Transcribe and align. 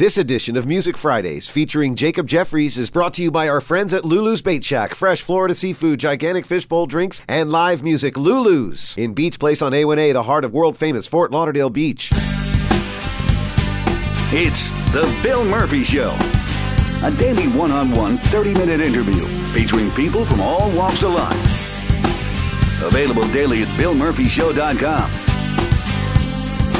This 0.00 0.16
edition 0.16 0.56
of 0.56 0.66
Music 0.66 0.96
Fridays 0.96 1.50
featuring 1.50 1.94
Jacob 1.94 2.26
Jeffries 2.26 2.78
is 2.78 2.88
brought 2.88 3.12
to 3.12 3.22
you 3.22 3.30
by 3.30 3.50
our 3.50 3.60
friends 3.60 3.92
at 3.92 4.02
Lulu's 4.02 4.40
Bait 4.40 4.64
Shack. 4.64 4.94
Fresh 4.94 5.20
Florida 5.20 5.54
seafood, 5.54 6.00
gigantic 6.00 6.46
fishbowl 6.46 6.86
drinks, 6.86 7.20
and 7.28 7.52
live 7.52 7.82
music. 7.82 8.16
Lulu's 8.16 8.96
in 8.96 9.12
Beach 9.12 9.38
Place 9.38 9.60
on 9.60 9.72
A1A, 9.72 10.14
the 10.14 10.22
heart 10.22 10.46
of 10.46 10.54
world 10.54 10.74
famous 10.74 11.06
Fort 11.06 11.32
Lauderdale 11.32 11.68
Beach. 11.68 12.12
It's 14.32 14.70
The 14.94 15.20
Bill 15.22 15.44
Murphy 15.44 15.84
Show, 15.84 16.16
a 17.04 17.10
daily 17.18 17.48
one 17.48 17.70
on 17.70 17.90
one 17.90 18.16
30 18.16 18.54
minute 18.54 18.80
interview 18.80 19.26
featuring 19.52 19.90
people 19.90 20.24
from 20.24 20.40
all 20.40 20.74
walks 20.74 21.02
of 21.02 21.12
life. 21.12 22.82
Available 22.82 23.28
daily 23.34 23.64
at 23.64 23.68
BillMurphyShow.com. 23.76 25.10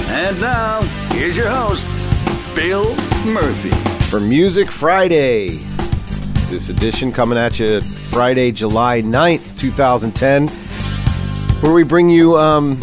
And 0.09 0.41
now, 0.41 0.81
here's 1.13 1.37
your 1.37 1.51
host, 1.51 1.87
Bill 2.57 2.97
Murphy. 3.27 3.71
For 4.09 4.19
Music 4.19 4.71
Friday. 4.71 5.59
This 6.49 6.71
edition 6.71 7.13
coming 7.13 7.37
at 7.37 7.61
you 7.61 7.83
Friday, 7.83 8.51
July 8.51 9.03
9th, 9.03 9.59
2010, 9.59 10.49
where 11.63 11.75
we 11.75 11.83
bring 11.83 12.09
you 12.09 12.39
um, 12.39 12.81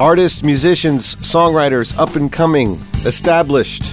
artists, 0.00 0.42
musicians, 0.42 1.14
songwriters, 1.16 1.96
up 1.98 2.16
and 2.16 2.32
coming, 2.32 2.80
established, 3.04 3.84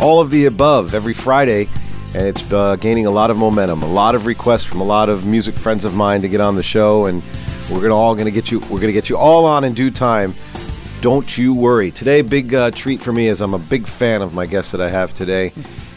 all 0.00 0.20
of 0.20 0.30
the 0.30 0.46
above 0.46 0.92
every 0.92 1.14
Friday. 1.14 1.68
And 2.14 2.26
it's 2.26 2.50
uh, 2.52 2.74
gaining 2.76 3.06
a 3.06 3.10
lot 3.10 3.30
of 3.30 3.36
momentum. 3.36 3.84
A 3.84 3.90
lot 3.90 4.16
of 4.16 4.26
requests 4.26 4.64
from 4.64 4.80
a 4.80 4.84
lot 4.84 5.08
of 5.08 5.24
music 5.24 5.54
friends 5.54 5.84
of 5.84 5.94
mine 5.94 6.20
to 6.22 6.28
get 6.28 6.40
on 6.40 6.56
the 6.56 6.64
show, 6.64 7.06
and 7.06 7.22
we're 7.70 7.80
gonna 7.80 7.96
all 7.96 8.16
gonna 8.16 8.32
get 8.32 8.50
you. 8.50 8.58
We're 8.70 8.80
gonna 8.80 8.92
get 8.92 9.08
you 9.08 9.16
all 9.16 9.44
on 9.44 9.62
in 9.62 9.74
due 9.74 9.92
time. 9.92 10.34
Don't 11.00 11.38
you 11.38 11.54
worry. 11.54 11.92
Today, 11.92 12.22
big 12.22 12.52
uh, 12.52 12.72
treat 12.72 13.00
for 13.00 13.12
me 13.12 13.28
is 13.28 13.40
I'm 13.40 13.54
a 13.54 13.58
big 13.58 13.86
fan 13.86 14.20
of 14.20 14.34
my 14.34 14.46
guests 14.46 14.72
that 14.72 14.80
I 14.80 14.90
have 14.90 15.14
today. 15.14 15.52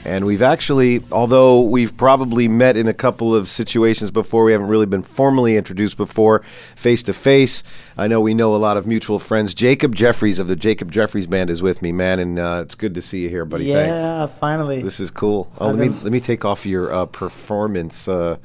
And 0.06 0.26
we've 0.26 0.44
actually, 0.44 1.02
although 1.12 1.62
we've 1.62 1.98
probably 1.98 2.48
met 2.48 2.78
in 2.78 2.88
a 2.88 2.94
couple 2.94 3.34
of 3.34 3.48
situations 3.48 4.12
before, 4.12 4.44
we 4.44 4.52
haven't 4.52 4.68
really 4.68 4.86
been 4.86 5.02
formally 5.02 5.58
introduced 5.58 5.98
before, 5.98 6.44
face 6.76 7.02
to 7.04 7.14
face. 7.14 7.64
I 7.98 8.08
know 8.08 8.22
we 8.22 8.36
know 8.36 8.56
a 8.56 8.58
lot 8.58 8.78
of 8.78 8.86
mutual 8.86 9.18
friends. 9.18 9.56
Jacob 9.56 9.96
Jeffries 9.96 10.38
of 10.38 10.48
the 10.48 10.56
Jacob 10.56 10.92
Jeffries 10.92 11.26
Band 11.26 11.50
is 11.50 11.64
with 11.64 11.82
me, 11.82 11.92
man, 11.92 12.20
and 12.20 12.38
uh, 12.38 12.60
it's 12.64 12.76
good 12.76 12.94
to 12.94 13.02
see 13.02 13.24
you 13.24 13.30
here, 13.30 13.46
buddy. 13.46 13.74
Thanks. 13.74 13.90
Yeah, 13.90 14.28
finally. 14.28 14.84
This 14.84 15.00
is 15.00 15.10
cool. 15.10 15.52
Oh, 15.58 15.68
let 15.68 15.78
me 15.78 15.90
let 15.90 16.12
me 16.12 16.20
take 16.20 16.46
off 16.46 16.64
your 16.64 16.94
uh, 16.94 17.06
performance. 17.08 18.08
Uh, 18.08 18.38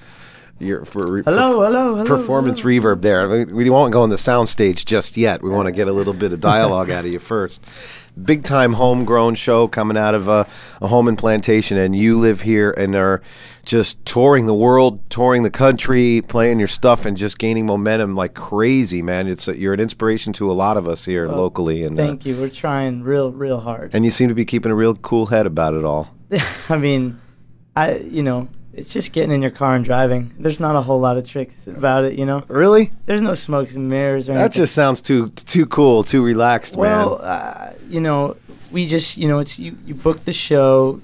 your 0.59 0.85
for 0.85 1.07
re- 1.11 1.23
Hello, 1.25 1.59
perf- 1.61 1.67
hello, 1.67 1.95
hello, 1.97 2.05
performance 2.05 2.61
hello. 2.61 2.95
reverb 2.97 3.03
there. 3.03 3.29
We- 3.29 3.45
We 3.65 3.71
won't 3.71 3.93
go 3.93 4.03
on 4.03 4.11
the 4.11 4.19
sound 4.19 4.49
stage 4.49 4.85
just 4.85 5.17
yet. 5.17 5.43
We 5.43 5.51
want 5.51 5.67
to 5.67 5.73
get 5.73 5.89
a 5.89 5.93
little 5.93 6.15
bit 6.15 6.33
of 6.33 6.41
dialogue 6.41 6.91
out 6.91 7.05
of 7.05 7.11
you 7.13 7.19
first. 7.19 7.63
Big 8.23 8.45
time 8.45 8.73
homegrown 8.75 9.35
show 9.35 9.69
coming 9.69 9.99
out 9.99 10.15
of 10.15 10.27
a, 10.29 10.47
a 10.81 10.87
home 10.89 11.07
and 11.09 11.19
plantation, 11.19 11.77
and 11.77 11.95
you 11.95 12.19
live 12.19 12.41
here 12.41 12.71
and 12.71 12.95
are 12.95 13.21
just 13.67 14.03
touring 14.07 14.47
the 14.47 14.55
world, 14.55 15.01
touring 15.11 15.43
the 15.43 15.51
country, 15.51 16.23
playing 16.27 16.59
your 16.59 16.69
stuff, 16.69 17.05
and 17.05 17.17
just 17.19 17.37
gaining 17.39 17.67
momentum 17.67 18.15
like 18.15 18.33
crazy, 18.33 19.03
man. 19.03 19.27
It's 19.29 19.49
a, 19.49 19.59
you're 19.59 19.75
an 19.75 19.81
inspiration 19.81 20.33
to 20.35 20.51
a 20.51 20.55
lot 20.55 20.79
of 20.79 20.89
us 20.89 21.05
here 21.05 21.29
locally, 21.29 21.83
and 21.83 21.99
uh, 22.01 22.03
Thank 22.07 22.25
you. 22.25 22.37
We're 22.41 22.49
trying 22.49 23.03
real, 23.03 23.31
real 23.33 23.61
hard. 23.61 23.95
and 23.95 24.03
you 24.07 24.11
seem 24.11 24.29
to 24.31 24.35
be 24.35 24.47
keeping 24.47 24.73
a 24.73 24.75
real 24.75 24.95
cool 24.95 25.27
head 25.27 25.45
about 25.45 25.75
it 25.75 25.85
all. 25.85 26.09
I 26.71 26.77
mean, 26.79 27.21
I 27.75 27.97
you 27.99 28.23
know, 28.23 28.49
it's 28.77 28.93
just 28.93 29.13
getting 29.13 29.33
in 29.33 29.43
your 29.43 29.51
car 29.51 29.75
and 29.75 29.85
driving. 29.85 30.33
There's 30.39 30.61
not 30.61 30.77
a 30.77 30.83
whole 30.83 31.01
lot 31.01 31.17
of 31.17 31.29
tricks 31.29 31.67
about 31.67 32.05
it, 32.05 32.19
you 32.19 32.27
know. 32.27 32.45
Really? 32.49 32.93
There's 33.07 33.23
no 33.23 33.35
smokes 33.35 33.75
and 33.75 33.89
mirrors 33.89 34.29
or 34.29 34.33
anything. 34.33 34.45
That 34.51 34.53
just 34.57 34.75
sounds 34.75 35.01
too 35.03 35.31
too 35.31 35.67
cool, 35.67 36.03
too 36.05 36.23
relaxed, 36.23 36.77
well, 36.77 37.19
man. 37.19 37.27
uh, 37.27 37.73
you 37.89 38.01
know, 38.01 38.37
we 38.71 38.87
just 38.87 39.17
you 39.17 39.27
know, 39.29 39.39
it's 39.39 39.59
you 39.59 39.77
you 39.87 39.95
book 39.95 40.25
the 40.25 40.33
show, 40.33 41.01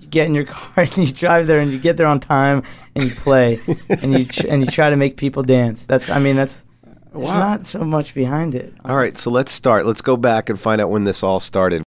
you 0.00 0.06
get 0.08 0.26
in 0.26 0.34
your 0.34 0.44
car 0.54 0.84
and 0.84 0.96
you 0.98 1.12
drive 1.12 1.46
there 1.46 1.60
and 1.60 1.72
you 1.72 1.78
get 1.78 1.96
there 1.96 2.06
on 2.06 2.20
time 2.20 2.62
and 2.94 3.04
you 3.04 3.10
play 3.10 3.58
and 3.88 4.12
you 4.12 4.24
tr- 4.26 4.46
and 4.48 4.62
you 4.64 4.70
try 4.70 4.90
to 4.90 4.96
make 4.96 5.16
people 5.16 5.42
dance. 5.42 5.86
That's 5.86 6.10
I 6.10 6.18
mean 6.18 6.36
that's. 6.36 6.62
There's 7.14 7.28
Wow. 7.28 7.38
not 7.38 7.64
so 7.68 7.84
much 7.84 8.12
behind 8.12 8.56
it. 8.56 8.74
All 8.84 8.96
right, 8.96 9.16
so 9.16 9.30
let's 9.30 9.52
start. 9.52 9.86
Let's 9.86 10.02
go 10.02 10.16
back 10.16 10.48
and 10.50 10.58
find 10.58 10.80
out 10.80 10.90
when 10.90 11.04
this 11.04 11.22
all 11.22 11.38
started. 11.38 11.83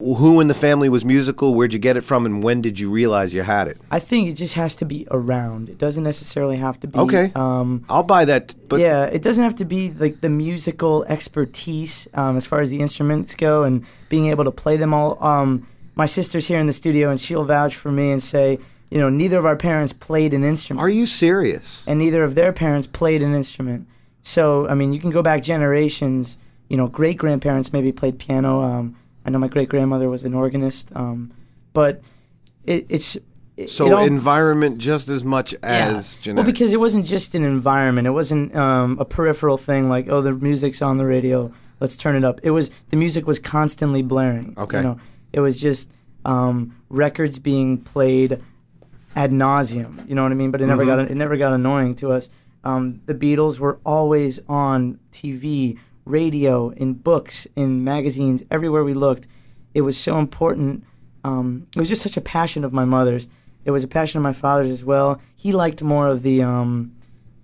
Who 0.00 0.38
in 0.38 0.46
the 0.46 0.54
family 0.54 0.88
was 0.88 1.04
musical? 1.04 1.56
Where'd 1.56 1.72
you 1.72 1.80
get 1.80 1.96
it 1.96 2.02
from, 2.02 2.24
and 2.24 2.40
when 2.40 2.62
did 2.62 2.78
you 2.78 2.88
realize 2.88 3.34
you 3.34 3.42
had 3.42 3.66
it? 3.66 3.78
I 3.90 3.98
think 3.98 4.28
it 4.28 4.34
just 4.34 4.54
has 4.54 4.76
to 4.76 4.84
be 4.84 5.08
around. 5.10 5.68
It 5.68 5.76
doesn't 5.76 6.04
necessarily 6.04 6.56
have 6.58 6.78
to 6.80 6.86
be. 6.86 6.96
Okay. 6.96 7.32
Um, 7.34 7.84
I'll 7.88 8.04
buy 8.04 8.24
that, 8.26 8.54
but 8.68 8.78
yeah, 8.78 9.06
it 9.06 9.22
doesn't 9.22 9.42
have 9.42 9.56
to 9.56 9.64
be 9.64 9.90
like 9.90 10.20
the 10.20 10.28
musical 10.28 11.02
expertise 11.06 12.06
um, 12.14 12.36
as 12.36 12.46
far 12.46 12.60
as 12.60 12.70
the 12.70 12.78
instruments 12.78 13.34
go 13.34 13.64
and 13.64 13.84
being 14.08 14.26
able 14.26 14.44
to 14.44 14.52
play 14.52 14.76
them 14.76 14.94
all. 14.94 15.20
Um, 15.22 15.66
my 15.96 16.06
sister's 16.06 16.46
here 16.46 16.60
in 16.60 16.68
the 16.68 16.72
studio 16.72 17.10
and 17.10 17.18
she'll 17.18 17.42
vouch 17.44 17.74
for 17.74 17.90
me 17.90 18.12
and 18.12 18.22
say, 18.22 18.60
you 18.90 18.98
know, 18.98 19.08
neither 19.10 19.36
of 19.36 19.44
our 19.44 19.56
parents 19.56 19.92
played 19.92 20.32
an 20.32 20.44
instrument. 20.44 20.80
are 20.80 20.88
you 20.88 21.06
serious? 21.06 21.82
and 21.88 21.98
neither 21.98 22.22
of 22.22 22.36
their 22.36 22.52
parents 22.52 22.86
played 22.86 23.20
an 23.20 23.34
instrument. 23.34 23.88
So, 24.22 24.68
I 24.68 24.74
mean, 24.74 24.92
you 24.92 25.00
can 25.00 25.10
go 25.10 25.22
back 25.22 25.42
generations. 25.42 26.38
You 26.68 26.76
know, 26.76 26.86
great 26.86 27.16
grandparents 27.16 27.72
maybe 27.72 27.90
played 27.90 28.20
piano. 28.20 28.60
I 29.28 29.30
know 29.30 29.38
my 29.38 29.48
great 29.48 29.68
grandmother 29.68 30.08
was 30.08 30.24
an 30.24 30.32
organist. 30.32 30.90
Um, 30.96 31.32
but 31.74 32.00
it, 32.64 32.86
it's. 32.88 33.18
It, 33.58 33.68
So 33.68 33.86
it 33.86 33.92
all- 33.92 34.04
environment 34.04 34.78
just 34.78 35.10
as 35.10 35.22
much 35.22 35.54
as 35.62 36.18
yeah. 36.24 36.32
Well, 36.32 36.44
because 36.44 36.72
it 36.72 36.80
wasn't 36.80 37.04
just 37.06 37.34
an 37.34 37.44
environment. 37.44 38.06
It 38.06 38.12
wasn't 38.12 38.56
um, 38.56 38.96
a 38.98 39.04
peripheral 39.04 39.58
thing 39.58 39.90
like, 39.90 40.08
oh, 40.08 40.22
the 40.22 40.32
music's 40.32 40.80
on 40.80 40.96
the 40.96 41.04
radio. 41.04 41.52
Let's 41.78 41.96
turn 41.96 42.16
it 42.16 42.24
up. 42.24 42.40
It 42.42 42.52
was 42.52 42.70
the 42.88 42.96
music 42.96 43.26
was 43.26 43.38
constantly 43.38 44.00
blaring. 44.00 44.54
Okay. 44.56 44.78
You 44.78 44.82
know, 44.84 45.00
it 45.32 45.40
was 45.40 45.60
just 45.60 45.90
um, 46.24 46.74
records 46.88 47.38
being 47.38 47.78
played 47.82 48.40
ad 49.14 49.30
nauseum. 49.32 50.08
You 50.08 50.14
know 50.14 50.22
what 50.22 50.32
I 50.32 50.36
mean? 50.36 50.50
But 50.50 50.62
it 50.62 50.66
never 50.68 50.86
got 50.86 51.00
it 51.00 51.14
never 51.14 51.36
got 51.36 51.52
annoying 51.52 51.96
to 51.96 52.12
us. 52.12 52.30
Um, 52.64 53.02
the 53.06 53.14
Beatles 53.14 53.58
were 53.58 53.78
always 53.84 54.40
on 54.48 54.98
TV, 55.12 55.78
radio, 56.08 56.70
in 56.70 56.94
books, 56.94 57.46
in 57.54 57.84
magazines, 57.84 58.42
everywhere 58.50 58.84
we 58.84 58.94
looked. 58.94 59.26
It 59.74 59.82
was 59.82 59.98
so 59.98 60.18
important. 60.18 60.84
Um, 61.24 61.66
it 61.76 61.78
was 61.78 61.88
just 61.88 62.02
such 62.02 62.16
a 62.16 62.20
passion 62.20 62.64
of 62.64 62.72
my 62.72 62.84
mother's. 62.84 63.28
It 63.64 63.70
was 63.70 63.84
a 63.84 63.88
passion 63.88 64.18
of 64.18 64.22
my 64.22 64.32
father's 64.32 64.70
as 64.70 64.84
well. 64.84 65.20
He 65.36 65.52
liked 65.52 65.82
more 65.82 66.08
of 66.08 66.22
the 66.22 66.42
um, 66.42 66.94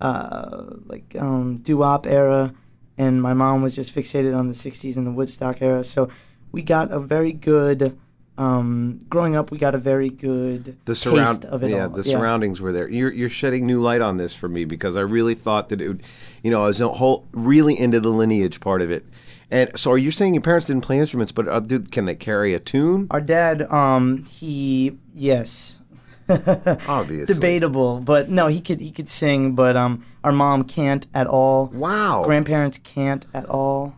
uh, 0.01 0.65
like 0.87 1.15
um, 1.19 1.59
doo-wop 1.59 2.07
era, 2.07 2.55
and 2.97 3.23
my 3.23 3.35
mom 3.35 3.63
was 3.63 3.75
just 3.75 3.95
fixated 3.95 4.37
on 4.37 4.49
the 4.49 4.55
'60s 4.55 4.97
and 4.97 5.07
the 5.07 5.13
Woodstock 5.13 5.61
era. 5.61 5.85
So 5.85 6.09
we 6.51 6.63
got 6.63 6.91
a 6.91 6.99
very 6.99 7.33
good. 7.33 7.99
Um, 8.37 8.99
growing 9.09 9.37
up, 9.37 9.53
we 9.53 9.59
got 9.59 9.75
a 9.75 9.79
very 9.79 10.11
good 10.11 10.77
the 10.87 10.97
surround, 10.97 11.43
taste 11.43 11.53
of 11.53 11.63
it 11.63 11.71
yeah, 11.71 11.85
all. 11.85 11.91
the 11.91 12.03
surroundings 12.03 12.61
were 12.61 12.73
there. 12.73 12.89
You're 12.89 13.13
you're 13.13 13.31
shedding 13.31 13.65
new 13.67 13.81
light 13.81 14.01
on 14.01 14.17
this 14.17 14.35
for 14.35 14.49
me 14.49 14.65
because 14.65 14.97
I 14.97 15.03
really 15.03 15.35
thought 15.35 15.69
that 15.69 15.81
it 15.81 15.89
would, 15.89 16.03
you 16.43 16.51
know, 16.51 16.65
I 16.65 16.67
was 16.67 16.81
a 16.81 16.89
whole 16.89 17.29
really 17.33 17.79
into 17.79 18.01
the 18.01 18.09
lineage 18.09 18.59
part 18.59 18.83
of 18.83 18.91
it. 18.91 19.07
And 19.51 19.79
so, 19.79 19.93
are 19.93 19.99
you 19.99 20.11
saying 20.11 20.35
your 20.35 20.41
parents 20.43 20.67
didn't 20.67 20.83
play 20.83 20.99
instruments, 20.99 21.31
but 21.31 21.47
uh, 21.47 21.61
did, 21.61 21.93
can 21.93 22.07
they 22.07 22.17
carry 22.17 22.55
a 22.55 22.59
tune? 22.59 23.07
Our 23.11 23.21
dad, 23.21 23.71
um, 23.71 24.25
he 24.25 24.99
yes, 25.13 25.79
Obviously. 26.29 27.35
debatable, 27.35 28.01
but 28.01 28.29
no, 28.29 28.49
he 28.49 28.61
could 28.61 28.81
he 28.81 28.91
could 28.91 29.09
sing, 29.09 29.55
but 29.55 29.77
um, 29.77 30.05
our 30.25 30.33
mom 30.33 30.65
can't 30.65 31.07
at 31.15 31.27
all. 31.27 31.67
Wow. 31.67 32.25
Grandparents 32.25 32.79
can't 32.79 33.27
at 33.35 33.47
all. 33.47 33.95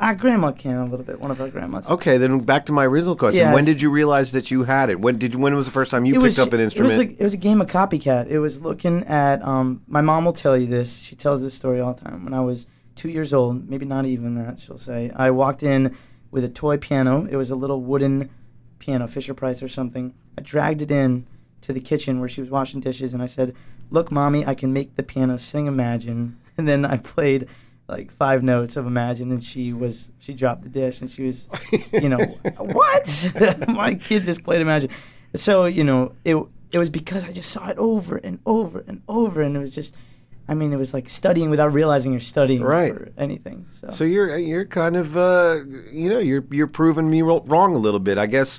Our 0.00 0.14
grandma 0.16 0.52
can 0.52 0.76
a 0.76 0.84
little 0.84 1.04
bit. 1.04 1.20
One 1.20 1.30
of 1.30 1.40
our 1.40 1.48
grandmas. 1.48 1.88
Okay, 1.88 2.18
then 2.18 2.40
back 2.40 2.66
to 2.66 2.72
my 2.72 2.84
original 2.84 3.16
question. 3.16 3.52
When 3.52 3.64
did 3.64 3.82
you 3.82 3.90
realize 3.90 4.32
that 4.32 4.50
you 4.50 4.64
had 4.64 4.90
it? 4.90 5.00
When 5.00 5.18
did 5.18 5.34
when 5.34 5.54
was 5.54 5.66
the 5.66 5.72
first 5.72 5.90
time 5.90 6.04
you 6.04 6.14
it 6.14 6.16
picked 6.16 6.24
was 6.24 6.38
up 6.38 6.52
an 6.52 6.60
instrument? 6.60 6.92
It 6.92 6.98
was 6.98 7.06
like 7.06 7.20
it 7.20 7.22
was 7.22 7.34
a 7.34 7.38
game 7.38 7.60
of 7.60 7.68
copycat. 7.68 8.28
It 8.28 8.38
was 8.38 8.62
looking 8.62 9.04
at 9.04 9.42
um. 9.42 9.82
My 9.86 10.00
mom 10.00 10.24
will 10.24 10.32
tell 10.32 10.56
you 10.56 10.66
this. 10.66 10.98
She 10.98 11.16
tells 11.16 11.40
this 11.40 11.54
story 11.54 11.80
all 11.80 11.94
the 11.94 12.02
time. 12.02 12.24
When 12.24 12.34
I 12.34 12.40
was 12.40 12.66
two 12.94 13.08
years 13.08 13.32
old, 13.32 13.68
maybe 13.68 13.86
not 13.86 14.06
even 14.06 14.34
that, 14.36 14.58
she'll 14.58 14.78
say. 14.78 15.10
I 15.14 15.30
walked 15.30 15.62
in 15.62 15.96
with 16.30 16.44
a 16.44 16.48
toy 16.48 16.76
piano. 16.76 17.26
It 17.30 17.36
was 17.36 17.50
a 17.50 17.56
little 17.56 17.80
wooden 17.80 18.30
piano, 18.78 19.08
Fisher 19.08 19.34
Price 19.34 19.62
or 19.62 19.68
something. 19.68 20.14
I 20.36 20.42
dragged 20.42 20.82
it 20.82 20.90
in 20.90 21.26
to 21.62 21.72
the 21.72 21.80
kitchen 21.80 22.20
where 22.20 22.28
she 22.28 22.40
was 22.40 22.50
washing 22.50 22.80
dishes, 22.80 23.12
and 23.12 23.22
I 23.22 23.26
said, 23.26 23.54
"Look, 23.90 24.12
mommy, 24.12 24.46
I 24.46 24.54
can 24.54 24.72
make 24.72 24.94
the 24.94 25.02
piano 25.02 25.38
sing 25.38 25.66
Imagine." 25.66 26.38
And 26.58 26.66
then 26.66 26.84
I 26.84 26.96
played 26.96 27.46
like 27.88 28.12
five 28.12 28.42
notes 28.42 28.76
of 28.76 28.86
Imagine, 28.86 29.30
and 29.32 29.42
she 29.42 29.72
was 29.72 30.10
she 30.18 30.34
dropped 30.34 30.62
the 30.62 30.68
dish, 30.68 31.00
and 31.00 31.10
she 31.10 31.24
was, 31.24 31.48
you 31.92 32.08
know, 32.08 32.18
what? 32.58 33.64
My 33.68 33.94
kid 33.94 34.24
just 34.24 34.42
played 34.44 34.60
Imagine. 34.60 34.90
So 35.34 35.64
you 35.66 35.84
know, 35.84 36.12
it 36.24 36.36
it 36.70 36.78
was 36.78 36.90
because 36.90 37.24
I 37.24 37.32
just 37.32 37.50
saw 37.50 37.68
it 37.68 37.78
over 37.78 38.16
and 38.18 38.38
over 38.44 38.84
and 38.86 39.02
over, 39.08 39.40
and 39.42 39.56
it 39.56 39.58
was 39.58 39.74
just 39.74 39.94
I 40.50 40.54
mean, 40.54 40.72
it 40.72 40.76
was 40.76 40.94
like 40.94 41.10
studying 41.10 41.50
without 41.50 41.74
realizing 41.74 42.10
you're 42.12 42.20
studying 42.22 42.62
Right. 42.62 42.94
for 42.94 43.12
anything. 43.18 43.66
So, 43.70 43.90
So 43.90 44.04
you're 44.04 44.36
you're 44.38 44.64
kind 44.64 44.96
of 44.96 45.16
uh, 45.16 45.60
you 45.92 46.08
know 46.08 46.18
you're 46.18 46.44
you're 46.50 46.66
proving 46.66 47.10
me 47.10 47.22
wrong 47.22 47.74
a 47.74 47.78
little 47.78 48.00
bit. 48.00 48.16
I 48.18 48.26
guess 48.26 48.58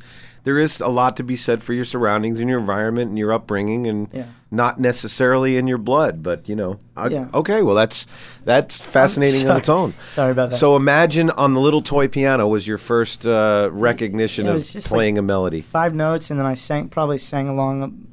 there 0.50 0.58
is 0.58 0.82
a 0.82 0.88
lot 0.88 1.16
to 1.18 1.24
be 1.24 1.36
said 1.36 1.62
for 1.62 1.74
your 1.74 1.86
surroundings 1.86 2.40
and 2.40 2.50
your 2.50 2.58
environment 2.60 3.10
and 3.10 3.20
your 3.20 3.32
upbringing, 3.32 3.86
and 3.86 4.08
Yeah. 4.12 4.24
not 4.50 4.80
necessarily 4.80 5.58
in 5.58 5.68
your 5.68 5.78
blood, 5.78 6.24
but 6.24 6.50
you 6.50 6.56
know. 6.56 6.80
I, 6.98 7.10
Yeah. 7.10 7.28
Okay, 7.36 7.62
well 7.62 7.76
that's 7.76 8.08
that's 8.46 8.82
fascinating 8.82 9.48
on 9.48 9.58
its 9.58 9.70
own. 9.70 9.94
Sorry 10.16 10.32
about 10.32 10.50
that. 10.50 10.58
So 10.58 10.76
imagine 10.76 11.30
on 11.30 11.54
the 11.54 11.60
little 11.60 11.84
toy 11.84 12.08
piano 12.08 12.48
was 12.48 12.66
your 12.68 12.80
first 12.80 13.28
uh, 13.28 13.70
recognition 13.72 14.48
of 14.48 14.66
playing 14.86 15.16
like 15.16 15.20
a 15.20 15.22
melody. 15.22 15.62
five 15.62 15.94
notes, 15.94 16.32
and 16.32 16.40
then 16.40 16.48
I 16.48 16.56
sang 16.56 16.90
probably 16.90 17.20
sang 17.20 17.48
along 17.48 18.08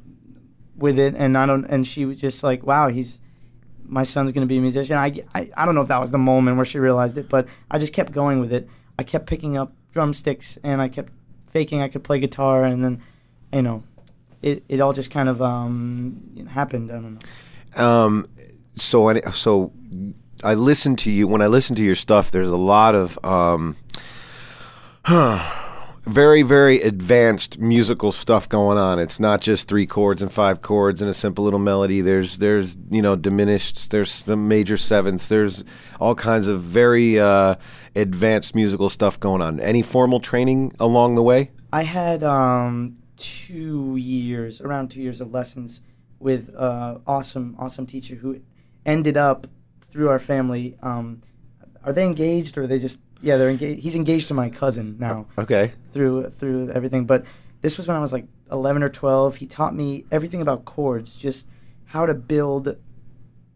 with 0.77 0.99
it, 0.99 1.15
and 1.17 1.35
I 1.35 1.47
don't. 1.47 1.65
And 1.65 1.87
she 1.87 2.05
was 2.05 2.21
just 2.21 2.43
like, 2.43 2.61
"Wow, 2.67 2.89
he's 2.89 3.19
my 3.83 4.03
son's 4.03 4.31
gonna 4.31 4.45
be 4.45 4.57
a 4.57 4.61
musician." 4.61 4.95
I, 4.95 5.21
I 5.33 5.49
I 5.57 5.65
don't 5.65 5.73
know 5.73 5.81
if 5.81 5.87
that 5.87 5.99
was 6.01 6.11
the 6.11 6.19
moment 6.19 6.57
where 6.57 6.65
she 6.67 6.77
realized 6.77 7.17
it, 7.17 7.29
but 7.29 7.47
I 7.71 7.79
just 7.79 7.93
kept 7.93 8.11
going 8.11 8.39
with 8.39 8.53
it. 8.53 8.69
I 8.99 9.01
kept 9.03 9.25
picking 9.25 9.57
up 9.57 9.73
drumsticks, 9.91 10.59
and 10.63 10.83
I 10.83 10.87
kept 10.89 11.11
faking 11.47 11.81
I 11.81 11.87
could 11.87 12.03
play 12.03 12.19
guitar, 12.19 12.63
and 12.63 12.83
then, 12.83 13.01
you 13.51 13.61
know, 13.61 13.83
it 14.41 14.63
it 14.69 14.79
all 14.79 14.93
just 14.93 15.11
kind 15.11 15.29
of 15.29 15.41
um 15.41 16.47
happened. 16.49 16.91
I 16.91 16.95
don't 16.95 17.19
know. 17.75 17.83
Um, 17.83 18.27
so 18.75 19.09
I, 19.09 19.21
so 19.31 19.71
I 20.43 20.53
listen 20.53 20.95
to 20.97 21.11
you 21.11 21.27
when 21.27 21.41
I 21.41 21.47
listen 21.47 21.75
to 21.75 21.83
your 21.83 21.95
stuff. 21.95 22.31
There's 22.31 22.49
a 22.49 22.57
lot 22.57 22.95
of 22.95 23.17
um, 23.23 23.75
very 26.07 26.41
very 26.41 26.81
advanced 26.81 27.59
musical 27.59 28.11
stuff 28.11 28.47
going 28.47 28.77
on. 28.77 28.99
It's 28.99 29.19
not 29.19 29.41
just 29.41 29.67
three 29.67 29.85
chords 29.85 30.21
and 30.21 30.31
five 30.31 30.61
chords 30.61 31.01
and 31.01 31.09
a 31.09 31.13
simple 31.13 31.43
little 31.43 31.59
melody. 31.59 32.01
There's 32.01 32.37
there's 32.37 32.77
you 32.89 33.01
know 33.01 33.15
diminished. 33.15 33.91
There's 33.91 34.23
the 34.23 34.35
major 34.35 34.77
sevenths. 34.77 35.27
There's 35.27 35.63
all 35.99 36.15
kinds 36.15 36.47
of 36.47 36.61
very 36.61 37.19
uh, 37.19 37.55
advanced 37.95 38.55
musical 38.55 38.89
stuff 38.89 39.19
going 39.19 39.41
on. 39.41 39.59
Any 39.59 39.81
formal 39.81 40.19
training 40.19 40.73
along 40.79 41.15
the 41.15 41.23
way? 41.23 41.51
I 41.71 41.83
had 41.83 42.23
um, 42.23 42.97
two 43.17 43.97
years, 43.97 44.61
around 44.61 44.89
two 44.89 45.01
years 45.01 45.19
of 45.19 45.31
lessons 45.31 45.81
with 46.19 46.53
uh, 46.55 46.99
awesome, 47.05 47.55
awesome 47.59 47.85
teacher 47.85 48.15
who 48.15 48.41
ended 48.85 49.17
up 49.17 49.47
through 49.81 50.09
our 50.09 50.19
family. 50.19 50.77
Um, 50.81 51.21
are 51.83 51.93
they 51.93 52.05
engaged 52.05 52.57
or 52.57 52.63
are 52.63 52.67
they 52.67 52.79
just? 52.79 52.99
Yeah, 53.21 53.37
they're 53.37 53.49
engaged. 53.49 53.81
He's 53.81 53.95
engaged 53.95 54.27
to 54.29 54.33
my 54.33 54.49
cousin 54.49 54.97
now 54.99 55.25
Okay. 55.37 55.71
through 55.91 56.29
through 56.29 56.71
everything. 56.71 57.05
But 57.05 57.25
this 57.61 57.77
was 57.77 57.87
when 57.87 57.97
I 57.97 57.99
was 57.99 58.13
like 58.13 58.25
11 58.51 58.83
or 58.83 58.89
12. 58.89 59.37
He 59.37 59.45
taught 59.45 59.73
me 59.75 60.05
everything 60.11 60.41
about 60.41 60.65
chords, 60.65 61.15
just 61.15 61.47
how 61.85 62.05
to 62.05 62.13
build 62.13 62.77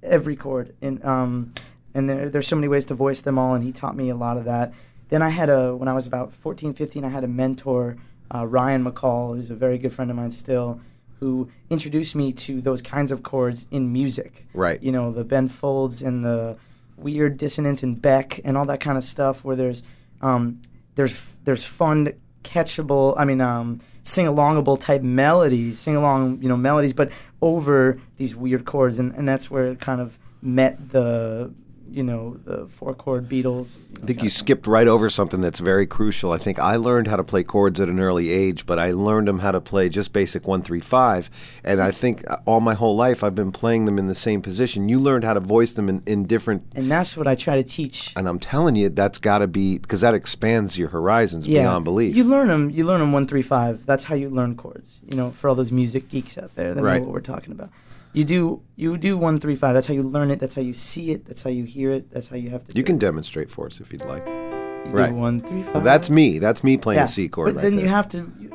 every 0.04 0.36
chord, 0.36 0.74
and 0.82 1.04
um, 1.06 1.50
and 1.94 2.10
there 2.10 2.30
there's 2.30 2.48
so 2.48 2.56
many 2.56 2.68
ways 2.68 2.86
to 2.86 2.94
voice 2.96 3.22
them 3.22 3.38
all. 3.38 3.54
And 3.54 3.64
he 3.64 3.72
taught 3.72 3.96
me 3.96 4.10
a 4.10 4.16
lot 4.16 4.38
of 4.38 4.46
that. 4.46 4.74
Then 5.10 5.22
I 5.22 5.30
had 5.30 5.50
a 5.50 5.76
when 5.76 5.88
I 5.88 5.94
was 5.94 6.08
about 6.08 6.34
14, 6.34 6.74
15, 6.74 7.04
I 7.04 7.10
had 7.10 7.24
a 7.24 7.28
mentor, 7.28 7.98
uh, 8.34 8.48
Ryan 8.48 8.84
McCall, 8.86 9.36
who's 9.36 9.50
a 9.52 9.56
very 9.56 9.78
good 9.78 9.94
friend 9.94 10.10
of 10.10 10.18
mine 10.18 10.32
still, 10.32 10.80
who 11.20 11.50
introduced 11.70 12.16
me 12.16 12.32
to 12.34 12.62
those 12.62 12.82
kinds 12.82 13.12
of 13.12 13.22
chords 13.22 13.68
in 13.72 13.92
music. 13.94 14.48
Right. 14.54 14.82
You 14.82 14.92
know, 14.92 15.12
the 15.12 15.24
bend 15.26 15.52
folds 15.52 16.02
and 16.02 16.24
the 16.26 16.58
weird 17.02 17.38
dissonance 17.38 17.84
in 17.84 17.96
Beck 17.96 18.40
and 18.44 18.58
all 18.58 18.66
that 18.66 18.80
kind 18.80 18.98
of 18.98 19.04
stuff 19.04 19.44
where 19.44 19.56
there's 19.56 19.84
um, 20.22 20.62
there's 20.96 21.20
there's 21.44 21.66
fun 21.66 22.14
catchable 22.44 23.14
I 23.18 23.26
mean 23.26 23.42
um, 23.42 23.80
sing 24.04 24.26
alongable 24.26 24.80
type 24.80 25.02
melodies 25.02 25.80
sing 25.80 25.96
along 25.96 26.42
you 26.42 26.50
know 26.50 26.58
melodies 26.58 26.94
but 26.94 27.12
over 27.42 28.00
these 28.18 28.36
weird 28.36 28.66
chords. 28.66 29.00
And, 29.00 29.14
and 29.16 29.28
that's 29.28 29.50
where 29.50 29.68
it 29.68 29.80
kind 29.80 30.00
of 30.00 30.20
met 30.42 30.90
the 30.90 31.54
you 31.90 32.04
know 32.04 32.38
the 32.46 32.68
four 32.68 32.94
chord 32.94 33.28
Beatles 33.30 33.74
I 34.02 34.06
think 34.06 34.24
you 34.24 34.30
skipped 34.30 34.66
right 34.66 34.88
over 34.88 35.10
something 35.10 35.42
that's 35.42 35.60
very 35.60 35.86
crucial. 35.86 36.32
I 36.32 36.38
think 36.38 36.58
I 36.58 36.76
learned 36.76 37.08
how 37.08 37.18
to 37.18 37.24
play 37.24 37.44
chords 37.44 37.80
at 37.80 37.88
an 37.90 38.00
early 38.00 38.32
age, 38.32 38.66
but 38.66 38.80
I 38.80 38.92
learned 38.92 39.28
them 39.28 39.40
how 39.40 39.52
to 39.52 39.62
play 39.62 39.90
just 39.90 40.12
basic 40.12 40.48
one, 40.48 40.64
three, 40.64 40.80
five. 40.80 41.30
And 41.64 41.82
I 41.82 41.92
think 41.92 42.24
uh, 42.30 42.38
all 42.46 42.62
my 42.62 42.74
whole 42.74 42.96
life 42.96 43.24
I've 43.24 43.36
been 43.36 43.52
playing 43.52 43.86
them 43.86 44.00
in 44.00 44.08
the 44.08 44.16
same 44.16 44.42
position. 44.42 44.90
You 44.90 45.00
learned 45.00 45.24
how 45.24 45.34
to 45.34 45.40
voice 45.40 45.74
them 45.74 45.88
in, 45.90 46.02
in 46.06 46.26
different, 46.26 46.64
and 46.76 46.90
that's 46.90 47.16
what 47.16 47.28
I 47.28 47.36
try 47.36 47.56
to 47.58 47.64
teach 47.64 48.12
and 48.16 48.28
I'm 48.28 48.40
telling 48.40 48.76
you, 48.76 48.90
that's 48.90 49.18
got 49.18 49.40
to 49.40 49.48
be 49.48 49.78
because 49.78 50.02
that 50.02 50.14
expands 50.14 50.78
your 50.78 50.90
horizons 50.90 51.48
beyond 51.48 51.86
belief. 51.86 52.16
You 52.16 52.24
learn 52.24 52.48
them. 52.48 52.70
You 52.70 52.86
learn 52.86 53.00
them 53.00 53.12
one, 53.12 53.28
three, 53.28 53.42
five. 53.42 53.86
That's 53.86 54.06
how 54.06 54.16
you 54.16 54.30
learn 54.30 54.56
chords. 54.56 55.02
You 55.08 55.16
know, 55.16 55.32
for 55.32 55.50
all 55.50 55.56
those 55.56 55.72
music 55.72 56.10
geeks 56.10 56.38
out 56.38 56.56
there 56.56 56.74
that 56.74 56.82
Right. 56.82 57.02
know 57.02 57.08
what 57.08 57.14
we're 57.14 57.22
talking 57.22 57.52
about. 57.52 57.70
You 58.14 58.26
do 58.26 58.62
you 58.76 58.98
do 58.98 59.18
one, 59.18 59.40
three, 59.40 59.56
five. 59.56 59.74
That's 59.74 59.88
how 59.88 59.94
you 59.94 60.04
learn 60.04 60.32
it. 60.32 60.40
That's 60.40 60.56
how 60.56 60.62
you 60.62 60.74
see 60.74 61.12
it. 61.12 61.26
That's 61.26 61.42
how 61.44 61.50
you 61.50 61.64
hear 61.64 61.92
it. 61.92 62.12
That's 62.12 62.28
how 62.28 62.36
you 62.36 62.50
have 62.50 62.66
to. 62.66 62.74
you 62.74 62.84
can 62.84 62.98
It. 62.98 63.00
demonstrate 63.00 63.50
for 63.50 63.66
us 63.68 63.80
if 63.80 63.92
you'd 63.94 64.04
like. 64.06 64.26
You 64.28 64.92
right. 64.92 65.10
do 65.12 65.16
one, 65.16 65.40
three, 65.40 65.62
five. 65.64 65.76
Well, 65.76 65.84
that's 65.84 66.10
me. 66.10 66.40
That's 66.40 66.64
me 66.64 66.76
playing 66.76 66.98
yeah. 67.00 67.06
a 67.06 67.08
C 67.08 67.30
chord 67.30 67.54
But 67.54 67.56
right 67.56 67.64
then 67.64 67.76
there. 67.78 67.86
you 67.86 67.90
have 67.90 68.10
to 68.10 68.18
you, 68.40 68.50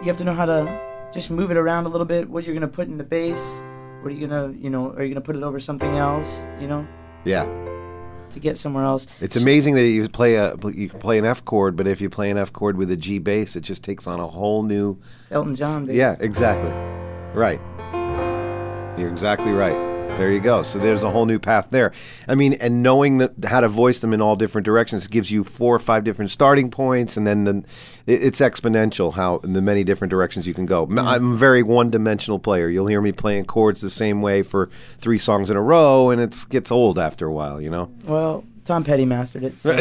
you 0.00 0.04
have 0.06 0.16
to 0.18 0.24
know 0.24 0.34
how 0.34 0.44
to 0.46 1.10
just 1.12 1.30
move 1.30 1.50
it 1.50 1.56
around 1.56 1.86
a 1.86 1.88
little 1.88 2.04
bit. 2.06 2.28
What 2.28 2.44
you're 2.44 2.54
gonna 2.54 2.68
put 2.68 2.88
in 2.88 2.98
the 2.98 3.04
bass. 3.04 3.62
What 4.02 4.12
are 4.12 4.14
you 4.14 4.26
gonna 4.26 4.52
you 4.52 4.68
know? 4.68 4.90
Are 4.92 5.02
you 5.02 5.08
gonna 5.08 5.22
put 5.22 5.36
it 5.36 5.42
over 5.42 5.58
something 5.58 5.96
else? 5.96 6.42
You 6.60 6.68
know, 6.68 6.86
yeah. 7.24 7.44
to 8.30 8.38
get 8.40 8.58
somewhere 8.58 8.84
else. 8.84 9.06
It's 9.22 9.36
amazing 9.36 9.74
that 9.76 9.86
you 9.88 10.06
play 10.08 10.34
a 10.34 10.54
you 10.74 10.90
can 10.90 11.00
play 11.00 11.16
an 11.18 11.24
F 11.24 11.44
chord, 11.46 11.76
but 11.76 11.86
if 11.86 12.00
you 12.02 12.10
play 12.10 12.30
an 12.30 12.36
F 12.36 12.52
chord 12.52 12.76
with 12.76 12.90
a 12.90 12.96
G 12.96 13.18
bass, 13.18 13.56
it 13.56 13.62
just 13.62 13.82
takes 13.82 14.06
on 14.06 14.20
a 14.20 14.28
whole 14.28 14.62
new 14.62 14.98
It's 15.22 15.32
Elton 15.32 15.54
John. 15.54 15.86
Baby. 15.86 15.98
Yeah, 15.98 16.16
exactly. 16.20 16.70
Right. 17.32 17.60
You're 18.98 19.10
exactly 19.10 19.52
right. 19.52 19.96
There 20.18 20.32
you 20.32 20.40
go. 20.40 20.64
So 20.64 20.80
there's 20.80 21.04
a 21.04 21.10
whole 21.12 21.26
new 21.26 21.38
path 21.38 21.68
there. 21.70 21.92
I 22.26 22.34
mean, 22.34 22.54
and 22.54 22.82
knowing 22.82 23.18
that 23.18 23.44
how 23.44 23.60
to 23.60 23.68
voice 23.68 24.00
them 24.00 24.12
in 24.12 24.20
all 24.20 24.34
different 24.34 24.64
directions 24.64 25.06
gives 25.06 25.30
you 25.30 25.44
four 25.44 25.76
or 25.76 25.78
five 25.78 26.02
different 26.02 26.32
starting 26.32 26.72
points, 26.72 27.16
and 27.16 27.24
then 27.24 27.44
the, 27.44 27.64
it's 28.06 28.40
exponential 28.40 29.14
how 29.14 29.36
in 29.44 29.52
the 29.52 29.62
many 29.62 29.84
different 29.84 30.10
directions 30.10 30.48
you 30.48 30.54
can 30.54 30.66
go. 30.66 30.86
Mm-hmm. 30.86 30.98
I'm 30.98 31.32
a 31.34 31.36
very 31.36 31.62
one-dimensional 31.62 32.40
player. 32.40 32.68
You'll 32.68 32.88
hear 32.88 33.00
me 33.00 33.12
playing 33.12 33.44
chords 33.44 33.80
the 33.80 33.90
same 33.90 34.20
way 34.20 34.42
for 34.42 34.70
three 34.96 35.20
songs 35.20 35.50
in 35.50 35.56
a 35.56 35.62
row, 35.62 36.10
and 36.10 36.20
it 36.20 36.36
gets 36.48 36.72
old 36.72 36.98
after 36.98 37.26
a 37.26 37.32
while. 37.32 37.60
You 37.60 37.70
know. 37.70 37.92
Well, 38.04 38.44
Tom 38.68 38.84
Petty 38.84 39.06
mastered 39.06 39.44
it. 39.44 39.58
So. 39.58 39.78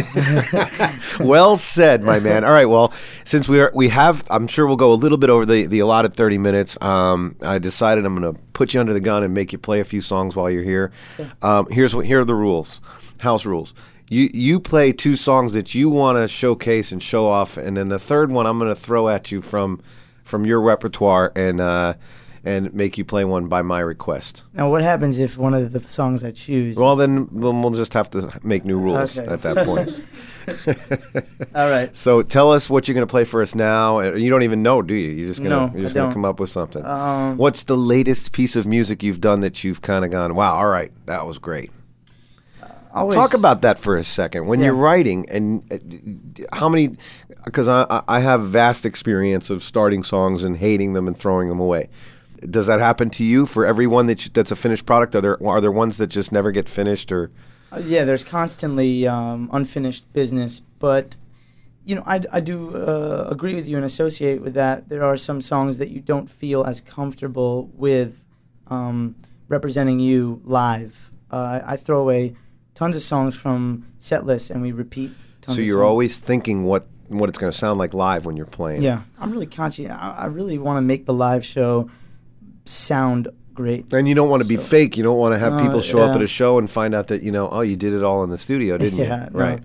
well 1.20 1.58
said, 1.58 2.04
my 2.04 2.22
man. 2.22 2.46
All 2.46 2.54
right. 2.54 2.68
Well, 2.68 2.94
since 3.26 3.50
we 3.50 3.60
are 3.60 3.70
we 3.76 3.90
have, 3.90 4.26
I'm 4.30 4.48
sure 4.48 4.66
we'll 4.66 4.78
go 4.78 4.94
a 4.94 4.96
little 4.96 5.18
bit 5.18 5.30
over 5.30 5.46
the, 5.46 5.66
the 5.66 5.80
allotted 5.80 6.14
30 6.14 6.38
minutes. 6.38 6.82
Um, 6.82 7.36
I 7.42 7.60
decided 7.60 8.06
I'm 8.06 8.18
going 8.18 8.34
to 8.34 8.40
put 8.54 8.74
you 8.74 8.80
under 8.80 8.94
the 8.94 9.02
gun 9.02 9.24
and 9.24 9.34
make 9.34 9.52
you 9.52 9.58
play 9.58 9.82
a 9.82 9.84
few 9.84 10.00
songs 10.00 10.38
while 10.38 10.50
you're 10.50 10.64
here. 10.64 10.94
Um, 11.42 11.68
here's 11.70 11.94
what 11.94 12.06
here 12.06 12.22
are 12.22 12.26
the 12.26 12.34
rules, 12.34 12.80
house 13.20 13.46
rules. 13.46 13.74
You 14.08 14.30
you 14.34 14.62
play 14.62 14.94
two 14.94 15.18
songs 15.18 15.52
that 15.52 15.76
you 15.76 15.90
want 15.90 16.18
to 16.18 16.30
showcase 16.30 16.94
and 16.94 17.04
show 17.04 17.28
off, 17.28 17.58
and 17.58 17.76
then 17.76 17.90
the 17.90 18.00
third 18.00 18.32
one 18.32 18.48
I'm 18.48 18.58
going 18.58 18.74
to 18.74 18.82
throw 18.82 19.10
at 19.10 19.34
you 19.34 19.42
from 19.42 19.82
from 20.24 20.46
your 20.46 20.62
repertoire 20.62 21.34
and 21.36 21.60
uh, 21.60 21.96
and 22.48 22.74
make 22.74 22.98
you 22.98 23.06
play 23.06 23.26
one 23.26 23.48
by 23.48 23.62
my 23.62 23.80
request. 23.80 24.44
now, 24.54 24.70
what 24.72 24.82
happens 24.82 25.20
if 25.20 25.38
one 25.38 25.54
of 25.54 25.72
the 25.74 25.82
songs 25.84 26.24
I 26.24 26.32
choose? 26.32 26.76
Well, 26.78 26.96
then 26.96 27.28
we'll, 27.32 27.54
we'll 27.62 27.72
just 27.84 27.94
have 27.94 28.10
to 28.12 28.20
make 28.44 28.64
new 28.66 28.80
rules 28.80 29.18
Okay. 29.18 29.32
at 29.34 29.42
that 29.42 29.66
point. 29.66 29.90
all 31.56 31.70
right. 31.70 31.94
So 31.96 32.22
tell 32.22 32.52
us 32.54 32.70
what 32.70 32.88
you're 32.88 32.96
going 32.96 33.06
to 33.06 33.12
play 33.12 33.26
for 33.26 33.42
us 33.42 33.54
now. 33.54 34.00
Uh, 34.00 34.14
You 34.14 34.30
don't 34.30 34.44
even 34.44 34.64
know, 34.64 34.82
do 34.82 34.94
you? 34.94 35.12
You're 35.12 35.28
just 35.28 35.40
going 35.44 35.50
No, 35.52 35.72
you're 35.74 35.84
just 35.84 35.96
going 35.96 36.10
to 36.10 36.14
come 36.14 36.24
up 36.26 36.40
with 36.40 36.50
something. 36.50 36.86
Um, 36.86 37.38
What's 37.38 37.64
the 37.64 37.76
latest 37.78 38.32
piece 38.32 38.56
of 38.56 38.66
music 38.66 39.04
you've 39.04 39.20
done 39.22 39.42
that 39.42 39.64
you've 39.66 39.82
kind 39.82 40.06
of 40.06 40.12
gone, 40.12 40.36
"Wow, 40.36 40.56
all 40.56 40.70
right, 40.70 40.92
that 41.06 41.26
was 41.26 41.38
great." 41.38 41.72
always, 42.94 43.14
Talk 43.16 43.34
about 43.34 43.62
that 43.62 43.78
for 43.78 43.98
a 43.98 44.04
second. 44.04 44.48
When 44.48 44.60
Yeah. 44.60 44.68
you're 44.68 44.76
writing, 44.76 45.30
and 45.30 45.64
uh, 45.72 46.56
how 46.56 46.70
many? 46.70 46.96
Because 47.46 47.68
I, 47.68 47.86
I- 47.90 48.04
I 48.08 48.20
have 48.22 48.42
vast 48.44 48.86
experience 48.86 49.50
of 49.50 49.64
starting 49.64 50.02
songs 50.04 50.44
and 50.44 50.58
hating 50.58 50.94
them 50.94 51.08
and 51.08 51.16
throwing 51.16 51.50
them 51.50 51.60
away. 51.60 51.90
Does 52.50 52.68
that 52.68 52.80
happen 52.80 53.10
to 53.12 53.24
you? 53.24 53.46
For 53.46 53.66
everyone 53.66 54.06
that 54.08 54.26
you, 54.26 54.32
that's 54.34 54.52
a 54.52 54.56
finished 54.56 54.86
product, 54.86 55.16
are 55.16 55.22
there 55.22 55.44
are 55.48 55.62
there 55.62 55.72
ones 55.72 55.98
that 55.98 56.08
just 56.08 56.32
never 56.32 56.52
get 56.52 56.70
finished 56.70 57.12
or? 57.12 57.32
Uh, 57.72 57.82
yeah, 57.84 58.06
there's 58.06 58.24
constantly 58.24 59.06
um, 59.08 59.50
unfinished 59.52 60.12
business, 60.14 60.62
but 60.80 61.18
you 61.84 61.96
know, 61.96 62.04
I, 62.06 62.22
I 62.32 62.40
do 62.42 62.76
uh, 62.76 63.28
agree 63.30 63.56
with 63.56 63.68
you 63.68 63.78
and 63.78 63.86
associate 63.86 64.42
with 64.42 64.54
that. 64.56 64.90
There 64.90 65.04
are 65.04 65.16
some 65.16 65.42
songs 65.42 65.78
that 65.78 65.90
you 65.90 66.02
don't 66.02 66.30
feel 66.30 66.66
as 66.66 66.82
comfortable 66.82 67.72
with 67.74 68.26
um, 68.68 69.16
representing 69.48 70.00
you 70.00 70.42
live. 70.44 71.12
Uh, 71.32 71.62
I 71.66 71.78
throw 71.78 72.00
away 72.00 72.36
tons 72.76 72.96
of 72.96 73.02
songs 73.02 73.36
from 73.36 73.88
set 74.00 74.26
lists, 74.26 74.50
and 74.50 74.62
we 74.62 74.72
repeat. 74.72 75.12
Tons 75.42 75.58
So 75.58 75.62
you're 75.62 75.84
always 75.84 76.20
thinking 76.20 76.64
what 76.64 76.86
what 77.08 77.30
it's 77.30 77.38
going 77.38 77.52
to 77.52 77.58
sound 77.58 77.80
like 77.80 77.94
live 77.94 78.26
when 78.26 78.36
you're 78.36 78.46
playing. 78.46 78.82
yeah. 78.82 79.04
I'm 79.18 79.32
really 79.32 79.46
conscious. 79.46 79.90
I, 79.90 80.16
I 80.20 80.26
really 80.26 80.58
want 80.58 80.78
to 80.78 80.82
make 80.82 81.06
the 81.06 81.14
live 81.14 81.46
show 81.46 81.90
sound 82.70 83.30
great. 83.54 83.92
And 83.94 84.08
you 84.08 84.16
don't 84.16 84.30
want 84.30 84.44
to 84.44 84.48
be 84.50 84.56
So- 84.58 84.62
fake. 84.62 84.98
You 84.98 85.04
don't 85.04 85.18
want 85.18 85.34
to 85.34 85.40
have 85.40 85.54
No, 85.54 85.62
people 85.64 85.82
show 85.82 86.00
up 86.00 86.16
at 86.16 86.22
a 86.22 86.28
show 86.28 86.58
and 86.60 86.70
find 86.70 86.94
out 86.94 87.08
that 87.08 87.24
you 87.24 87.32
know, 87.32 87.50
oh, 87.50 87.62
you 87.62 87.76
did 87.76 87.94
it 87.94 88.04
all 88.04 88.24
in 88.24 88.30
the 88.30 88.38
studio, 88.38 88.78
didn't 88.80 89.00
Yeah, 89.00 89.26
you? 89.26 89.30
no. 89.32 89.40
Right. 89.40 89.60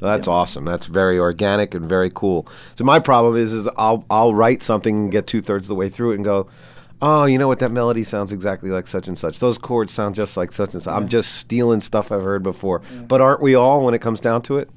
Well, 0.00 0.12
that's 0.12 0.28
awesome. 0.28 0.64
That's 0.64 0.86
very 0.86 1.18
organic 1.18 1.74
and 1.74 1.84
very 1.88 2.10
cool. 2.14 2.46
So 2.76 2.84
my 2.84 3.00
problem 3.00 3.34
is, 3.36 3.52
is 3.52 3.68
I'll 3.76 4.04
I'll 4.10 4.32
write 4.34 4.62
something 4.62 4.94
and 5.04 5.10
get 5.12 5.26
two 5.26 5.42
thirds 5.42 5.64
of 5.64 5.68
the 5.68 5.74
way 5.74 5.88
through 5.88 6.12
it 6.12 6.16
and 6.16 6.24
go, 6.24 6.46
oh, 7.02 7.24
you 7.24 7.36
know 7.38 7.48
what? 7.48 7.58
That 7.58 7.72
melody 7.72 8.04
sounds 8.04 8.30
exactly 8.32 8.70
like 8.70 8.86
such 8.86 9.08
and 9.08 9.18
such. 9.18 9.40
Those 9.40 9.58
chords 9.58 9.92
sound 9.92 10.14
just 10.14 10.36
like 10.36 10.52
such 10.52 10.74
and 10.74 10.82
such. 10.82 10.92
I'm 10.94 11.08
just 11.08 11.34
stealing 11.34 11.80
stuff 11.80 12.12
I've 12.12 12.22
heard 12.22 12.42
before. 12.44 12.80
But 13.08 13.20
aren't 13.20 13.40
we 13.40 13.54
all 13.56 13.84
when 13.84 13.92
it 13.94 14.00
comes 14.00 14.20
down 14.20 14.42
to 14.42 14.58
it? 14.58 14.70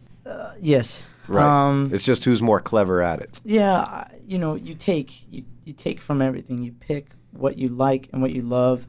Yes. 0.59 1.03
Right. 1.27 1.45
Um, 1.69 1.91
it's 1.93 2.03
just 2.03 2.23
who's 2.25 2.41
more 2.41 2.59
clever 2.59 3.01
at 3.01 3.21
it. 3.21 3.39
yeah, 3.45 4.05
you 4.25 4.37
know, 4.39 4.55
you 4.55 4.73
take 4.75 5.25
you, 5.31 5.43
you 5.65 5.73
take 5.73 6.01
from 6.01 6.21
everything. 6.21 6.63
You 6.63 6.71
pick 6.73 7.09
what 7.31 7.57
you 7.57 7.69
like 7.69 8.09
and 8.13 8.21
what 8.21 8.31
you 8.31 8.41
love, 8.41 8.87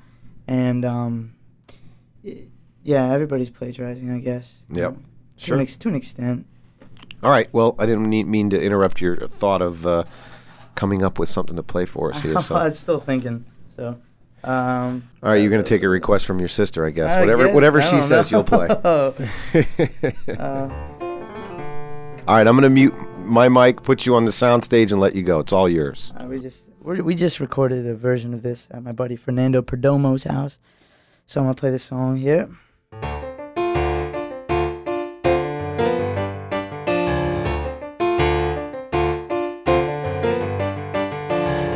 and 0.48 0.84
um, 0.84 1.34
y- 2.24 2.44
yeah, 2.82 3.12
everybody's 3.12 3.50
plagiarizing, 3.50 4.10
I 4.10 4.18
guess. 4.18 4.58
Yep. 4.70 4.94
To 4.96 5.02
Sure. 5.44 5.54
an, 5.56 5.62
ex- 5.62 5.76
to 5.78 5.88
an 5.88 5.94
extent. 5.94 6.46
All 7.22 7.30
right. 7.30 7.48
Well, 7.52 7.74
I 7.78 7.86
didn't 7.86 8.08
need, 8.10 8.26
mean 8.26 8.50
to 8.50 8.60
interrupt 8.60 9.00
your 9.00 9.16
thought 9.28 9.62
of 9.62 9.86
uh, 9.86 10.04
coming 10.74 11.04
up 11.04 11.18
with 11.18 11.28
something 11.28 11.56
to 11.56 11.62
play 11.62 11.84
for 11.86 12.12
us 12.12 12.20
here. 12.22 12.34
So. 12.42 12.54
I 12.56 12.64
was 12.64 12.78
still 12.78 12.98
thinking. 13.00 13.44
So. 13.76 13.98
Um, 14.44 15.08
All 15.22 15.30
right, 15.30 15.36
you're 15.36 15.50
going 15.50 15.62
to 15.62 15.68
take 15.68 15.84
a 15.84 15.88
request 15.88 16.26
from 16.26 16.40
your 16.40 16.48
sister, 16.48 16.84
I 16.84 16.90
guess. 16.90 17.12
I 17.12 17.20
whatever, 17.20 17.44
guess- 17.46 17.54
whatever 17.54 17.80
she 17.82 18.00
says, 18.00 18.32
know. 18.32 18.38
you'll 18.38 18.44
play. 18.44 18.66
uh, 20.38 20.68
All 22.26 22.36
right, 22.36 22.46
I'm 22.46 22.56
going 22.56 22.62
to 22.62 22.68
mute 22.70 22.94
my 23.24 23.48
mic, 23.48 23.82
put 23.82 24.06
you 24.06 24.14
on 24.16 24.24
the 24.24 24.32
sound 24.32 24.64
stage, 24.64 24.92
and 24.92 25.00
let 25.00 25.14
you 25.14 25.22
go. 25.22 25.40
It's 25.40 25.52
all 25.52 25.68
yours. 25.68 26.12
Uh, 26.16 26.26
we 26.26 26.38
just 26.38 26.70
we 26.80 27.00
we 27.00 27.14
just 27.14 27.40
recorded 27.40 27.86
a 27.86 27.94
version 27.94 28.34
of 28.34 28.42
this 28.42 28.68
at 28.70 28.82
my 28.82 28.92
buddy 28.92 29.16
Fernando 29.16 29.62
Perdomo's 29.62 30.24
house, 30.24 30.58
so 31.26 31.40
I'm 31.40 31.46
gonna 31.46 31.54
play 31.54 31.70
this 31.70 31.84
song 31.84 32.16
here. 32.16 32.48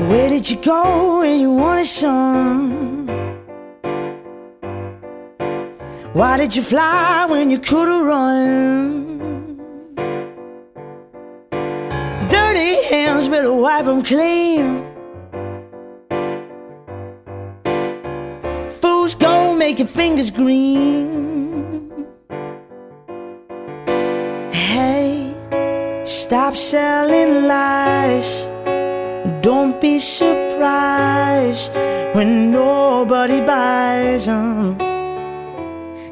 Where 0.09 0.29
did 0.29 0.49
you 0.51 0.63
go 0.63 1.21
when 1.21 1.41
you 1.41 1.53
wanted 1.53 1.87
some? 1.87 3.07
Why 6.13 6.37
did 6.39 6.57
you 6.57 6.63
fly 6.63 7.27
when 7.29 7.51
you 7.51 7.59
could 7.59 7.89
have 7.89 8.07
run? 8.07 9.06
Dirty 12.57 12.83
hands, 12.85 13.29
better 13.29 13.53
wipe 13.53 13.85
them 13.85 14.03
clean. 14.03 14.83
Fools 18.81 19.15
go 19.15 19.55
make 19.55 19.79
your 19.79 19.89
fingers 19.89 20.31
green. 20.31 21.93
Hey, 24.53 25.35
stop 26.05 26.57
selling 26.57 27.47
lies. 27.47 28.47
Don't 29.43 29.79
be 29.79 30.01
surprised 30.01 31.71
when 32.15 32.51
nobody 32.51 33.45
buys 33.45 34.25
them. 34.25 34.79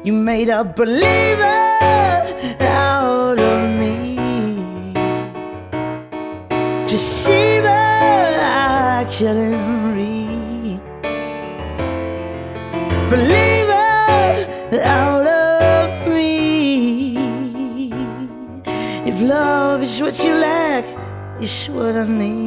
You 0.03 0.13
made 0.13 0.49
a 0.49 0.63
believer 0.63 1.64
Deceiver, 6.95 7.67
I 7.67 9.05
couldn't 9.11 9.95
read. 9.97 10.79
Believer 13.09 14.79
out 14.81 15.27
of 15.27 16.07
me. 16.07 17.17
If 19.05 19.19
love 19.19 19.83
is 19.83 20.01
what 20.01 20.23
you 20.23 20.35
lack, 20.35 20.85
it's 21.41 21.67
what 21.67 21.97
I 21.97 22.07
need. 22.07 22.45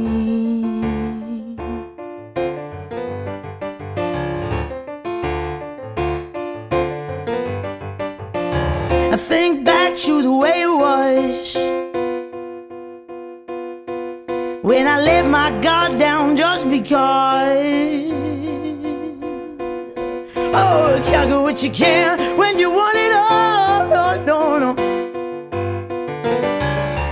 I 9.13 9.17
think 9.19 9.67
back 9.67 9.95
to 10.07 10.23
the 10.23 10.33
way 10.33 10.63
it 10.63 10.69
was 10.69 11.68
when 14.89 15.01
I 15.01 15.03
let 15.03 15.27
my 15.27 15.51
guard 15.61 15.99
down 15.99 16.37
just 16.37 16.71
because. 16.71 18.11
Oh, 20.61 21.01
conquer 21.05 21.43
what 21.43 21.63
you 21.63 21.71
can 21.71 22.39
when 22.39 22.59
you 22.59 22.71
want 22.71 22.97
it 22.97 23.13
all. 23.13 23.87
No, 23.89 24.25
no, 24.25 24.59
no. 24.65 24.71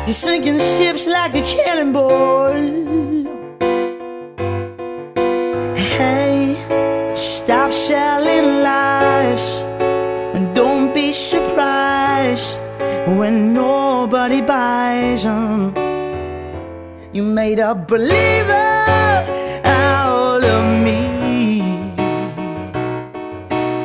You're 0.06 0.20
sinking 0.26 0.58
ships 0.58 1.06
like 1.06 1.34
a 1.34 1.42
cannonball. 1.42 2.85
You 17.16 17.22
made 17.22 17.58
a 17.58 17.74
believer 17.74 18.52
out 19.64 20.44
of 20.44 20.64
me. 20.84 21.62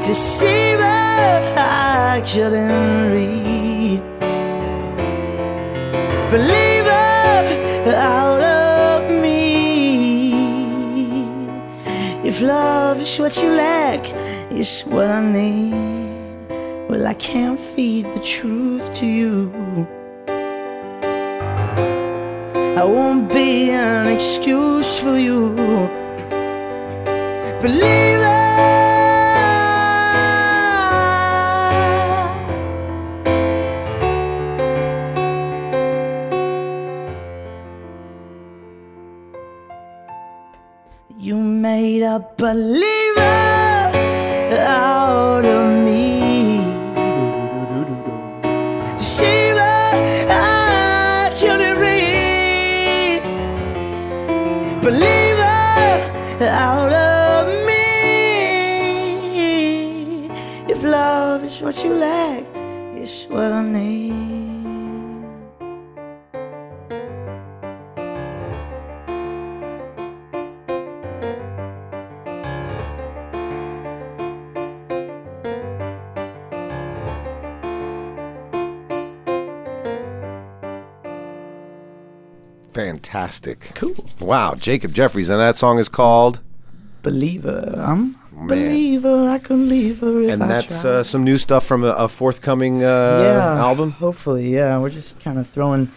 Deceiver, 0.06 0.84
I 1.56 2.22
couldn't 2.28 3.12
read. 3.14 4.02
Believer 6.30 7.08
out 7.96 8.42
of 8.42 9.10
me. 9.22 10.34
If 12.28 12.42
love 12.42 13.00
is 13.02 13.18
what 13.18 13.42
you 13.42 13.52
lack, 13.54 14.02
it's 14.52 14.86
what 14.86 15.06
I 15.06 15.22
need. 15.22 15.72
Well, 16.90 17.08
I 17.08 17.14
can't 17.14 17.58
feed 17.58 18.08
the 18.14 18.20
truth 18.20 18.94
to 18.96 19.06
you. 19.06 20.01
I 22.82 22.84
won't 22.84 23.32
be 23.32 23.70
an 23.70 24.08
excuse 24.08 24.98
for 24.98 25.16
you. 25.16 25.54
Believe 27.62 28.22
it. 28.26 28.42
You 41.20 41.36
made 41.38 42.02
up 42.02 42.42
a 42.42 42.56
believer 42.56 43.11
Fantastic. 83.36 83.72
Cool. 83.76 83.96
Wow, 84.20 84.56
Jacob 84.56 84.94
Jeffries. 84.94 85.30
And 85.30 85.40
that 85.40 85.56
song 85.56 85.80
is 85.80 85.88
called, 85.88 86.42
Believer, 87.02 87.74
I'm 87.78 88.18
Man. 88.34 88.48
believer. 88.48 89.30
I 89.30 89.40
can 89.40 89.70
leave 89.70 90.02
her 90.02 90.22
if 90.24 90.34
and 90.34 90.44
I 90.44 90.48
that's 90.48 90.82
try. 90.82 90.92
uh, 90.92 91.04
some 91.04 91.24
new 91.24 91.38
stuff 91.38 91.66
from 91.66 91.84
a, 91.86 91.92
a 91.92 92.08
forthcoming 92.10 92.84
uh, 92.84 92.88
yeah, 93.24 93.56
album. 93.62 93.92
Hopefully, 93.92 94.54
yeah. 94.54 94.78
We're 94.78 94.90
just 94.90 95.22
kind 95.22 95.40
of 95.40 95.48
throwing 95.48 95.88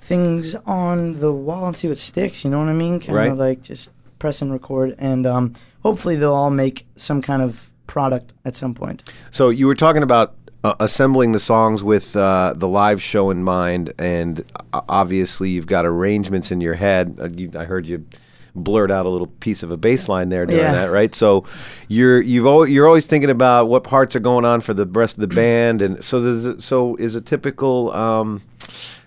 things 0.00 0.56
on 0.66 1.20
the 1.20 1.32
wall 1.32 1.66
and 1.66 1.76
see 1.76 1.86
what 1.88 1.98
sticks. 1.98 2.44
You 2.44 2.50
know 2.50 2.58
what 2.58 2.68
I 2.68 2.72
mean? 2.74 2.98
Kind 2.98 3.14
Right. 3.16 3.30
of 3.30 3.38
like 3.38 3.62
just 3.62 3.90
press 4.18 4.42
and 4.42 4.52
record, 4.52 4.96
and 4.98 5.26
um, 5.28 5.52
hopefully 5.84 6.16
they'll 6.16 6.34
all 6.34 6.50
make 6.50 6.86
some 6.96 7.22
kind 7.22 7.40
of 7.40 7.72
product 7.86 8.34
at 8.44 8.56
some 8.56 8.74
point. 8.74 9.04
So 9.30 9.48
you 9.50 9.66
were 9.68 9.74
talking 9.76 10.02
about 10.02 10.34
uh, 10.64 10.74
assembling 10.80 11.32
the 11.32 11.40
songs 11.40 11.82
with 11.82 12.14
uh, 12.16 12.52
the 12.56 12.68
live 12.68 13.02
show 13.02 13.30
in 13.30 13.42
mind, 13.42 13.92
and 13.98 14.44
uh, 14.72 14.80
obviously 14.88 15.50
you've 15.50 15.66
got 15.66 15.86
arrangements 15.86 16.50
in 16.50 16.60
your 16.60 16.74
head. 16.74 17.16
Uh, 17.20 17.28
you, 17.30 17.50
I 17.58 17.64
heard 17.64 17.86
you 17.86 18.04
blurt 18.54 18.90
out 18.90 19.06
a 19.06 19.08
little 19.08 19.28
piece 19.28 19.62
of 19.62 19.70
a 19.70 19.76
bass 19.76 20.08
line 20.08 20.28
there 20.28 20.44
during 20.44 20.60
Yeah. 20.62 20.72
that, 20.72 20.90
right? 20.90 21.14
So 21.14 21.44
you're 21.88 22.20
you've 22.20 22.46
al- 22.46 22.66
you're 22.66 22.86
always 22.86 23.06
thinking 23.06 23.30
about 23.30 23.66
what 23.68 23.84
parts 23.84 24.16
are 24.16 24.20
going 24.20 24.44
on 24.44 24.60
for 24.60 24.74
the 24.74 24.84
rest 24.86 25.14
of 25.16 25.20
the 25.20 25.34
band, 25.34 25.80
and 25.82 26.04
so 26.04 26.18
a, 26.18 26.60
so 26.60 26.96
is 26.96 27.14
a 27.14 27.20
typical. 27.20 27.92
Um, 27.92 28.42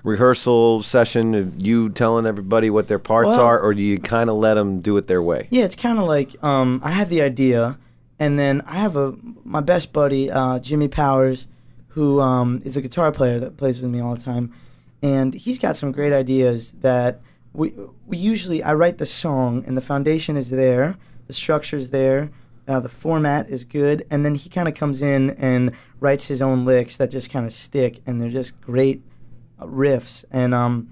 rehearsal 0.04 0.82
session 0.84 1.34
of 1.34 1.66
you 1.66 1.90
telling 1.90 2.26
everybody 2.26 2.70
what 2.70 2.90
their 2.90 3.00
parts 3.00 3.30
Well- 3.30 3.40
are, 3.40 3.58
or 3.60 3.74
do 3.74 3.82
you 3.82 4.00
kind 4.00 4.30
of 4.30 4.36
let 4.36 4.56
them 4.56 4.82
do 4.82 4.98
it 4.98 5.08
their 5.08 5.22
way? 5.22 5.48
Yeah, 5.50 5.64
it's 5.64 5.78
kind 5.78 5.98
of 5.98 6.06
like 6.06 6.36
um, 6.44 6.82
I 6.84 6.92
have 6.92 7.08
the 7.10 7.22
idea, 7.22 7.78
and 8.24 8.40
then 8.40 8.62
I 8.66 8.76
have 8.86 8.96
a 8.96 9.14
my 9.44 9.62
best 9.62 9.92
buddy 9.94 10.32
uh, 10.32 10.60
Jimmy 10.60 10.88
Powers, 10.88 11.48
who 11.90 12.22
um, 12.22 12.62
is 12.66 12.78
a 12.78 12.82
guitar 12.82 13.12
player 13.12 13.40
that 13.40 13.58
plays 13.58 13.82
with 13.82 13.92
me 13.92 14.00
all 14.00 14.16
the 14.16 14.24
time, 14.24 14.46
and 15.02 15.34
he's 15.34 15.60
got 15.60 15.76
some 15.76 15.92
great 15.92 16.14
ideas 16.14 16.72
that 16.82 17.20
we 17.54 17.74
we 18.10 18.18
usually 18.18 18.64
I 18.64 18.74
write 18.74 18.98
the 18.98 19.06
song 19.06 19.64
and 19.68 19.76
the 19.78 19.82
foundation 19.94 20.38
is 20.38 20.50
there, 20.50 20.96
the 21.28 21.34
structure's 21.34 21.90
there, 21.90 22.32
uh, 22.68 22.80
the 22.80 22.90
format 22.90 23.50
is 23.50 23.66
good, 23.66 24.06
and 24.10 24.24
then 24.26 24.36
he 24.36 24.50
kind 24.50 24.68
of 24.68 24.74
comes 24.76 25.02
in 25.02 25.32
and 25.32 25.72
writes 26.00 26.28
his 26.28 26.42
own 26.42 26.66
licks 26.66 26.96
that 26.98 27.12
just 27.12 27.30
kind 27.30 27.46
of 27.46 27.54
stick, 27.54 28.00
and 28.06 28.20
they're 28.22 28.30
just 28.42 28.60
great 28.62 29.02
uh, 29.60 29.66
riffs, 29.66 30.24
and 30.32 30.54
um, 30.54 30.92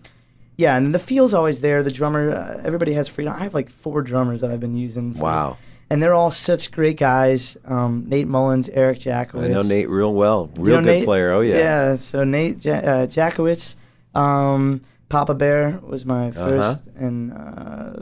yeah, 0.58 0.78
and 0.78 0.94
the 0.94 1.00
feel's 1.00 1.34
always 1.34 1.62
there. 1.62 1.82
The 1.82 1.90
drummer, 2.00 2.24
uh, 2.32 2.62
everybody 2.64 2.94
has 2.94 3.08
freedom. 3.08 3.34
I 3.34 3.40
have 3.48 3.54
like 3.56 3.70
four 3.70 4.02
drummers 4.04 4.42
that 4.42 4.52
I've 4.52 4.60
been 4.60 4.76
using. 4.76 5.14
for- 5.14 5.24
Wow. 5.24 5.58
And 5.92 6.02
they're 6.02 6.14
all 6.14 6.32
such 6.32 6.72
great 6.72 6.96
guys. 6.98 7.58
Um, 7.66 8.06
Nate 8.08 8.28
Mullins, 8.28 8.70
Eric 8.70 9.00
Jackowitz. 9.00 9.44
I 9.44 9.48
know 9.50 9.62
Nate 9.62 9.90
real 9.90 10.14
well. 10.14 10.50
You 10.56 10.64
Real 10.64 10.76
know 10.78 10.82
good 10.84 10.92
Nate? 11.00 11.06
player. 11.06 11.32
Oh, 11.34 11.42
yeah. 11.42 11.58
Yeah, 11.58 11.96
so 11.98 12.24
Nate 12.24 12.64
ja- 12.64 12.76
uh, 12.76 13.08
Jackowitz, 13.08 13.76
um, 14.16 14.80
Papa 15.10 15.34
Bear 15.34 15.80
was 15.84 16.06
my 16.06 16.30
Uh-huh. 16.30 16.48
1st 16.48 16.80
and 16.98 17.34
uh, 17.34 17.94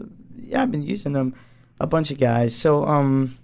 yeah, 0.46 0.62
I've 0.62 0.72
been 0.72 0.84
using 0.84 1.14
them 1.14 1.34
a 1.80 1.88
bunch 1.88 2.12
of 2.12 2.20
guys. 2.20 2.56
So 2.56 2.86
um, 2.86 3.38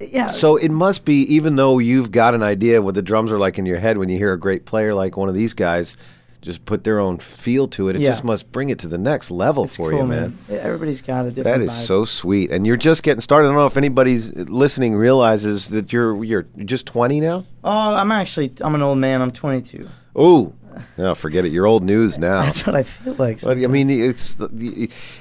yeah, 0.00 0.30
So 0.32 0.56
it 0.56 0.70
must 0.72 1.04
be, 1.04 1.22
even 1.34 1.54
though 1.56 1.78
you've 1.78 2.10
got 2.10 2.34
an 2.34 2.42
idea 2.42 2.82
what 2.82 2.94
the 2.96 3.02
drums 3.02 3.30
are 3.32 3.38
like 3.38 3.58
in 3.58 3.66
your 3.66 3.78
head, 3.78 3.98
when 3.98 4.08
you 4.08 4.18
hear 4.18 4.32
a 4.32 4.38
great 4.38 4.64
player 4.64 4.94
like 4.94 5.16
one 5.16 5.28
of 5.28 5.34
these 5.36 5.54
guys 5.54 5.96
just 6.44 6.64
put 6.66 6.84
their 6.84 7.00
own 7.00 7.18
feel 7.18 7.66
to 7.68 7.88
it, 7.88 7.96
it 7.96 8.02
Yeah. 8.02 8.10
just 8.10 8.22
must 8.22 8.52
bring 8.52 8.68
it 8.68 8.78
to 8.80 8.86
the 8.88 8.98
next 8.98 9.30
level 9.30 9.64
it's 9.64 9.76
for 9.76 9.90
cool, 9.90 10.00
you, 10.00 10.06
man. 10.06 10.38
Yeah, 10.48 10.56
Everybody's 10.58 11.00
got 11.00 11.24
a 11.26 11.30
different. 11.30 11.44
That 11.60 11.64
is 11.64 11.70
vibe. 11.72 11.86
so 11.86 12.04
sweet, 12.04 12.52
and 12.52 12.66
you're 12.66 12.76
just 12.76 13.02
getting 13.02 13.22
started. 13.22 13.46
I 13.46 13.48
don't 13.48 13.56
know 13.56 13.66
if 13.66 13.76
anybody's 13.78 14.32
listening 14.36 14.94
realizes 14.94 15.70
that 15.70 15.92
you're 15.92 16.22
you're 16.22 16.46
just 16.64 16.86
20 16.86 17.20
now. 17.20 17.46
Oh, 17.64 17.70
I'm 17.94 18.12
actually 18.12 18.52
I'm 18.60 18.74
an 18.74 18.82
old 18.82 18.98
man. 18.98 19.22
I'm 19.22 19.30
22. 19.30 19.88
Oh, 20.14 20.52
no, 20.98 21.14
forget 21.14 21.44
it. 21.44 21.52
You're 21.52 21.66
old 21.66 21.84
news 21.84 22.18
now. 22.18 22.42
That's 22.42 22.66
what 22.66 22.74
I 22.74 22.82
feel 22.82 23.14
like. 23.14 23.40
But, 23.40 23.58
I 23.58 23.66
mean, 23.66 23.90
it's 23.90 24.40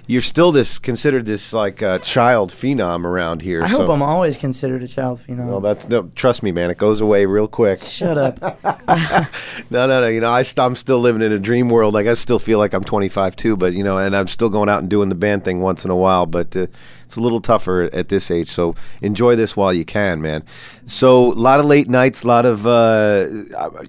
you're 0.07 0.21
still 0.21 0.51
this 0.51 0.79
considered 0.79 1.25
this 1.25 1.53
like 1.53 1.81
uh, 1.81 1.99
child 1.99 2.51
phenom 2.51 3.05
around 3.05 3.41
here. 3.41 3.63
I 3.63 3.69
so, 3.69 3.79
hope 3.79 3.89
I'm 3.89 4.01
always 4.01 4.37
considered 4.37 4.83
a 4.83 4.87
child 4.87 5.19
phenom. 5.19 5.47
Well, 5.47 5.61
that's 5.61 5.87
no. 5.89 6.11
Trust 6.15 6.43
me, 6.43 6.51
man. 6.51 6.69
It 6.69 6.77
goes 6.77 7.01
away 7.01 7.25
real 7.25 7.47
quick. 7.47 7.81
Shut 7.81 8.17
up. 8.17 8.59
No, 9.69 9.87
no, 9.87 10.01
no. 10.01 10.07
You 10.07 10.19
know, 10.19 10.31
I 10.31 10.43
st- 10.43 10.63
I'm 10.63 10.75
still 10.75 10.99
living 10.99 11.21
in 11.21 11.31
a 11.31 11.39
dream 11.39 11.69
world. 11.69 11.93
Like 11.93 12.05
I 12.05 12.13
still 12.13 12.39
feel 12.39 12.59
like 12.59 12.73
I'm 12.73 12.83
25 12.83 13.35
too, 13.35 13.55
but 13.55 13.73
you 13.73 13.83
know, 13.83 13.97
and 13.97 14.15
I'm 14.15 14.27
still 14.27 14.49
going 14.49 14.69
out 14.69 14.79
and 14.79 14.89
doing 14.89 15.09
the 15.09 15.15
band 15.15 15.43
thing 15.45 15.61
once 15.61 15.85
in 15.85 15.91
a 15.91 15.95
while. 15.95 16.25
But 16.25 16.55
uh, 16.55 16.67
it's 17.03 17.15
a 17.15 17.21
little 17.21 17.41
tougher 17.41 17.89
at 17.93 18.09
this 18.09 18.31
age. 18.31 18.49
So 18.49 18.75
enjoy 19.01 19.35
this 19.35 19.55
while 19.55 19.73
you 19.73 19.85
can, 19.85 20.21
man. 20.21 20.43
So 20.85 21.31
a 21.31 21.33
lot 21.33 21.59
of 21.59 21.65
late 21.65 21.89
nights, 21.89 22.23
a 22.23 22.27
lot 22.27 22.45
of 22.45 22.65
uh, 22.67 23.27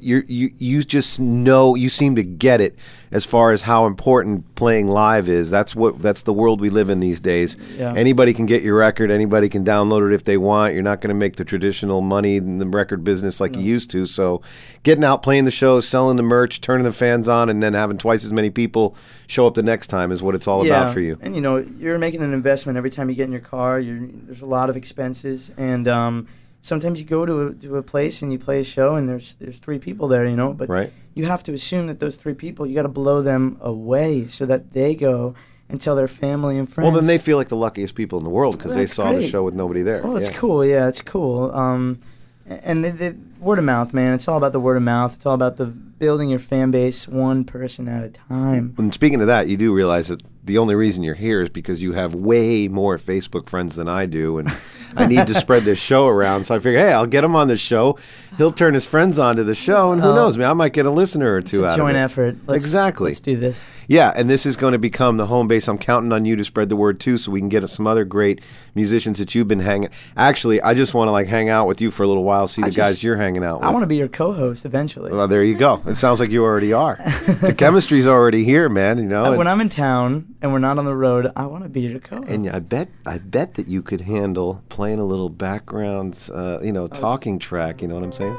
you 0.01 0.25
you 0.29 0.53
you 0.59 0.85
just 0.85 1.19
know 1.21 1.75
you 1.75 1.89
seem 1.91 2.17
to 2.17 2.23
get 2.23 2.61
it 2.61 2.77
as 3.15 3.25
far 3.25 3.53
as 3.53 3.63
how 3.63 3.87
important 3.87 4.57
playing 4.57 4.89
live 4.89 5.29
is. 5.29 5.49
That's 5.49 5.77
what 5.77 6.03
that's 6.03 6.23
the 6.23 6.33
world 6.33 6.61
we 6.61 6.69
live 6.69 6.91
in 6.91 6.99
these 6.99 7.21
days. 7.21 7.57
Yeah. 7.79 7.95
Anybody 7.95 8.35
can 8.35 8.45
get 8.45 8.63
your 8.63 8.77
record. 8.77 9.09
Anybody 9.09 9.49
can 9.49 9.65
download 9.65 10.11
it 10.11 10.13
if 10.13 10.25
they 10.25 10.37
want. 10.37 10.75
You're 10.75 10.83
not 10.83 11.01
going 11.01 11.09
to 11.11 11.15
make 11.15 11.37
the 11.37 11.45
traditional 11.45 12.01
money 12.01 12.37
in 12.37 12.59
the 12.59 12.67
record 12.67 13.05
business 13.05 13.41
like 13.41 13.55
you 13.55 13.63
used 13.63 13.89
to. 13.93 14.05
So, 14.05 14.43
getting 14.83 15.05
out, 15.05 15.23
playing 15.23 15.45
the 15.45 15.53
shows, 15.53 15.87
selling 15.87 16.17
the 16.17 16.25
merch, 16.25 16.61
turning 16.61 16.83
the 16.83 16.93
fans 16.93 17.29
on, 17.29 17.49
and 17.49 17.63
then 17.63 17.73
having 17.73 17.99
twice 17.99 18.25
as 18.25 18.33
many 18.33 18.51
people 18.51 18.97
show 19.29 19.47
up 19.47 19.55
the 19.55 19.63
next 19.63 19.87
time 19.87 20.11
is 20.11 20.21
what 20.21 20.35
it's 20.35 20.49
all 20.49 20.67
about 20.67 20.93
for 20.93 21.01
you. 21.01 21.17
And 21.21 21.37
you 21.37 21.41
know, 21.41 21.59
you're 21.59 21.99
making 21.99 22.21
an 22.21 22.33
investment 22.33 22.77
every 22.77 22.91
time 22.91 23.09
you 23.09 23.15
get 23.15 23.27
in 23.27 23.33
your 23.33 23.41
car. 23.41 23.79
You're, 23.79 24.09
there's 24.11 24.43
a 24.43 24.47
lot 24.47 24.71
of 24.71 24.77
expenses, 24.77 25.53
and 25.57 25.87
um, 25.87 26.27
sometimes 26.65 26.99
you 26.99 27.05
go 27.07 27.27
to 27.27 27.35
a, 27.49 27.55
to 27.55 27.77
a 27.77 27.83
place 27.83 28.23
and 28.23 28.33
you 28.33 28.39
play 28.39 28.59
a 28.61 28.65
show, 28.65 28.95
and 28.97 29.07
there's 29.09 29.35
there's 29.35 29.59
three 29.59 29.79
people 29.79 30.09
there, 30.09 30.25
you 30.27 30.37
know. 30.37 30.53
But 30.55 30.69
Right. 30.69 30.91
you 31.15 31.27
have 31.27 31.43
to 31.45 31.53
assume 31.53 31.87
that 31.89 32.01
those 32.01 32.17
three 32.17 32.35
people, 32.35 32.67
you 32.67 32.75
got 32.75 32.83
to 32.83 32.89
blow 33.03 33.23
them 33.23 33.59
away 33.61 34.27
so 34.29 34.47
that 34.47 34.73
they 34.73 34.95
go 34.95 35.35
and 35.69 35.81
tell 35.81 35.95
their 35.97 36.09
family 36.09 36.57
and 36.59 36.69
friends. 36.69 36.87
Well, 36.87 36.95
then 37.01 37.07
they 37.07 37.19
feel 37.19 37.37
like 37.37 37.49
the 37.49 37.57
luckiest 37.57 37.95
people 37.95 38.19
in 38.19 38.25
the 38.25 38.31
world 38.31 38.57
because 38.57 38.71
Well, 38.71 38.77
they 38.77 38.83
that's 38.85 38.95
saw 38.95 39.13
the 39.13 39.27
show 39.29 39.43
with 39.43 39.55
nobody 39.55 39.83
there. 39.83 40.01
Oh, 40.05 40.17
it's 40.17 40.31
Yeah. 40.31 40.37
cool. 40.37 40.65
Yeah, 40.65 40.89
it's 40.89 41.01
cool. 41.03 41.51
Um, 41.55 41.99
and 42.47 42.85
the, 42.85 42.91
the 42.91 43.17
word 43.41 43.59
of 43.59 43.65
mouth, 43.65 43.95
man. 43.95 44.13
It's 44.15 44.29
all 44.29 44.37
about 44.37 44.53
the 44.53 44.61
word 44.61 44.77
of 44.77 44.83
mouth. 44.83 45.15
It's 45.17 45.25
all 45.27 45.35
about 45.35 45.57
the 45.57 45.73
building 46.05 46.29
your 46.29 46.39
fan 46.39 46.71
base 46.71 47.09
one 47.09 47.45
person 47.45 47.89
at 47.89 48.05
a 48.05 48.11
time. 48.11 48.75
And 48.77 48.93
speaking 48.93 49.23
of 49.23 49.27
that, 49.29 49.49
you 49.49 49.57
do 49.57 49.73
realize 49.73 50.09
that 50.09 50.23
the 50.45 50.59
only 50.59 50.75
reason 50.75 51.03
you're 51.03 51.15
here 51.15 51.41
is 51.41 51.49
because 51.49 51.81
you 51.81 51.95
have 51.95 52.15
way 52.15 52.69
more 52.69 52.99
Facebook 52.99 53.49
friends 53.49 53.77
than 53.77 53.89
I 53.89 54.05
do, 54.05 54.37
and 54.37 54.49
I 54.95 55.07
need 55.07 55.27
to 55.29 55.33
spread 55.35 55.65
this 55.65 55.79
show 55.79 56.07
around. 56.07 56.45
So 56.45 56.55
I 56.55 56.59
figure, 56.59 56.79
hey, 56.79 56.93
I'll 56.93 57.07
get 57.07 57.25
him 57.25 57.35
on 57.35 57.49
the 57.49 57.57
show. 57.57 57.99
He'll 58.37 58.53
turn 58.53 58.75
his 58.75 58.85
friends 58.85 59.19
on 59.19 59.37
to 59.37 59.45
the 59.45 59.55
show, 59.55 59.93
and 59.93 60.03
who 60.03 60.09
Oh. 60.09 60.15
knows, 60.15 60.37
man, 60.37 60.51
I 60.51 60.53
might 60.53 60.75
get 60.75 60.85
a 60.85 60.91
listener 60.91 61.33
or 61.35 61.41
two 61.41 61.65
out 61.65 61.79
joint 61.79 61.97
of 61.97 62.03
it. 62.03 62.05
effort. 62.05 62.37
Let's, 62.47 62.63
Exactly. 62.63 63.07
Let's 63.13 63.21
do 63.21 63.39
this. 63.39 63.65
Yeah, 63.89 64.13
and 64.15 64.29
this 64.29 64.45
is 64.45 64.57
going 64.57 64.73
to 64.73 64.79
become 64.79 65.17
the 65.17 65.27
home 65.27 65.47
base. 65.49 65.67
I'm 65.69 65.79
counting 65.79 66.13
on 66.13 66.27
you 66.27 66.37
to 66.37 66.45
spread 66.45 66.69
the 66.69 66.77
word 66.77 67.01
too, 67.01 67.17
so 67.17 67.31
we 67.33 67.41
can 67.41 67.49
get 67.49 67.67
some 67.71 67.87
other 67.87 68.05
great 68.05 68.43
musicians 68.75 69.19
that 69.21 69.35
you've 69.35 69.49
been 69.49 69.61
hanging. 69.61 69.89
Actually, 70.17 70.61
I 70.61 70.75
just 70.75 70.93
want 70.93 71.09
to 71.09 71.13
like 71.13 71.27
hang 71.29 71.49
out 71.49 71.67
with 71.67 71.81
you 71.81 71.91
for 71.91 72.03
a 72.03 72.07
little 72.07 72.25
while, 72.25 72.49
see 72.49 72.61
the 72.61 72.67
I 72.69 72.71
guys 72.71 73.03
you're 73.03 73.17
hanging 73.17 73.45
out 73.45 73.61
with. 73.61 73.69
I 73.69 73.73
want 73.73 73.83
to 73.85 73.87
be 73.87 73.97
your 73.97 74.09
co-host 74.09 74.67
eventually. 74.67 75.11
Well, 75.13 75.29
there 75.29 75.45
you 75.45 75.55
go. 75.55 75.81
It 75.95 75.99
sounds 75.99 76.19
like 76.19 76.31
you 76.31 76.43
already 76.43 76.73
are. 76.73 76.97
the 77.41 77.55
chemistry's 77.57 78.09
already 78.09 78.43
here, 78.43 78.69
man. 78.69 78.99
You 78.99 79.05
know. 79.05 79.37
When 79.37 79.47
I'm 79.47 79.61
in 79.61 79.69
town 79.69 80.35
and 80.43 80.53
we're 80.53 80.59
not 80.59 80.77
on 80.77 80.85
the 80.85 80.97
road, 80.97 81.31
I 81.37 81.47
want 81.47 81.63
to 81.63 81.69
be 81.71 81.83
your 81.83 82.01
co-host. 82.01 82.29
And 82.29 82.51
I 82.51 82.59
bet 82.59 82.89
I 83.07 83.19
bet 83.19 83.55
that 83.55 83.69
you 83.69 83.81
could 83.81 84.01
handle 84.01 84.61
playing 84.71 84.99
a 84.99 85.05
little 85.05 85.29
background, 85.29 86.31
uh, 86.35 86.59
you 86.65 86.73
know, 86.73 86.89
talking 86.89 87.39
track. 87.39 87.81
You 87.81 87.87
know 87.87 87.95
what 87.95 88.03
I'm 88.03 88.13
saying? 88.13 88.37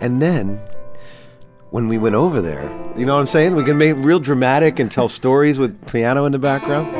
And 0.00 0.22
then 0.22 0.58
when 1.68 1.86
we 1.86 1.98
went 1.98 2.14
over 2.14 2.40
there, 2.40 2.70
you 2.96 3.04
know 3.04 3.12
what 3.12 3.20
I'm 3.20 3.26
saying? 3.26 3.56
We 3.56 3.64
can 3.64 3.76
make 3.76 3.90
it 3.90 4.00
real 4.00 4.18
dramatic 4.18 4.78
and 4.78 4.90
tell 4.90 5.10
stories 5.10 5.58
with 5.58 5.86
piano 5.86 6.24
in 6.24 6.32
the 6.32 6.38
background. 6.38 6.96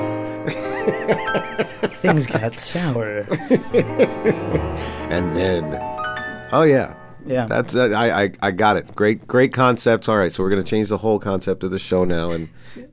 Things 2.02 2.26
got 2.26 2.58
sour. 2.58 3.26
And 5.10 5.34
then, 5.36 5.64
oh 6.52 6.62
yeah, 6.62 6.94
Yeah. 7.30 7.46
that's 7.46 7.74
uh, 7.74 7.90
I, 7.96 8.22
I 8.24 8.32
I 8.42 8.50
got 8.50 8.76
it. 8.76 8.94
Great 8.94 9.26
great 9.28 9.52
concepts. 9.52 10.08
All 10.08 10.16
right, 10.16 10.32
so 10.32 10.42
we're 10.42 10.50
gonna 10.50 10.62
change 10.62 10.88
the 10.88 10.98
whole 10.98 11.18
concept 11.18 11.62
of 11.62 11.70
the 11.70 11.78
show 11.78 12.04
now, 12.04 12.32
and 12.32 12.48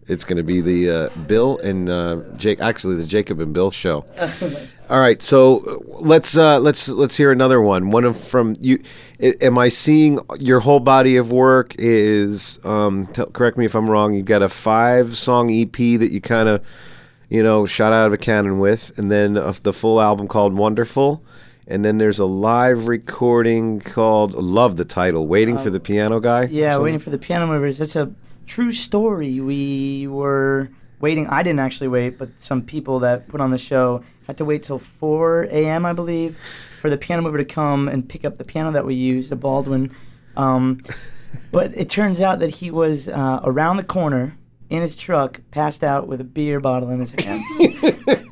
it's 0.07 0.23
gonna 0.23 0.43
be 0.43 0.61
the 0.61 0.89
uh, 0.89 1.09
Bill 1.27 1.57
and 1.59 1.89
uh, 1.89 2.21
Jake. 2.35 2.59
Actually, 2.59 2.95
the 2.97 3.05
Jacob 3.05 3.39
and 3.39 3.53
Bill 3.53 3.71
show. 3.71 4.05
All 4.89 4.99
right, 5.01 5.21
so 5.21 5.59
uh, 5.65 5.99
let's 6.01 6.37
uh, 6.37 6.59
let's 6.59 6.87
let's 6.87 7.17
hear 7.17 7.31
another 7.31 7.61
one. 7.61 7.89
One 7.89 8.05
of 8.05 8.17
from 8.17 8.55
you. 8.59 8.81
Am 9.19 9.57
I 9.57 9.69
seeing 9.69 10.19
your 10.39 10.59
whole 10.59 10.79
body 10.79 11.17
of 11.17 11.31
work? 11.31 11.73
Is 11.79 12.59
um, 12.63 13.07
t- 13.07 13.25
correct 13.33 13.57
me 13.57 13.65
if 13.65 13.73
I'm 13.75 13.89
wrong. 13.89 14.13
You 14.13 14.21
got 14.21 14.43
a 14.43 14.49
five 14.49 15.17
song 15.17 15.51
EP 15.51 15.75
that 15.75 16.11
you 16.11 16.21
kind 16.21 16.47
of 16.47 16.63
you 17.27 17.41
know 17.41 17.65
shot 17.65 17.91
out 17.91 18.05
of 18.07 18.13
a 18.13 18.17
cannon 18.17 18.59
with, 18.59 18.97
and 18.97 19.11
then 19.11 19.33
the 19.33 19.73
full 19.73 19.99
album 19.99 20.27
called 20.27 20.53
Wonderful. 20.53 21.23
And 21.69 21.83
then 21.83 21.97
there's 21.97 22.19
a 22.19 22.25
live 22.25 22.87
recording 22.87 23.81
called 23.81 24.33
love 24.33 24.77
the 24.77 24.85
title, 24.85 25.27
waiting 25.27 25.57
for 25.57 25.69
the 25.69 25.81
piano 25.81 26.21
guy. 26.21 26.45
Yeah, 26.45 26.77
waiting 26.77 26.99
for 26.99 27.09
the 27.09 27.17
piano 27.17 27.45
movers. 27.45 27.81
It's 27.81 27.97
a 27.97 28.13
true 28.45 28.71
story. 28.71 29.41
We 29.41 30.07
were 30.07 30.69
waiting. 31.01 31.27
I 31.27 31.43
didn't 31.43 31.59
actually 31.59 31.89
wait, 31.89 32.17
but 32.17 32.41
some 32.41 32.61
people 32.61 32.99
that 32.99 33.27
put 33.27 33.41
on 33.41 33.51
the 33.51 33.57
show 33.57 34.01
had 34.27 34.37
to 34.37 34.45
wait 34.45 34.63
till 34.63 34.79
4 34.79 35.43
a.m., 35.51 35.85
I 35.85 35.91
believe, 35.91 36.37
for 36.79 36.89
the 36.89 36.97
piano 36.97 37.21
mover 37.21 37.37
to 37.37 37.45
come 37.45 37.89
and 37.89 38.07
pick 38.07 38.23
up 38.23 38.37
the 38.37 38.45
piano 38.45 38.71
that 38.71 38.85
we 38.85 38.95
used, 38.95 39.33
a 39.33 39.35
Baldwin. 39.35 39.91
Um, 40.37 40.81
but 41.51 41.75
it 41.75 41.89
turns 41.89 42.21
out 42.21 42.39
that 42.39 42.55
he 42.55 42.71
was 42.71 43.09
uh, 43.09 43.41
around 43.43 43.75
the 43.75 43.83
corner 43.83 44.37
in 44.69 44.81
his 44.81 44.95
truck, 44.95 45.41
passed 45.51 45.83
out 45.83 46.07
with 46.07 46.19
a 46.19 46.23
beer 46.25 46.59
bottle 46.59 46.89
in 46.89 46.99
his 46.99 47.11
hand. 47.11 47.43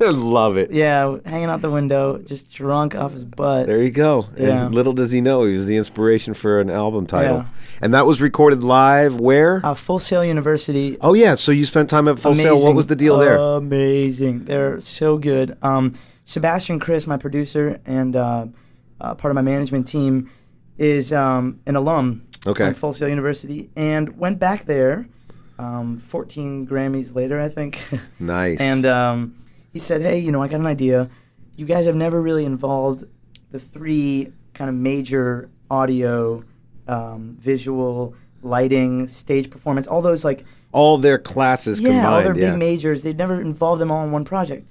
love 0.00 0.56
it. 0.56 0.70
yeah, 0.70 1.16
hanging 1.24 1.48
out 1.48 1.62
the 1.62 1.70
window, 1.70 2.18
just 2.18 2.52
drunk 2.52 2.94
off 2.94 3.12
his 3.12 3.24
butt. 3.24 3.66
There 3.66 3.82
you 3.82 3.90
go. 3.90 4.26
Yeah. 4.36 4.66
And 4.66 4.74
little 4.74 4.92
does 4.92 5.12
he 5.12 5.20
know 5.20 5.44
he 5.44 5.54
was 5.54 5.66
the 5.66 5.76
inspiration 5.76 6.34
for 6.34 6.60
an 6.60 6.70
album 6.70 7.06
title. 7.06 7.38
Yeah. 7.38 7.46
And 7.80 7.94
that 7.94 8.06
was 8.06 8.20
recorded 8.20 8.62
live 8.62 9.18
where? 9.18 9.64
Uh, 9.64 9.74
Full 9.74 9.98
Sail 9.98 10.24
University 10.24 10.96
oh 11.00 11.14
yeah, 11.14 11.34
so 11.34 11.52
you 11.52 11.64
spent 11.64 11.90
time 11.90 12.08
at 12.08 12.18
Full 12.18 12.34
Sail. 12.34 12.62
What 12.62 12.74
was 12.74 12.86
the 12.86 12.96
deal 12.96 13.18
there? 13.18 13.36
Amazing. 13.36 14.44
They're 14.44 14.80
so 14.80 15.18
good. 15.18 15.56
Um, 15.62 15.94
Sebastian 16.24 16.80
Krys, 16.80 17.06
my 17.06 17.16
producer 17.16 17.80
and 17.86 18.16
uh, 18.16 18.46
uh, 19.00 19.14
part 19.14 19.30
of 19.30 19.34
my 19.36 19.42
management 19.42 19.86
team, 19.86 20.30
is 20.78 21.12
um, 21.12 21.60
an 21.66 21.76
alum 21.76 22.26
Okay. 22.46 22.64
from 22.66 22.74
Full 22.74 22.92
Sail 22.92 23.08
University 23.08 23.70
and 23.76 24.18
went 24.18 24.38
back 24.38 24.66
there 24.66 25.08
um, 25.58 25.96
14 25.96 26.66
Grammys 26.66 27.14
later, 27.14 27.40
I 27.40 27.48
think. 27.48 27.82
Nice. 28.20 28.60
and 28.60 28.84
um, 28.86 29.34
he 29.72 29.78
said, 29.78 30.02
"Hey, 30.02 30.18
you 30.18 30.32
know, 30.32 30.42
I 30.42 30.48
got 30.48 30.60
an 30.60 30.66
idea. 30.66 31.08
You 31.56 31.64
guys 31.66 31.86
have 31.86 31.96
never 31.96 32.20
really 32.20 32.44
involved 32.44 33.04
the 33.50 33.58
three 33.58 34.32
kind 34.54 34.68
of 34.68 34.76
major 34.76 35.48
audio, 35.70 36.44
um, 36.88 37.36
visual, 37.38 38.14
lighting, 38.42 39.06
stage 39.06 39.50
performance, 39.50 39.86
all 39.86 40.02
those 40.02 40.24
like 40.24 40.44
All 40.72 40.98
their 40.98 41.18
classes 41.18 41.80
yeah, 41.80 42.08
all 42.08 42.22
their 42.22 42.32
combined. 42.34 42.52
big 42.52 42.58
majors. 42.58 43.02
They'd 43.02 43.16
never 43.18 43.40
involved 43.40 43.80
them 43.80 43.90
all 43.90 44.04
in 44.04 44.12
one 44.12 44.24
project. 44.24 44.68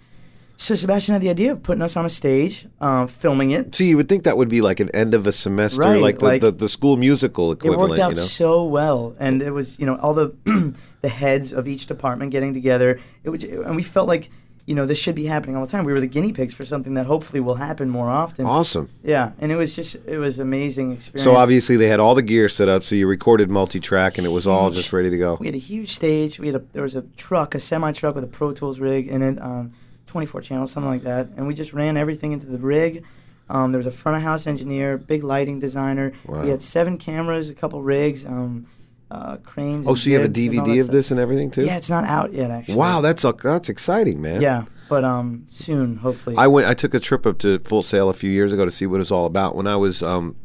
So 0.58 0.74
Sebastian 0.76 1.14
had 1.14 1.22
the 1.22 1.30
idea 1.30 1.52
of 1.52 1.62
putting 1.64 1.82
us 1.82 1.98
on 1.98 2.06
a 2.06 2.10
stage, 2.10 2.68
um, 2.80 3.08
filming 3.08 3.52
it. 3.52 3.76
So 3.76 3.84
you 3.84 3.98
would 3.98 4.08
think 4.08 4.24
that 4.24 4.38
would 4.38 4.50
be 4.50 4.62
like 4.62 4.80
an 4.80 4.90
end 4.96 5.14
of 5.14 5.28
a 5.28 5.32
semester, 5.32 5.82
Right, 5.82 6.02
like, 6.02 6.20
the, 6.20 6.26
like- 6.26 6.42
the, 6.42 6.52
the 6.52 6.70
school 6.70 6.98
musical 6.98 7.52
equivalent. 7.52 7.82
It 7.82 7.90
worked 7.90 8.00
out 8.00 8.10
you 8.12 8.16
know? 8.16 8.22
so 8.22 8.64
well, 8.64 9.16
and 9.20 9.42
it 9.42 9.52
was 9.52 9.78
you 9.80 9.86
know 9.86 9.98
all 9.98 10.14
the 10.14 10.34
the 11.02 11.10
heads 11.10 11.52
of 11.52 11.68
each 11.68 11.86
department 11.88 12.32
getting 12.32 12.54
together. 12.54 13.00
It 13.24 13.30
was, 13.30 13.44
and 13.44 13.76
we 13.76 13.84
felt 13.84 14.08
like 14.08 14.30
you 14.66 14.74
know 14.74 14.86
this 14.88 14.98
should 14.98 15.14
be 15.14 15.26
happening 15.26 15.56
all 15.56 15.66
the 15.66 15.72
time. 15.72 15.84
We 15.84 15.92
were 15.92 16.00
the 16.00 16.08
guinea 16.08 16.32
pigs 16.34 16.54
for 16.54 16.66
something 16.66 16.96
that 16.96 17.06
hopefully 17.06 17.40
will 17.42 17.56
happen 17.56 17.90
more 17.90 18.10
often. 18.10 18.46
Awesome. 18.48 18.90
Yeah, 19.04 19.34
and 19.40 19.52
it 19.52 19.58
was 19.58 19.76
just 19.76 19.96
it 20.08 20.18
was 20.18 20.40
amazing 20.40 20.94
experience. 20.94 21.24
So 21.24 21.36
obviously 21.36 21.76
they 21.76 21.88
had 21.88 22.00
all 22.00 22.16
the 22.16 22.24
gear 22.24 22.50
set 22.50 22.70
up, 22.70 22.84
so 22.84 22.96
you 22.96 23.06
recorded 23.08 23.50
multi-track, 23.52 24.18
and 24.18 24.26
it 24.26 24.32
was 24.32 24.48
all 24.48 24.72
just 24.72 24.92
ready 24.94 25.10
to 25.12 25.18
go. 25.18 25.36
we 25.40 25.46
had 25.48 25.56
a 25.56 25.60
huge 25.60 25.90
stage. 25.92 26.40
We 26.40 26.48
had 26.48 26.56
a 26.56 26.64
there 26.74 26.82
was 26.84 26.96
a 26.96 27.02
truck, 27.18 27.54
a 27.54 27.60
semi 27.60 27.92
truck 27.92 28.16
with 28.16 28.24
a 28.24 28.28
Pro 28.28 28.54
Tools 28.54 28.80
rig 28.80 29.08
in 29.08 29.22
it, 29.22 29.40
um, 29.40 29.74
24 30.16 30.40
channels, 30.40 30.72
something 30.72 30.90
like 30.90 31.04
that, 31.04 31.28
and 31.36 31.46
we 31.46 31.54
just 31.54 31.74
ran 31.74 31.98
everything 31.98 32.32
into 32.32 32.46
the 32.46 32.58
rig. 32.58 33.04
Um, 33.50 33.74
there 33.74 33.80
was 33.80 33.86
a 33.86 33.92
front 33.92 34.16
of 34.16 34.24
house 34.24 34.48
engineer, 34.48 34.98
big 34.98 35.26
lighting 35.26 35.60
designer. 35.60 36.14
Wow. 36.26 36.44
We 36.44 36.52
had 36.52 36.62
seven 36.62 36.98
cameras, 36.98 37.50
a 37.50 37.54
couple 37.54 37.82
rigs, 37.82 38.26
um, 38.26 38.66
uh, 39.12 39.36
cranes. 39.44 39.86
Oh, 39.86 39.94
so 39.96 40.10
you 40.10 40.16
have 40.16 40.24
a 40.24 40.30
jibs 40.30 40.48
and 40.48 40.60
all 40.62 40.66
that 40.68 40.72
DVD 40.72 40.80
of 40.86 40.88
this 40.88 41.12
and 41.12 41.20
everything 41.20 41.52
too? 41.52 41.66
Yeah, 41.66 41.76
it's 41.76 41.90
not 41.90 42.06
out 42.06 42.32
yet, 42.32 42.50
actually. 42.50 42.76
Wow, 42.76 43.02
that's 43.02 43.26
a, 43.26 43.34
that's 43.34 43.68
exciting, 43.68 44.22
man. 44.22 44.42
Yeah, 44.42 44.64
but 44.88 45.04
um, 45.04 45.44
soon, 45.50 45.98
hopefully. 45.98 46.38
I 46.38 46.48
went. 46.48 46.66
I 46.66 46.74
took 46.74 46.94
a 46.94 47.00
trip 47.02 47.26
up 47.26 47.40
to 47.40 47.60
Full 47.60 47.84
Sail 47.84 48.08
a 48.08 48.14
few 48.14 48.32
years 48.32 48.54
ago 48.54 48.64
to 48.64 48.72
see 48.72 48.88
what 48.88 49.02
it's 49.02 49.12
all 49.12 49.26
about. 49.26 49.54
When 49.54 49.68
I 49.68 49.76
was 49.76 50.02
um, 50.02 50.38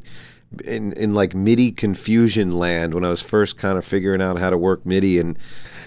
in 0.64 0.94
in 0.94 1.14
like 1.14 1.32
MIDI 1.32 1.70
confusion 1.70 2.50
land, 2.50 2.92
when 2.92 3.04
I 3.04 3.10
was 3.10 3.20
first 3.20 3.56
kind 3.56 3.78
of 3.78 3.84
figuring 3.84 4.20
out 4.20 4.36
how 4.40 4.50
to 4.50 4.58
work 4.58 4.84
MIDI, 4.84 5.20
and 5.20 5.38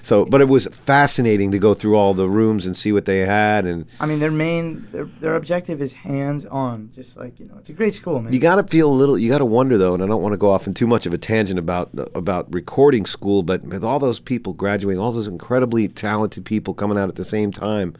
so, 0.03 0.25
but 0.25 0.41
it 0.41 0.49
was 0.49 0.67
fascinating 0.67 1.51
to 1.51 1.59
go 1.59 1.73
through 1.73 1.95
all 1.95 2.13
the 2.13 2.27
rooms 2.27 2.65
and 2.65 2.75
see 2.75 2.91
what 2.91 3.05
they 3.05 3.19
had, 3.19 3.65
and 3.65 3.85
I 4.01 4.05
mean, 4.05 4.19
their 4.19 4.31
main 4.31 4.85
their, 4.91 5.05
their 5.05 5.35
objective 5.35 5.81
is 5.81 5.93
hands 5.93 6.45
on. 6.45 6.89
Just 6.91 7.15
like 7.15 7.39
you 7.39 7.45
know, 7.45 7.55
it's 7.57 7.69
a 7.69 7.73
great 7.73 7.93
school, 7.93 8.21
man. 8.21 8.33
you 8.33 8.39
got 8.39 8.55
to 8.55 8.63
feel 8.63 8.89
a 8.89 8.93
little. 8.93 9.17
You 9.17 9.29
got 9.29 9.37
to 9.37 9.45
wonder 9.45 9.77
though, 9.77 9.93
and 9.93 10.03
I 10.03 10.07
don't 10.07 10.21
want 10.21 10.33
to 10.33 10.37
go 10.37 10.51
off 10.51 10.67
in 10.67 10.73
too 10.73 10.87
much 10.87 11.05
of 11.05 11.13
a 11.13 11.17
tangent 11.17 11.57
about 11.57 11.89
about 12.13 12.53
recording 12.53 13.05
school, 13.05 13.43
but 13.43 13.63
with 13.63 13.81
all 13.81 13.97
those 13.97 14.19
people 14.19 14.51
graduating, 14.51 15.01
all 15.01 15.13
those 15.13 15.27
incredibly 15.27 15.87
talented 15.87 16.43
people 16.43 16.73
coming 16.73 16.97
out 16.97 17.07
at 17.07 17.15
the 17.15 17.23
same 17.23 17.53
time. 17.53 17.95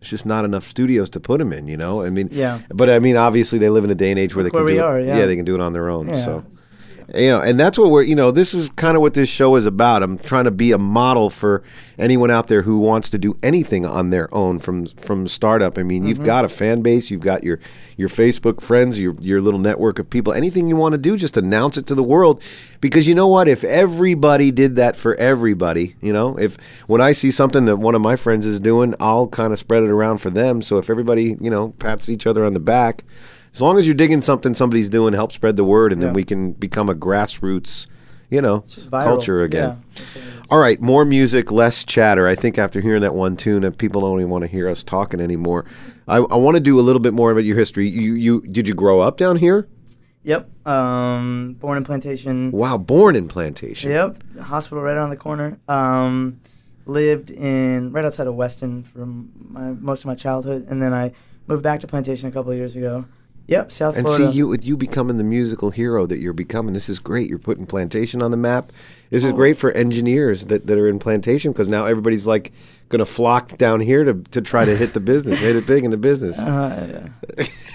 it's 0.00 0.10
just 0.10 0.24
not 0.24 0.44
enough 0.44 0.64
studios 0.64 1.10
to 1.10 1.18
put 1.18 1.38
them 1.38 1.52
in, 1.52 1.66
you 1.66 1.76
know. 1.76 2.02
I 2.02 2.10
mean, 2.10 2.28
Yeah. 2.30 2.60
But 2.68 2.88
I 2.88 3.00
mean, 3.00 3.16
obviously, 3.16 3.58
they 3.58 3.68
live 3.68 3.82
in 3.82 3.90
a 3.90 3.96
day 3.96 4.10
and 4.10 4.18
age 4.20 4.36
where 4.36 4.44
they 4.44 4.50
can 4.50 4.64
do 4.64 4.78
it. 4.78 4.78
are, 4.78 5.00
yeah. 5.00 5.26
they 5.26 5.34
can 5.34 5.44
do 5.44 5.56
it 5.56 5.60
on 5.60 5.72
their 5.72 5.88
own. 5.88 6.08
Yeah. 6.08 6.24
So, 6.24 6.44
you 7.14 7.28
know, 7.28 7.40
and 7.40 7.58
that's 7.58 7.78
what 7.78 7.90
we're, 7.90 8.02
you 8.02 8.14
know, 8.14 8.30
this 8.30 8.52
is 8.52 8.68
kind 8.70 8.96
of 8.96 9.00
what 9.00 9.14
this 9.14 9.28
show 9.28 9.56
is 9.56 9.64
about. 9.66 10.02
I'm 10.02 10.18
trying 10.18 10.44
to 10.44 10.50
be 10.50 10.72
a 10.72 10.78
model 10.78 11.30
for 11.30 11.62
anyone 11.98 12.30
out 12.30 12.48
there 12.48 12.62
who 12.62 12.80
wants 12.80 13.08
to 13.10 13.18
do 13.18 13.34
anything 13.42 13.86
on 13.86 14.10
their 14.10 14.32
own 14.34 14.58
from 14.58 14.86
from 14.86 15.26
startup. 15.26 15.78
I 15.78 15.82
mean, 15.82 16.02
Mm-hmm. 16.02 16.08
you've 16.08 16.22
got 16.24 16.44
a 16.44 16.48
fan 16.48 16.82
base, 16.82 17.10
you've 17.10 17.22
got 17.22 17.44
your 17.44 17.58
your 17.96 18.08
Facebook 18.08 18.60
friends, 18.60 18.98
your 18.98 19.14
your 19.20 19.40
little 19.40 19.58
network 19.58 19.98
of 19.98 20.10
people. 20.10 20.32
Anything 20.32 20.68
you 20.68 20.76
want 20.76 20.92
to 20.92 20.98
do, 20.98 21.16
just 21.16 21.36
announce 21.36 21.76
it 21.78 21.86
to 21.86 21.94
the 21.94 22.02
world. 22.02 22.42
Because 22.80 23.08
you 23.08 23.14
know 23.14 23.26
what? 23.26 23.48
If 23.48 23.64
everybody 23.64 24.50
did 24.50 24.76
that 24.76 24.94
for 24.94 25.14
everybody, 25.16 25.96
you 26.00 26.12
know, 26.12 26.38
if 26.38 26.56
when 26.86 27.00
I 27.00 27.12
see 27.12 27.30
something 27.30 27.64
that 27.64 27.76
one 27.76 27.94
of 27.94 28.00
my 28.00 28.16
friends 28.16 28.44
is 28.46 28.60
doing, 28.60 28.94
I'll 29.00 29.28
kind 29.28 29.52
of 29.52 29.58
spread 29.58 29.82
it 29.82 29.90
around 29.90 30.18
for 30.18 30.30
them. 30.30 30.62
So 30.62 30.78
if 30.78 30.88
everybody, 30.90 31.36
you 31.40 31.50
know, 31.50 31.70
pats 31.78 32.08
each 32.08 32.26
other 32.26 32.44
on 32.44 32.54
the 32.54 32.60
back, 32.60 33.02
as 33.52 33.60
long 33.60 33.78
as 33.78 33.86
you're 33.86 33.94
digging 33.94 34.20
something 34.20 34.54
somebody's 34.54 34.88
doing, 34.88 35.14
help 35.14 35.32
spread 35.32 35.56
the 35.56 35.64
word, 35.64 35.92
and 35.92 36.02
then 36.02 36.12
we 36.12 36.24
can 36.24 36.52
become 36.52 36.88
a 36.88 36.94
grassroots, 36.94 37.86
you 38.30 38.40
know, 38.42 38.64
culture 38.90 39.42
again. 39.42 39.68
Yeah, 39.68 39.76
that's 39.94 40.14
what 40.14 40.24
it 40.24 40.28
is. 40.28 40.34
All 40.50 40.58
right, 40.58 40.80
more 40.80 41.04
music, 41.04 41.50
less 41.52 41.84
chatter. 41.84 42.26
I 42.26 42.34
think 42.34 42.56
after 42.56 42.80
hearing 42.80 43.02
that 43.02 43.14
one 43.14 43.36
tune, 43.36 43.64
uh, 43.64 43.70
people 43.70 44.00
don't 44.00 44.18
even 44.18 44.30
want 44.30 44.42
to 44.42 44.48
hear 44.48 44.68
us 44.68 44.82
talking 44.82 45.20
anymore. 45.20 45.66
I, 46.06 46.16
I 46.16 46.36
want 46.36 46.56
to 46.56 46.60
do 46.60 46.80
a 46.80 46.82
little 46.82 47.00
bit 47.00 47.12
more 47.12 47.30
about 47.30 47.44
your 47.44 47.58
history. 47.58 47.86
You, 47.86 48.14
you 48.14 48.40
did 48.42 48.66
you 48.66 48.74
grow 48.74 49.00
up 49.00 49.18
down 49.18 49.36
here? 49.36 49.68
Yep. 50.24 50.66
Um, 50.66 51.56
born 51.60 51.78
in 51.78 51.84
Plantation. 51.84 52.50
Wow, 52.50 52.78
born 52.78 53.16
in 53.16 53.28
Plantation. 53.28 53.90
Yep. 53.90 54.22
Hospital 54.40 54.82
right 54.82 54.96
around 54.96 55.10
the 55.10 55.16
corner. 55.16 55.58
Um, 55.68 56.40
lived 56.86 57.30
in 57.30 57.92
right 57.92 58.04
outside 58.04 58.26
of 58.26 58.34
Weston 58.34 58.82
for 58.82 59.04
my 59.06 59.72
most 59.72 60.00
of 60.00 60.06
my 60.06 60.14
childhood, 60.14 60.66
and 60.68 60.82
then 60.82 60.92
I 60.92 61.12
moved 61.46 61.62
back 61.62 61.80
to 61.80 61.86
Plantation 61.86 62.28
a 62.28 62.32
couple 62.32 62.50
of 62.52 62.58
years 62.58 62.74
ago. 62.76 63.04
Yep, 63.48 63.72
South 63.72 63.96
And 63.96 64.06
Florida. 64.06 64.30
see 64.30 64.36
you 64.38 64.46
with 64.46 64.64
you 64.66 64.76
becoming 64.76 65.16
the 65.16 65.24
musical 65.24 65.70
hero 65.70 66.06
that 66.06 66.18
you're 66.18 66.34
becoming. 66.34 66.74
This 66.74 66.88
is 66.90 66.98
great. 66.98 67.28
You're 67.30 67.38
putting 67.38 67.64
Plantation 67.66 68.20
on 68.22 68.30
the 68.30 68.36
map. 68.36 68.70
This 69.10 69.24
Oh. 69.24 69.28
is 69.28 69.32
great 69.32 69.56
for 69.56 69.70
engineers 69.72 70.44
that, 70.46 70.66
that 70.66 70.78
are 70.78 70.86
in 70.86 70.98
Plantation 70.98 71.52
because 71.52 71.68
now 71.68 71.86
everybody's 71.86 72.26
like 72.26 72.52
going 72.88 73.00
to 73.00 73.06
flock 73.06 73.58
down 73.58 73.80
here 73.80 74.04
to, 74.04 74.14
to 74.14 74.40
try 74.40 74.64
to 74.64 74.74
hit 74.74 74.94
the 74.94 75.00
business, 75.00 75.40
hit 75.40 75.56
it 75.56 75.66
big 75.66 75.84
in 75.84 75.90
the 75.90 75.96
business. 75.98 76.38
Uh, 76.38 77.08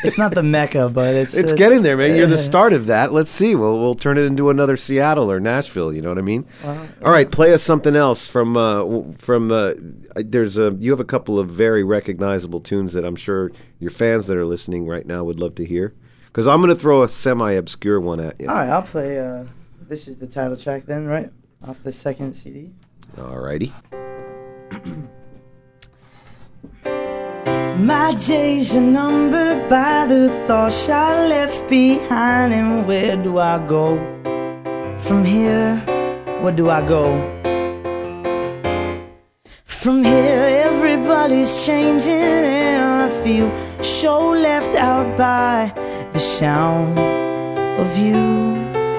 it's 0.03 0.17
not 0.17 0.33
the 0.33 0.43
mecca, 0.43 0.89
but 0.89 1.13
it's 1.13 1.35
It's 1.35 1.53
uh, 1.53 1.55
getting 1.55 1.83
there, 1.83 1.95
man. 1.95 2.15
You're 2.15 2.27
the 2.27 2.35
uh, 2.35 2.37
start 2.37 2.73
of 2.73 2.87
that. 2.87 3.13
Let's 3.13 3.31
see. 3.31 3.55
We'll 3.55 3.79
we'll 3.79 3.95
turn 3.95 4.17
it 4.17 4.23
into 4.25 4.49
another 4.49 4.75
Seattle 4.75 5.31
or 5.31 5.39
Nashville. 5.39 5.93
You 5.93 6.01
know 6.01 6.09
what 6.09 6.17
I 6.17 6.21
mean? 6.21 6.45
Well, 6.63 6.87
All 7.03 7.11
right, 7.11 7.31
play 7.31 7.53
us 7.53 7.63
something 7.63 7.95
else 7.95 8.27
from 8.27 8.57
uh, 8.57 9.13
from. 9.17 9.51
Uh, 9.51 9.73
there's 10.15 10.57
a 10.57 10.75
you 10.79 10.91
have 10.91 10.99
a 10.99 11.05
couple 11.05 11.39
of 11.39 11.49
very 11.49 11.83
recognizable 11.83 12.59
tunes 12.59 12.93
that 12.93 13.05
I'm 13.05 13.15
sure 13.15 13.51
your 13.79 13.91
fans 13.91 14.27
that 14.27 14.37
are 14.37 14.45
listening 14.45 14.87
right 14.87 15.05
now 15.05 15.23
would 15.23 15.39
love 15.39 15.55
to 15.55 15.65
hear. 15.65 15.93
Because 16.25 16.47
I'm 16.47 16.61
going 16.61 16.73
to 16.73 16.79
throw 16.79 17.03
a 17.03 17.07
semi-obscure 17.09 17.99
one 17.99 18.19
at 18.19 18.41
you. 18.41 18.49
All 18.49 18.55
right, 18.55 18.69
I'll 18.69 18.81
play. 18.81 19.19
Uh, 19.19 19.45
this 19.87 20.07
is 20.07 20.17
the 20.17 20.25
title 20.25 20.57
track, 20.57 20.87
then, 20.87 21.05
right 21.05 21.31
off 21.67 21.83
the 21.83 21.91
second 21.91 22.33
CD. 22.33 22.73
All 23.17 23.37
righty. 23.37 23.71
My 27.77 28.13
days 28.13 28.75
are 28.75 28.81
numbered 28.81 29.69
by 29.69 30.07
the 30.07 30.29
thoughts 30.47 30.89
I 30.89 31.27
left 31.27 31.69
behind, 31.69 32.53
and 32.53 32.87
where 32.87 33.15
do 33.15 33.37
I 33.39 33.59
go 33.67 33.97
from 34.97 35.23
here? 35.23 35.77
Where 36.41 36.53
do 36.53 36.69
I 36.69 36.81
go? 36.85 37.19
From 39.65 40.03
here, 40.03 40.63
everybody's 40.65 41.65
changing, 41.65 42.13
and 42.13 43.03
I 43.03 43.09
feel 43.23 43.49
so 43.83 44.31
left 44.31 44.75
out 44.75 45.17
by 45.17 45.71
the 46.13 46.19
sound 46.19 46.97
of 47.79 47.97
you 47.97 48.53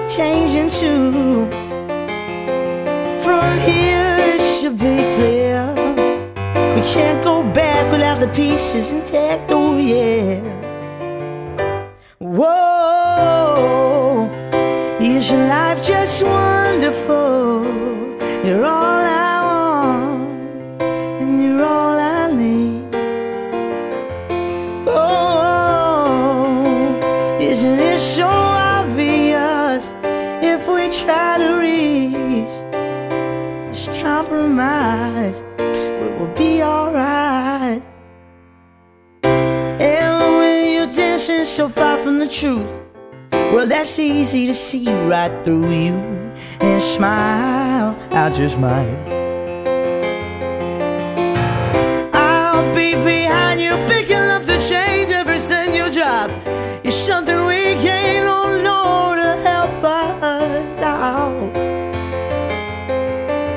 changing 0.07 0.69
too. 0.69 1.47
From 3.25 3.57
here, 3.59 4.15
it 4.33 4.41
should 4.41 4.77
be 4.77 4.94
can't 6.85 7.23
go 7.23 7.43
back 7.43 7.91
without 7.91 8.19
the 8.19 8.27
pieces 8.27 8.91
intact, 8.91 9.51
oh 9.51 9.77
yeah. 9.77 10.39
Whoa, 12.19 13.49
is 15.01 15.31
your 15.31 15.47
life 15.47 15.83
just 15.83 16.23
wonderful? 16.23 17.24
So 41.55 41.69
far 41.69 41.97
from 41.99 42.19
the 42.19 42.27
truth, 42.27 42.69
well, 43.31 43.65
that's 43.65 43.97
easy 43.97 44.45
to 44.45 44.53
see 44.53 44.89
right 45.07 45.31
through 45.45 45.71
you 45.71 45.93
and 46.59 46.81
smile. 46.81 47.97
I 48.11 48.29
just 48.29 48.59
might. 48.59 48.89
I'll 52.13 52.75
be 52.75 52.95
behind 52.95 53.61
you, 53.61 53.73
picking 53.87 54.25
up 54.35 54.43
the 54.43 54.57
change 54.69 55.11
every 55.11 55.39
you 55.73 55.89
drop. 55.89 56.29
It's 56.83 56.93
something 56.93 57.45
we 57.45 57.79
can't 57.81 58.27
all 58.27 58.57
know 58.59 59.15
to 59.15 59.41
help 59.49 59.81
us 59.81 60.79
out. 60.79 61.53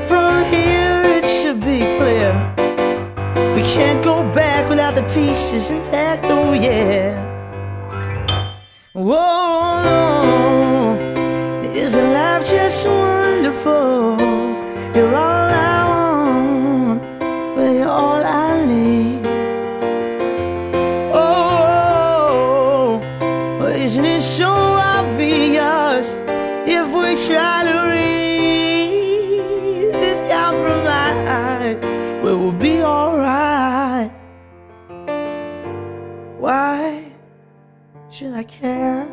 From 0.06 0.44
here, 0.44 1.02
it 1.18 1.26
should 1.26 1.58
be 1.62 1.80
clear. 1.98 2.30
We 3.56 3.62
can't 3.62 4.04
go 4.04 4.22
back 4.32 4.68
without 4.68 4.94
the 4.94 5.02
pieces 5.12 5.70
intact, 5.70 6.26
oh 6.26 6.52
yeah. 6.52 7.27
Whoa, 8.98 9.82
no. 9.84 10.98
Isn't 11.72 12.12
life 12.14 12.44
just 12.44 12.84
wonderful? 12.84 14.18
You're 14.92 15.14
all 15.14 15.50
I 15.54 15.84
want, 15.88 17.02
but 17.54 17.74
you're 17.74 17.86
all 17.86 18.20
I 18.20 18.66
need. 18.66 19.24
Oh, 21.14 22.98
well, 23.60 23.68
isn't 23.68 24.04
it 24.04 24.20
so 24.20 24.48
obvious 24.48 26.20
if 26.66 26.92
we 26.92 27.14
try 27.24 27.62
to 27.70 27.77
I 38.38 38.44
care? 38.44 39.08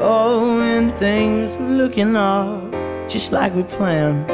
Oh, 0.00 0.56
when 0.60 0.96
things 0.96 1.50
were 1.58 1.68
looking 1.68 2.16
up 2.16 2.72
just 3.06 3.32
like 3.32 3.54
we 3.54 3.64
planned. 3.64 4.26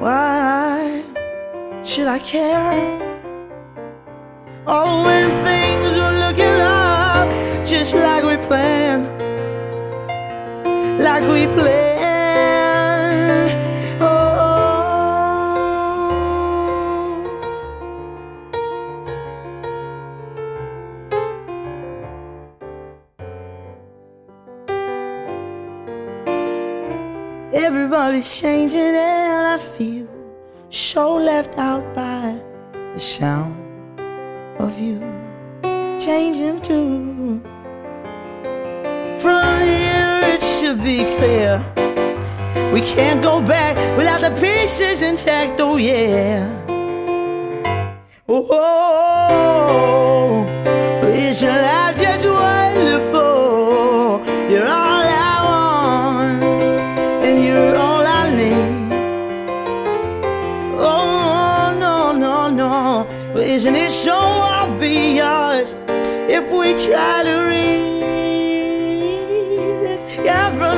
Why 0.00 1.04
should 1.84 2.06
I 2.06 2.18
care? 2.18 2.72
Oh, 4.66 5.04
Everybody's 28.14 28.40
changing 28.40 28.94
and 28.94 29.46
I 29.48 29.58
feel 29.58 30.06
so 30.70 31.16
left 31.16 31.58
out 31.58 31.82
by 31.96 32.40
the 32.92 33.00
sound 33.00 33.56
of 34.60 34.78
you 34.78 35.00
changing 35.98 36.62
too. 36.62 37.40
From 39.18 39.62
here 39.62 40.20
it 40.32 40.40
should 40.40 40.80
be 40.84 41.02
clear. 41.16 41.58
We 42.72 42.82
can't 42.82 43.20
go 43.20 43.42
back 43.42 43.74
without 43.98 44.20
the 44.20 44.30
pieces 44.40 45.02
intact, 45.02 45.60
oh 45.60 45.76
yeah. 45.76 46.46
Oh, 48.28 48.46
oh, 48.48 50.46
oh. 51.02 51.08
isn't 51.08 51.48
life 51.48 51.96
just 51.96 52.26
no. 63.34 63.40
Isn't 63.40 63.74
it 63.76 63.90
so 63.90 64.12
obvious 64.12 65.74
if 66.28 66.50
we 66.52 66.74
try 66.74 67.22
to 67.22 67.36
resist 69.70 70.16
compromise? 70.24 70.73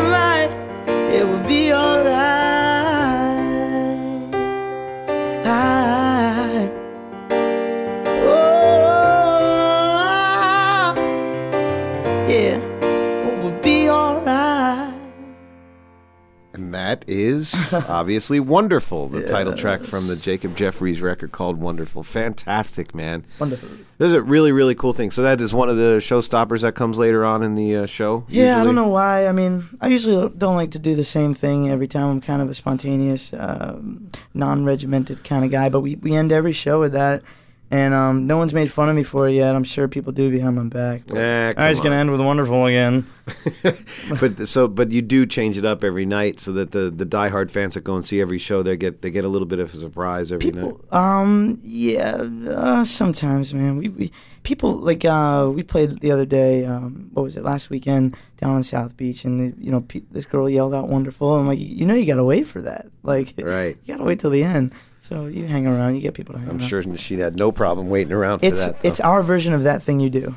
That 17.00 17.08
is 17.08 17.72
obviously 17.88 18.40
wonderful. 18.40 19.08
The 19.08 19.26
title 19.26 19.54
track 19.54 19.82
from 19.82 20.06
the 20.06 20.16
Jacob 20.16 20.56
Jeffries 20.56 21.02
record 21.02 21.32
called 21.32 21.58
Wonderful. 21.58 22.02
Fantastic, 22.02 22.94
man. 22.94 23.24
Wonderful. 23.38 23.68
This 23.98 24.08
is 24.08 24.14
a 24.14 24.22
really, 24.22 24.52
really 24.52 24.74
cool 24.74 24.92
thing. 24.92 25.10
So 25.10 25.22
that 25.22 25.40
is 25.40 25.54
one 25.54 25.68
of 25.68 25.76
the 25.76 25.98
showstoppers 25.98 26.62
that 26.62 26.74
comes 26.74 26.98
later 26.98 27.24
on 27.24 27.42
in 27.42 27.54
the 27.54 27.76
uh, 27.76 27.86
show. 27.86 28.24
Yeah, 28.28 28.60
I 28.60 28.64
don't 28.64 28.74
know 28.74 28.88
why. 28.88 29.26
I 29.26 29.32
mean, 29.32 29.68
I 29.80 29.88
usually 29.88 30.28
don't 30.36 30.56
like 30.56 30.72
to 30.72 30.78
do 30.78 30.94
the 30.94 31.04
same 31.04 31.34
thing 31.34 31.68
every 31.68 31.88
time. 31.88 32.08
I'm 32.08 32.20
kind 32.20 32.42
of 32.42 32.50
a 32.50 32.54
spontaneous, 32.54 33.32
um, 33.32 34.08
non-regimented 34.34 35.24
kind 35.24 35.44
of 35.44 35.50
guy. 35.50 35.68
But 35.68 35.80
we, 35.80 35.96
we 35.96 36.14
end 36.14 36.32
every 36.32 36.52
show 36.52 36.80
with 36.80 36.92
that, 36.92 37.22
and 37.70 37.94
um, 37.94 38.26
no 38.26 38.36
one's 38.36 38.54
made 38.54 38.70
fun 38.72 38.88
of 38.88 38.94
me 38.94 39.02
for 39.02 39.28
it 39.28 39.32
yet. 39.32 39.54
I'm 39.54 39.64
sure 39.64 39.88
people 39.88 40.12
do 40.12 40.30
behind 40.30 40.56
my 40.56 40.68
back. 40.68 41.02
But 41.06 41.18
I 41.58 41.68
was 41.68 41.80
gonna 41.80 41.96
end 41.96 42.10
with 42.10 42.20
wonderful 42.20 42.66
again. 42.66 43.06
but 44.20 44.46
so, 44.46 44.68
but 44.68 44.90
you 44.90 45.02
do 45.02 45.26
change 45.26 45.58
it 45.58 45.64
up 45.64 45.82
every 45.82 46.06
night 46.06 46.38
so 46.38 46.52
that 46.52 46.70
the 46.70 46.92
the 46.94 47.04
diehard 47.04 47.50
fans 47.50 47.74
that 47.74 47.82
go 47.82 47.96
and 47.96 48.04
see 48.04 48.20
every 48.20 48.38
show 48.38 48.62
they 48.62 48.76
get 48.76 49.02
they 49.02 49.10
get 49.10 49.24
a 49.24 49.28
little 49.28 49.46
bit 49.46 49.58
of 49.58 49.74
a 49.74 49.76
surprise 49.76 50.30
every 50.30 50.52
night. 50.52 50.62
People, 50.62 50.84
um, 50.92 51.60
yeah, 51.64 52.16
uh, 52.48 52.84
sometimes, 52.84 53.52
man. 53.52 53.76
We, 53.78 53.88
we 53.88 54.12
people 54.44 54.74
like 54.76 55.04
uh, 55.04 55.50
we 55.52 55.64
played 55.64 55.98
the 56.00 56.12
other 56.12 56.26
day. 56.26 56.64
Um, 56.64 57.10
what 57.14 57.24
was 57.24 57.36
it 57.36 57.42
last 57.42 57.68
weekend 57.68 58.16
down 58.36 58.54
on 58.54 58.62
South 58.62 58.96
Beach, 58.96 59.24
and 59.24 59.40
the, 59.40 59.60
you 59.60 59.72
know 59.72 59.80
pe- 59.80 60.02
this 60.12 60.24
girl 60.24 60.48
yelled 60.48 60.72
out 60.72 60.88
"wonderful." 60.88 61.34
I'm 61.34 61.48
like, 61.48 61.58
you 61.58 61.84
know, 61.84 61.94
you 61.94 62.06
gotta 62.06 62.24
wait 62.24 62.46
for 62.46 62.60
that. 62.62 62.86
Like, 63.02 63.34
Right. 63.38 63.76
You 63.84 63.94
gotta 63.94 64.04
wait 64.04 64.20
till 64.20 64.30
the 64.30 64.44
end. 64.44 64.72
So 65.08 65.26
you 65.26 65.46
hang 65.46 65.68
around, 65.68 65.94
you 65.94 66.00
get 66.00 66.14
people 66.14 66.32
to 66.34 66.40
hang 66.40 66.48
I'm 66.48 66.58
around. 66.58 66.66
sure 66.68 66.96
she 66.96 67.16
had 67.16 67.36
no 67.36 67.52
problem 67.52 67.88
waiting 67.88 68.12
around 68.12 68.40
for 68.40 68.46
It's 68.46 68.66
that. 68.66 68.82
though. 68.82 68.88
it's 68.88 68.98
our 68.98 69.22
version 69.22 69.52
of 69.52 69.62
that 69.62 69.80
thing 69.80 70.00
you 70.00 70.10
do. 70.10 70.34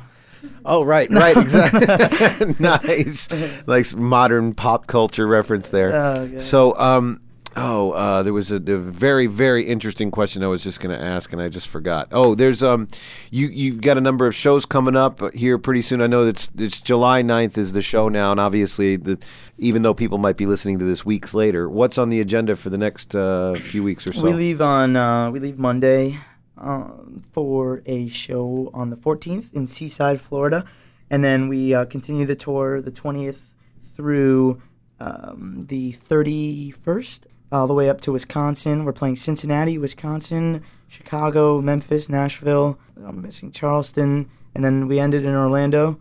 oh 0.64 0.84
right, 0.84 1.10
right, 1.10 1.36
exactly. 1.36 2.54
nice, 2.60 3.28
like 3.66 3.92
modern 3.96 4.54
pop 4.54 4.86
culture 4.86 5.26
reference 5.26 5.70
there. 5.70 5.92
Oh. 5.92 6.38
So, 6.38 6.78
um, 6.78 7.20
oh, 7.56 7.92
uh, 7.92 8.22
there 8.22 8.32
was 8.32 8.50
a, 8.50 8.56
a 8.56 8.78
very, 8.78 9.26
very 9.26 9.64
interesting 9.64 10.10
question 10.10 10.42
I 10.42 10.46
was 10.46 10.62
just 10.62 10.80
going 10.80 10.96
to 10.96 11.02
ask, 11.02 11.32
and 11.32 11.40
I 11.40 11.48
just 11.48 11.68
forgot. 11.68 12.08
Oh, 12.12 12.34
there's 12.34 12.62
um, 12.62 12.88
you 13.30 13.48
you've 13.48 13.80
got 13.80 13.98
a 13.98 14.00
number 14.00 14.26
of 14.26 14.34
shows 14.34 14.66
coming 14.66 14.96
up 14.96 15.20
here 15.34 15.58
pretty 15.58 15.82
soon. 15.82 16.00
I 16.00 16.06
know 16.06 16.26
it's 16.26 16.50
it's 16.56 16.80
July 16.80 17.22
9th 17.22 17.58
is 17.58 17.72
the 17.72 17.82
show 17.82 18.08
now, 18.08 18.30
and 18.30 18.40
obviously 18.40 18.96
the 18.96 19.18
even 19.58 19.82
though 19.82 19.94
people 19.94 20.18
might 20.18 20.36
be 20.36 20.46
listening 20.46 20.78
to 20.78 20.84
this 20.84 21.04
weeks 21.04 21.34
later, 21.34 21.68
what's 21.68 21.98
on 21.98 22.08
the 22.08 22.20
agenda 22.20 22.56
for 22.56 22.70
the 22.70 22.78
next 22.78 23.14
uh, 23.14 23.54
few 23.54 23.82
weeks 23.82 24.06
or 24.06 24.12
so? 24.12 24.22
We 24.22 24.32
leave 24.32 24.60
on 24.60 24.96
uh, 24.96 25.30
we 25.30 25.40
leave 25.40 25.58
Monday 25.58 26.18
um, 26.56 27.22
for 27.32 27.82
a 27.86 28.08
show 28.08 28.70
on 28.74 28.90
the 28.90 28.96
14th 28.96 29.52
in 29.52 29.66
Seaside, 29.66 30.20
Florida, 30.20 30.64
and 31.08 31.24
then 31.24 31.48
we 31.48 31.74
uh, 31.74 31.84
continue 31.86 32.26
the 32.26 32.36
tour 32.36 32.80
the 32.80 32.92
20th 32.92 33.52
through 33.82 34.62
um, 35.00 35.64
the 35.68 35.92
31st, 35.92 37.26
all 37.52 37.66
the 37.66 37.74
way 37.74 37.88
up 37.88 38.00
to 38.02 38.12
Wisconsin. 38.12 38.84
We're 38.84 38.92
playing 38.92 39.16
Cincinnati, 39.16 39.76
Wisconsin, 39.78 40.62
Chicago, 40.88 41.60
Memphis, 41.60 42.08
Nashville. 42.08 42.78
I'm 43.04 43.22
missing 43.22 43.50
Charleston, 43.50 44.28
and 44.54 44.64
then 44.64 44.86
we 44.88 44.98
ended 45.00 45.24
in 45.24 45.34
Orlando, 45.34 45.98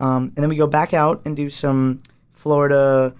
um, 0.00 0.24
and 0.34 0.36
then 0.36 0.48
we 0.48 0.56
go 0.56 0.66
back 0.66 0.92
out 0.94 1.22
and 1.24 1.36
do 1.36 1.48
some 1.50 2.00
Florida. 2.32 3.14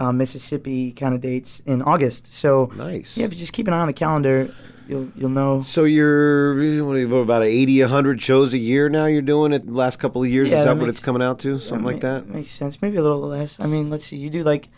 Uh, 0.00 0.12
Mississippi 0.12 0.92
kind 0.92 1.12
of 1.12 1.20
dates 1.20 1.58
in 1.66 1.82
August. 1.82 2.32
So 2.32 2.70
Nice. 2.76 3.18
yeah, 3.18 3.24
if 3.24 3.32
you 3.32 3.38
just 3.40 3.52
keep 3.52 3.66
an 3.66 3.74
eye 3.74 3.80
on 3.80 3.88
the 3.88 3.92
calendar, 3.92 4.48
you'll 4.86 5.08
you'll 5.16 5.28
know. 5.28 5.60
So 5.62 5.82
you're 5.82 6.54
what, 6.84 7.18
about 7.20 7.42
80, 7.42 7.80
100 7.80 8.22
shows 8.22 8.54
a 8.54 8.58
year 8.58 8.88
now. 8.88 9.06
You're 9.06 9.22
doing 9.22 9.52
it 9.52 9.66
the 9.66 9.72
last 9.72 9.98
couple 9.98 10.22
of 10.22 10.28
years. 10.28 10.50
Yeah, 10.50 10.60
is 10.60 10.64
that, 10.66 10.74
that 10.74 10.80
what 10.80 10.88
it's 10.88 11.00
coming 11.00 11.20
out 11.20 11.40
to? 11.40 11.58
Something 11.58 11.84
like 11.84 11.96
ma- 11.96 12.20
that. 12.20 12.28
makes 12.28 12.52
sense. 12.52 12.80
Maybe 12.80 12.96
a 12.96 13.02
little 13.02 13.18
less. 13.22 13.58
I 13.58 13.66
mean, 13.66 13.90
let's 13.90 14.04
see. 14.04 14.16
You 14.16 14.30
do 14.30 14.44
like, 14.44 14.68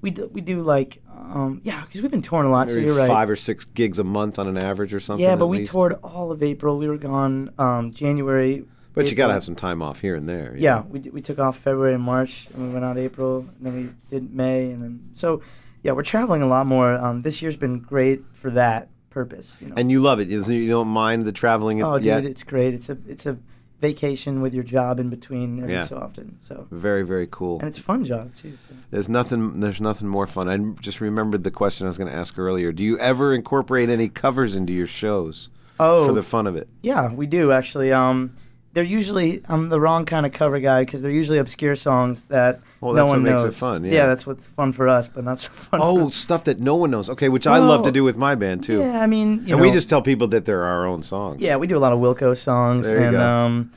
we 0.00 0.10
do, 0.10 0.28
we 0.28 0.40
do 0.40 0.60
like, 0.62 1.02
um, 1.10 1.60
yeah, 1.64 1.82
because 1.82 2.02
we've 2.02 2.10
been 2.10 2.22
touring 2.22 2.48
a 2.48 2.50
lot. 2.50 2.68
So 2.68 2.76
you're 2.76 2.96
right. 2.96 3.08
five 3.08 3.30
or 3.30 3.36
six 3.36 3.64
gigs 3.64 3.98
a 3.98 4.04
month 4.04 4.38
on 4.38 4.48
an 4.48 4.58
average 4.58 4.94
or 4.94 5.00
something. 5.00 5.24
yeah, 5.24 5.36
but 5.36 5.46
we 5.46 5.58
least. 5.58 5.72
toured 5.72 5.94
all 6.02 6.30
of 6.30 6.42
April. 6.42 6.78
We 6.78 6.88
were 6.88 6.98
gone 6.98 7.50
um, 7.58 7.92
January. 7.92 8.64
But 8.94 9.10
you 9.10 9.16
got 9.16 9.26
to 9.26 9.34
have 9.34 9.44
some 9.44 9.56
time 9.56 9.82
off 9.82 10.00
here 10.00 10.14
and 10.14 10.26
there. 10.26 10.54
Yeah, 10.56 10.76
know? 10.76 10.86
we, 10.88 10.98
d- 11.00 11.10
we 11.10 11.20
took 11.20 11.38
off 11.38 11.58
February 11.58 11.92
and 11.92 12.02
March, 12.02 12.48
and 12.54 12.68
we 12.68 12.72
went 12.72 12.84
out 12.84 12.96
April, 12.96 13.40
and 13.40 13.56
then 13.60 13.76
we 13.76 13.90
did 14.08 14.32
May, 14.32 14.70
and 14.70 14.82
then 14.82 15.10
so 15.12 15.42
yeah, 15.82 15.92
we're 15.92 16.02
traveling 16.02 16.42
a 16.42 16.48
lot 16.48 16.66
more. 16.66 16.94
Um, 16.94 17.20
this 17.20 17.42
year's 17.42 17.56
been 17.56 17.80
great 17.80 18.24
for 18.32 18.50
that 18.52 18.88
purpose. 19.10 19.56
You 19.60 19.68
know? 19.68 19.74
And 19.76 19.90
you 19.90 20.00
love 20.00 20.18
it. 20.18 20.28
You 20.28 20.68
don't 20.68 20.88
mind 20.88 21.24
the 21.24 21.32
traveling. 21.32 21.82
oh, 21.82 21.98
dude, 21.98 22.24
it's 22.24 22.42
great. 22.42 22.74
It's 22.74 22.88
a 22.88 22.98
it's 23.06 23.26
a 23.26 23.38
vacation 23.80 24.40
with 24.40 24.54
your 24.54 24.64
job 24.64 24.98
in 24.98 25.10
between 25.10 25.60
every 25.60 25.72
Yeah. 25.74 25.84
so 25.84 25.98
often. 25.98 26.36
So 26.38 26.66
very 26.70 27.02
very 27.02 27.28
cool. 27.30 27.58
and 27.60 27.68
it's 27.68 27.78
a 27.78 27.82
fun 27.82 28.04
job 28.04 28.34
too. 28.34 28.54
So. 28.56 28.74
There's 28.90 29.08
nothing. 29.08 29.60
There's 29.60 29.80
nothing 29.80 30.08
more 30.08 30.26
fun. 30.26 30.48
I 30.48 30.56
just 30.80 31.00
remembered 31.00 31.44
the 31.44 31.50
question 31.50 31.86
I 31.86 31.88
was 31.88 31.98
going 31.98 32.10
to 32.10 32.16
ask 32.16 32.38
earlier. 32.38 32.72
Do 32.72 32.82
you 32.82 32.98
ever 32.98 33.34
incorporate 33.34 33.88
any 33.88 34.08
covers 34.08 34.54
into 34.54 34.72
your 34.72 34.86
shows 34.86 35.48
Oh, 35.78 36.06
for 36.06 36.12
the 36.12 36.22
fun 36.22 36.46
of 36.46 36.56
it? 36.56 36.68
Yeah, 36.82 37.12
we 37.12 37.26
do 37.26 37.52
actually. 37.52 37.92
Um, 37.92 38.32
they're 38.76 38.84
usually 38.84 39.40
I'm 39.48 39.70
the 39.70 39.80
wrong 39.80 40.04
kind 40.04 40.26
of 40.26 40.32
cover 40.32 40.60
guy 40.60 40.84
because 40.84 41.00
they're 41.00 41.10
usually 41.10 41.38
obscure 41.38 41.74
songs 41.74 42.24
that 42.24 42.60
Well, 42.82 42.92
no 42.92 42.96
that's 42.96 43.08
what 43.10 43.16
one 43.16 43.22
makes 43.22 43.40
it 43.40 43.44
knows. 43.46 43.58
fun, 43.58 43.84
yeah. 43.84 44.06
that's 44.06 44.26
what's 44.26 44.46
fun 44.46 44.70
for 44.72 44.86
us, 44.86 45.08
but 45.08 45.24
not 45.24 45.40
so 45.40 45.50
fun. 45.50 45.80
Oh, 45.82 46.10
stuff 46.10 46.44
that 46.44 46.60
no 46.60 46.74
one 46.76 46.90
knows. 46.90 47.08
Okay, 47.08 47.30
which 47.30 47.46
I 47.46 47.56
love 47.56 47.84
to 47.84 47.90
do 47.90 48.04
with 48.04 48.18
my 48.18 48.34
band 48.34 48.64
too. 48.64 48.80
yeah. 48.80 49.00
I 49.00 49.06
mean, 49.06 49.28
you 49.28 49.34
and 49.38 49.48
know, 49.48 49.56
we 49.56 49.70
just 49.70 49.88
tell 49.88 50.02
people 50.02 50.28
that 50.28 50.44
they're 50.44 50.62
our 50.62 50.84
own 50.86 51.02
songs. 51.02 51.40
yeah, 51.40 51.56
we 51.56 51.66
do 51.66 51.78
a 51.78 51.80
lot 51.80 51.94
of 51.94 52.00
Wilco 52.00 52.36
songs 52.36 52.86
and 52.86 53.16
um, 53.16 53.72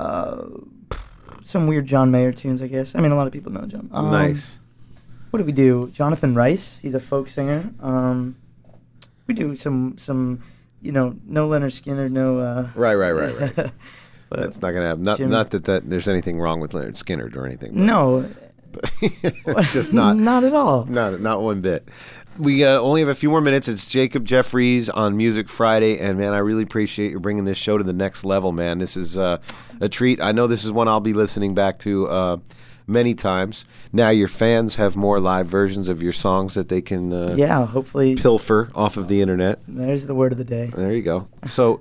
uh, 0.00 0.42
some 1.44 1.68
weird 1.68 1.86
John 1.86 2.10
Mayer 2.10 2.32
tunes, 2.32 2.60
I 2.60 2.66
guess. 2.66 2.96
I 2.96 3.00
mean, 3.00 3.12
a 3.12 3.16
lot 3.16 3.28
of 3.28 3.32
people 3.32 3.52
know 3.52 3.66
John. 3.66 3.88
Um, 3.92 4.10
nice. 4.10 4.58
What 5.30 5.38
do 5.38 5.44
we 5.44 5.52
do? 5.52 5.90
Jonathan 5.92 6.34
Rice, 6.34 6.80
he's 6.80 6.94
a 6.94 6.98
folk 7.00 7.28
singer. 7.28 7.70
Um, 7.78 8.34
we 9.28 9.34
do 9.34 9.54
some 9.54 9.96
some, 9.96 10.40
you 10.82 10.90
know, 10.90 11.14
no 11.24 11.48
Lynyrd 11.48 11.70
Skynyrd, 11.70 12.10
no. 12.10 12.40
Uh, 12.40 12.70
Right, 12.74 12.96
right, 12.96 13.12
right, 13.12 13.56
right. 13.56 13.70
but- 14.30 14.40
That's 14.40 14.62
not 14.62 14.70
going 14.70 14.82
to 14.82 14.88
happen. 14.88 15.02
Not, 15.02 15.18
Jim- 15.18 15.28
not 15.30 15.50
that, 15.50 15.64
that 15.64 15.90
there's 15.90 16.08
anything 16.08 16.40
wrong 16.40 16.60
with 16.60 16.72
Lynyrd 16.72 16.94
Skynyrd 16.96 17.36
or 17.36 17.44
anything. 17.44 17.72
but- 17.74 17.80
No, 17.82 18.30
it's 19.02 19.72
just 19.72 19.92
not 19.92 20.16
not 20.30 20.44
at 20.44 20.54
all. 20.54 20.84
not 20.86 21.20
not 21.20 21.42
one 21.42 21.60
bit. 21.60 21.86
We 22.38 22.64
uh, 22.64 22.78
only 22.78 23.00
have 23.00 23.08
a 23.08 23.14
few 23.14 23.28
more 23.28 23.40
minutes. 23.40 23.66
It's 23.68 23.88
Jacob 23.90 24.24
Jeffries 24.24 24.88
on 24.88 25.16
Music 25.16 25.48
Friday, 25.48 25.98
and 25.98 26.16
man, 26.18 26.32
I 26.32 26.38
really 26.38 26.62
appreciate 26.62 27.10
you 27.10 27.20
bringing 27.20 27.44
this 27.44 27.58
show 27.58 27.76
to 27.76 27.84
the 27.84 27.92
next 27.92 28.24
level, 28.24 28.52
man. 28.52 28.78
This 28.78 28.96
is 28.96 29.18
uh, 29.18 29.38
a 29.80 29.88
treat. 29.88 30.22
I 30.22 30.32
know 30.32 30.46
this 30.46 30.64
is 30.64 30.70
one 30.72 30.86
I'll 30.88 31.00
be 31.00 31.12
listening 31.12 31.54
back 31.54 31.78
to 31.80 32.08
uh, 32.08 32.36
many 32.86 33.14
times. 33.14 33.64
Now 33.92 34.10
your 34.10 34.28
fans 34.28 34.76
have 34.76 34.94
more 34.96 35.18
live 35.20 35.48
versions 35.48 35.88
of 35.88 36.02
your 36.02 36.12
songs 36.12 36.54
that 36.54 36.68
they 36.68 36.80
can 36.80 37.12
uh, 37.12 37.34
Yeah, 37.36 37.66
hopefully 37.66 38.14
pilfer 38.16 38.70
off 38.74 38.96
of 38.96 39.08
the 39.08 39.20
internet. 39.20 39.58
there's 39.66 40.06
the 40.06 40.14
word 40.14 40.30
of 40.32 40.38
the 40.38 40.44
day. 40.44 40.70
There 40.74 40.92
you 40.92 41.02
go. 41.02 41.26
So, 41.46 41.80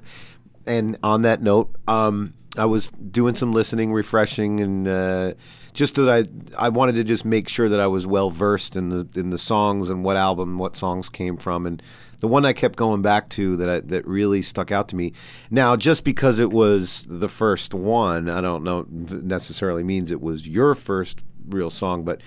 and 0.66 0.98
on 1.04 1.22
that 1.22 1.42
note, 1.42 1.74
um, 1.88 2.34
I 2.60 2.66
was 2.66 2.90
doing 2.90 3.36
some 3.36 3.54
listening, 3.54 3.94
refreshing, 3.94 4.60
and 4.60 4.88
uh, 4.88 5.34
just 5.74 5.96
that 5.96 6.10
I 6.10 6.66
I 6.66 6.70
wanted 6.70 6.96
to 6.96 7.04
just 7.04 7.26
make 7.26 7.48
sure 7.48 7.70
that 7.70 7.80
I 7.80 7.88
was 7.88 8.06
well 8.06 8.30
versed 8.30 8.76
in 8.76 8.90
the 8.90 9.08
in 9.16 9.30
the 9.30 9.38
songs 9.38 9.90
and 9.90 10.04
what 10.04 10.18
album, 10.18 10.58
what 10.58 10.76
songs 10.76 11.10
came 11.10 11.38
from, 11.38 11.66
and 11.66 11.82
the 12.20 12.28
one 12.28 12.46
I 12.46 12.54
kept 12.54 12.76
going 12.76 13.02
back 13.02 13.30
to 13.30 13.56
that 13.58 13.70
I, 13.70 13.80
that 13.82 14.06
really 14.06 14.42
stuck 14.42 14.72
out 14.72 14.90
to 14.90 14.96
me. 14.96 15.14
Now, 15.50 15.76
just 15.76 16.04
because 16.04 16.40
it 16.40 16.52
was 16.52 17.06
the 17.10 17.30
first 17.30 17.74
one, 17.74 18.30
I 18.30 18.42
don't 18.42 18.64
know 18.64 18.86
necessarily 18.90 19.84
means 19.84 20.12
it 20.12 20.22
was 20.22 20.48
your 20.48 20.76
first 20.76 21.24
real 21.48 21.70
song, 21.70 22.04
but 22.04 22.22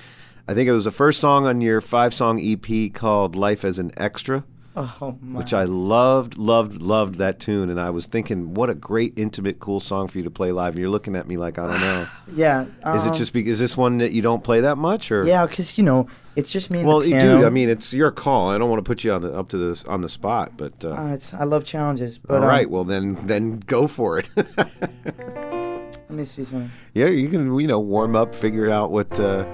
I 0.49 0.55
think 0.55 0.69
it 0.69 0.73
was 0.73 0.87
the 0.87 0.91
first 0.91 1.21
song 1.21 1.47
on 1.47 1.61
your 1.61 1.81
five 1.81 2.15
song 2.15 2.41
EP 2.41 2.93
called 2.93 3.37
"Life 3.37 3.65
as 3.65 3.79
an 3.79 3.91
Extra." 3.97 4.45
Oh 4.75 5.19
which 5.33 5.53
I 5.53 5.65
loved, 5.65 6.39
loved, 6.39 6.81
loved 6.81 7.17
that 7.17 7.39
tune. 7.39 7.69
And 7.69 7.79
I 7.79 7.91
was 7.91 8.07
thinking, 8.07 8.55
what 8.55 8.71
a 8.71 8.75
great, 8.75 9.13
intimate, 9.17 9.61
cool 9.61 9.81
song 9.81 10.09
for 10.09 10.17
you 10.17 10.25
to 10.25 10.31
play 10.31 10.51
live. 10.51 10.73
And 10.73 10.81
you're 10.81 10.89
looking 10.89 11.15
at 11.15 11.29
me 11.29 11.37
like, 11.37 11.59
I 11.59 11.67
don't 11.67 11.81
know. 11.81 12.09
yeah. 12.35 12.63
Is 12.95 13.05
it 13.05 13.11
um, 13.11 13.15
just 13.15 13.35
be, 13.35 13.47
is 13.47 13.59
this 13.59 13.77
one 13.77 13.99
that 13.99 14.13
you 14.13 14.23
don't 14.23 14.43
play 14.43 14.63
that 14.63 14.77
much, 14.77 15.13
or 15.13 15.25
Yeah, 15.27 15.45
because 15.45 15.77
you 15.77 15.85
know 15.85 16.09
it's 16.37 16.51
just 16.51 16.71
me 16.71 16.79
and 16.79 16.89
Well, 16.89 17.01
the 17.01 17.09
you 17.09 17.17
piano. 17.17 17.37
dude, 17.39 17.47
I 17.47 17.51
mean, 17.51 17.69
it's 17.69 17.93
your 17.93 18.11
call. 18.11 18.49
I 18.49 18.57
don't 18.57 18.71
want 18.71 18.83
to 18.83 18.89
put 18.89 19.05
you 19.05 19.13
on 19.13 19.21
the 19.21 19.37
up 19.39 19.51
to 19.51 19.59
this 19.59 19.85
on 19.85 20.01
the 20.01 20.09
spot, 20.09 20.53
but 20.57 20.83
uh, 20.83 20.93
Uh, 20.93 21.07
it's, 21.09 21.35
I 21.35 21.45
love 21.45 21.65
challenges, 21.65 22.17
but 22.17 22.37
all 22.37 22.43
um, 22.43 22.49
right. 22.49 22.71
Well, 22.71 22.85
then, 22.85 23.19
then 23.27 23.59
go 23.67 23.87
for 23.87 24.19
it. 24.19 24.31
let 24.57 26.11
me 26.11 26.25
see 26.25 26.45
something. 26.45 26.71
yeah, 26.95 27.07
you 27.09 27.29
can, 27.29 27.59
you 27.59 27.67
know, 27.67 27.81
warm 27.81 28.17
up, 28.17 28.35
figure 28.35 28.71
out 28.71 28.91
what, 28.91 29.21
uh, 29.21 29.45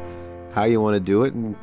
how 0.53 0.63
you 0.63 0.81
want 0.81 0.95
to 0.95 1.01
do 1.01 1.25
it, 1.25 1.35
and 1.35 1.57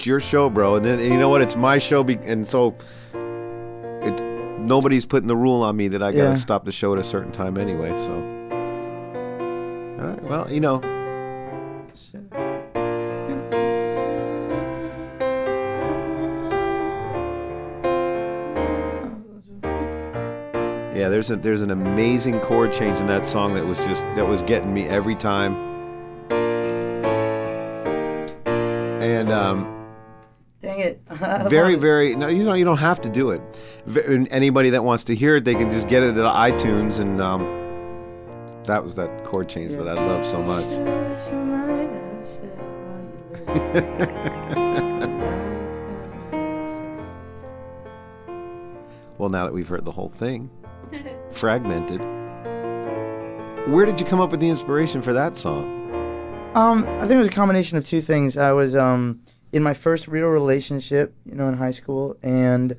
your 0.00 0.20
show, 0.20 0.48
bro. 0.50 0.76
And 0.76 0.84
then, 0.84 0.98
and 1.00 1.12
you 1.12 1.18
know 1.18 1.28
what? 1.28 1.42
It's 1.42 1.56
my 1.56 1.78
show, 1.78 2.02
be- 2.02 2.14
and 2.16 2.46
so 2.46 2.74
it's 3.14 4.22
nobody's 4.58 5.06
putting 5.06 5.28
the 5.28 5.36
rule 5.36 5.62
on 5.62 5.76
me 5.76 5.88
that 5.88 6.02
I 6.02 6.10
got 6.12 6.18
to 6.18 6.24
Yeah. 6.30 6.34
stop 6.34 6.64
the 6.64 6.72
show 6.72 6.92
at 6.92 6.98
a 6.98 7.04
certain 7.04 7.32
time 7.32 7.56
anyway. 7.58 7.90
So, 8.00 8.12
all 8.12 10.08
right, 10.08 10.22
well, 10.24 10.50
you 10.50 10.60
know, 10.60 10.80
yeah, 20.94 21.08
there's 21.08 21.30
a 21.30 21.36
there's 21.36 21.62
an 21.62 21.70
amazing 21.70 22.38
chord 22.40 22.72
change 22.72 22.98
in 22.98 23.06
that 23.06 23.24
song 23.24 23.54
that 23.54 23.64
was 23.64 23.78
just 23.78 24.02
that 24.14 24.26
was 24.26 24.42
getting 24.42 24.72
me 24.74 24.86
every 24.86 25.14
time. 25.16 25.56
And 29.02 29.32
um, 29.32 29.66
Dang 30.62 30.78
it! 30.78 31.02
Very 31.50 31.74
very 31.74 32.14
no 32.14 32.28
you 32.28 32.44
know 32.44 32.54
you 32.54 32.64
don't 32.64 32.78
have 32.78 33.00
to 33.00 33.08
do 33.08 33.30
it. 33.30 33.42
Anybody 34.30 34.70
that 34.70 34.84
wants 34.84 35.02
to 35.04 35.14
hear 35.14 35.36
it 35.36 35.44
they 35.44 35.54
can 35.54 35.72
just 35.72 35.88
get 35.88 36.02
it 36.04 36.16
at 36.16 36.24
itunes 36.24 37.00
and 37.00 37.20
um, 37.20 37.42
that 38.64 38.82
was 38.82 38.94
that 38.94 39.24
chord 39.24 39.48
change 39.48 39.74
that 39.74 39.88
i 39.88 39.94
love 39.94 40.24
so 40.24 40.40
much. 40.42 40.66
well 49.18 49.28
now 49.28 49.44
that 49.44 49.52
we've 49.52 49.66
heard 49.66 49.84
the 49.84 49.90
whole 49.90 50.08
thing 50.08 50.48
fragmented 51.30 52.00
where 53.66 53.86
did 53.86 54.00
you 54.00 54.06
come 54.06 54.20
up 54.20 54.30
with 54.30 54.40
the 54.40 54.48
inspiration 54.48 55.00
for 55.02 55.12
that 55.12 55.36
song? 55.36 55.80
Um, 56.54 56.84
I 56.84 57.00
think 57.00 57.12
it 57.12 57.18
was 57.18 57.28
a 57.28 57.32
combination 57.32 57.78
of 57.78 57.86
two 57.86 58.00
things. 58.00 58.36
I 58.36 58.52
was 58.52 58.74
um 58.74 59.20
in 59.52 59.62
my 59.62 59.74
first 59.74 60.08
real 60.08 60.28
relationship, 60.28 61.14
you 61.24 61.34
know, 61.34 61.48
in 61.48 61.54
high 61.58 61.70
school, 61.70 62.16
and 62.22 62.76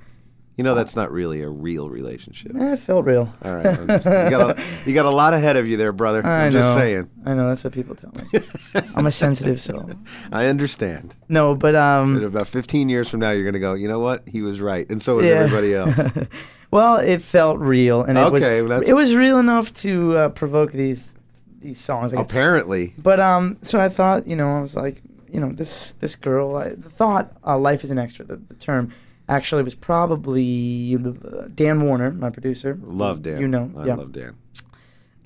you 0.57 0.63
know 0.63 0.75
that's 0.75 0.95
not 0.95 1.11
really 1.11 1.41
a 1.41 1.49
real 1.49 1.89
relationship 1.89 2.51
eh, 2.55 2.73
it 2.73 2.77
felt 2.77 3.05
real. 3.05 3.33
all 3.43 3.55
right 3.55 3.87
just- 3.87 4.05
you, 4.05 4.29
got 4.29 4.55
a, 4.59 4.63
you 4.85 4.93
got 4.93 5.07
a 5.07 5.09
lot 5.09 5.33
ahead 5.33 5.57
of 5.57 5.67
you 5.67 5.77
there 5.77 5.91
brother 5.91 6.23
I 6.23 6.45
i'm 6.45 6.51
just 6.51 6.75
saying 6.75 7.09
I 7.25 7.33
know 7.33 7.47
that's 7.47 7.63
what 7.63 7.73
people 7.73 7.95
tell 7.95 8.11
me. 8.11 8.39
I'm 8.95 9.07
a 9.07 9.11
sensitive 9.11 9.59
soul. 9.59 9.89
i 10.31 10.45
understand 10.45 11.15
No, 11.27 11.55
but 11.55 11.73
um, 11.73 12.17
In 12.17 12.23
about 12.25 12.45
15 12.47 12.87
years 12.87 13.09
from 13.09 13.21
now, 13.21 13.31
you're 13.31 13.41
going 13.43 13.53
to 13.55 13.59
go, 13.59 13.73
you 13.73 13.87
know 13.87 13.97
what? 13.97 14.27
He 14.29 14.43
was 14.43 14.61
right. 14.61 14.87
And 14.91 15.01
so 15.01 15.15
was 15.15 15.25
Yeah. 15.25 15.37
everybody 15.41 15.73
else. 15.81 16.27
well, 16.69 16.97
it 16.97 17.23
felt 17.23 17.57
real, 17.57 18.03
and 18.03 18.15
it 18.19 18.31
was 18.31 18.43
Okay, 18.43 18.61
well, 18.61 18.69
that's- 18.69 18.89
it 18.89 18.93
was 18.93 19.15
real 19.15 19.39
enough 19.39 19.73
to 19.85 20.17
uh, 20.17 20.29
provoke 20.29 20.71
these 20.71 21.13
these 21.61 21.79
songs. 21.79 22.13
Apparently. 22.13 22.93
But 22.99 23.19
um, 23.19 23.57
so 23.63 23.79
I 23.81 23.89
thought, 23.89 24.27
you 24.27 24.35
know, 24.35 24.57
I 24.57 24.61
was 24.61 24.75
like, 24.75 25.01
you 25.33 25.39
know, 25.39 25.51
this 25.51 25.93
this 25.93 26.15
girl. 26.15 26.55
I, 26.55 26.69
the 26.69 26.89
thought, 26.89 27.35
uh, 27.45 27.57
life 27.57 27.83
is 27.83 27.91
an 27.91 27.97
extra. 27.97 28.23
The, 28.23 28.35
the 28.37 28.53
term 28.53 28.93
actually 29.27 29.63
was 29.63 29.75
probably 29.75 30.95
uh, 30.95 31.47
Dan 31.53 31.81
Warner, 31.81 32.11
my 32.11 32.29
producer. 32.29 32.77
Love 32.83 33.23
Dan. 33.23 33.41
You 33.41 33.47
know, 33.47 33.71
I 33.75 33.87
yeah. 33.87 33.95
love 33.95 34.11
Dan. 34.11 34.35
Big 34.53 34.63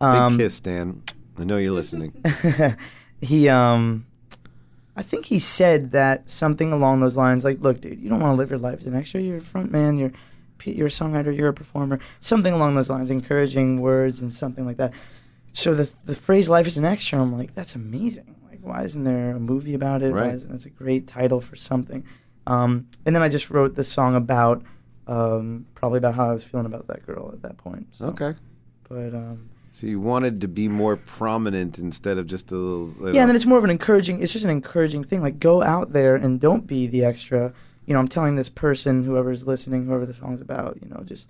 Um, 0.02 0.38
kiss, 0.38 0.60
Dan. 0.60 1.04
I 1.38 1.44
know 1.44 1.58
you're 1.58 1.74
listening. 1.74 2.14
he 3.22 3.50
um, 3.50 4.06
I 4.96 5.04
think 5.04 5.26
he 5.26 5.40
said 5.40 5.92
that 5.92 6.30
something 6.30 6.72
along 6.72 7.02
those 7.02 7.18
lines, 7.18 7.44
like, 7.44 7.60
look, 7.62 7.82
dude, 7.82 8.00
you 8.00 8.10
don't 8.10 8.20
want 8.20 8.34
to 8.34 8.38
live 8.38 8.50
your 8.50 8.60
life 8.60 8.80
as 8.80 8.88
an 8.88 8.96
extra. 8.96 9.22
You're 9.22 9.38
a 9.38 9.42
front 9.42 9.72
man. 9.72 9.98
You're 9.98 10.14
you're 10.64 10.88
a 10.88 10.90
songwriter. 10.90 11.36
You're 11.36 11.50
a 11.50 11.54
performer. 11.54 12.00
Something 12.20 12.54
along 12.54 12.76
those 12.76 12.90
lines, 12.90 13.12
encouraging 13.12 13.80
words 13.82 14.22
and 14.22 14.34
something 14.34 14.66
like 14.66 14.78
that. 14.78 14.94
So 15.54 15.74
the 15.74 15.92
the 16.06 16.16
phrase 16.16 16.50
"life 16.50 16.66
is 16.66 16.78
an 16.78 16.86
extra," 16.86 17.22
I'm 17.22 17.38
like, 17.38 17.54
that's 17.54 17.76
amazing. 17.76 18.36
Why 18.68 18.84
isn't 18.84 19.04
there 19.04 19.32
a 19.36 19.40
movie 19.40 19.74
about 19.74 20.02
it? 20.04 20.14
Why 20.14 20.30
isn't 20.30 20.52
that's 20.52 20.66
a 20.66 20.70
great 20.70 21.08
title 21.08 21.42
for 21.42 21.56
something? 21.56 22.04
Um, 22.46 22.88
and 23.06 23.16
then 23.16 23.22
I 23.24 23.30
just 23.30 23.50
wrote 23.50 23.74
the 23.76 23.84
song 23.84 24.16
about 24.16 24.64
um, 25.08 25.66
probably 25.76 25.98
about 25.98 26.16
how 26.16 26.30
I 26.30 26.34
was 26.34 26.44
feeling 26.44 26.66
about 26.66 26.88
that 26.88 27.06
girl 27.06 27.30
at 27.34 27.42
that 27.42 27.58
point. 27.58 27.96
So, 27.96 28.08
Okay. 28.08 28.36
But 28.90 29.14
um, 29.14 29.50
So 29.72 29.88
you 29.88 30.00
wanted 30.00 30.42
to 30.42 30.48
be 30.48 30.68
more 30.68 30.96
prominent 30.96 31.78
instead 31.78 32.18
of 32.18 32.26
just 32.28 32.52
a 32.52 32.56
little. 32.56 32.88
you 33.00 33.14
yeah, 33.14 33.22
and 33.22 33.30
then 33.30 33.36
it's 33.36 33.46
more 33.46 33.58
of 33.58 33.64
an 33.64 33.70
encouraging. 33.70 34.22
It's 34.22 34.34
just 34.34 34.46
an 34.46 34.52
encouraging 34.52 35.04
thing. 35.04 35.22
Like, 35.22 35.40
go 35.40 35.62
out 35.64 35.94
there 35.94 36.16
and 36.16 36.40
don't 36.40 36.66
be 36.66 36.88
the 36.88 37.04
extra. 37.04 37.54
You 37.86 37.94
know, 37.94 38.00
I'm 38.00 38.08
telling 38.08 38.36
this 38.36 38.50
person, 38.50 39.04
whoever's 39.04 39.46
listening, 39.48 39.86
whoever 39.86 40.06
the 40.06 40.14
song's 40.14 40.42
about, 40.42 40.78
you 40.82 40.90
know, 40.90 41.04
just 41.06 41.30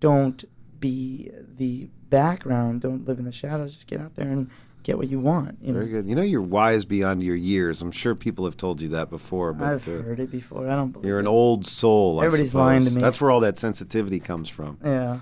don't 0.00 0.44
be 0.80 1.30
the 1.56 1.88
background. 2.08 2.80
Don't 2.82 3.06
live 3.06 3.18
in 3.18 3.24
the 3.24 3.32
shadows. 3.32 3.74
Just 3.74 3.86
get 3.86 4.00
out 4.00 4.14
there 4.14 4.28
and 4.28 4.50
get 4.88 4.96
what 4.96 5.08
you 5.10 5.20
want. 5.20 5.58
You 5.60 5.72
know, 5.74 5.80
Very 5.80 5.90
good. 5.90 6.08
You 6.08 6.14
know, 6.14 6.22
you're 6.22 6.40
wise 6.40 6.86
beyond 6.86 7.22
your 7.22 7.36
years. 7.36 7.82
I'm 7.82 7.92
sure 7.92 8.14
people 8.14 8.46
have 8.46 8.56
told 8.56 8.80
you 8.80 8.88
that 8.88 9.10
before, 9.10 9.52
but 9.52 9.66
I've 9.68 9.86
uh, 9.86 10.00
heard 10.02 10.18
it 10.18 10.30
before. 10.30 10.66
I 10.68 10.74
don't 10.74 10.92
believe 10.92 11.06
you're 11.06 11.18
an 11.20 11.26
old 11.26 11.66
soul. 11.66 12.22
Everybody's 12.22 12.54
lying 12.54 12.84
to 12.86 12.90
me. 12.90 13.00
That's 13.00 13.20
where 13.20 13.30
all 13.30 13.40
that 13.40 13.58
sensitivity 13.58 14.18
comes 14.18 14.48
from. 14.48 14.78
Yeah, 14.82 15.20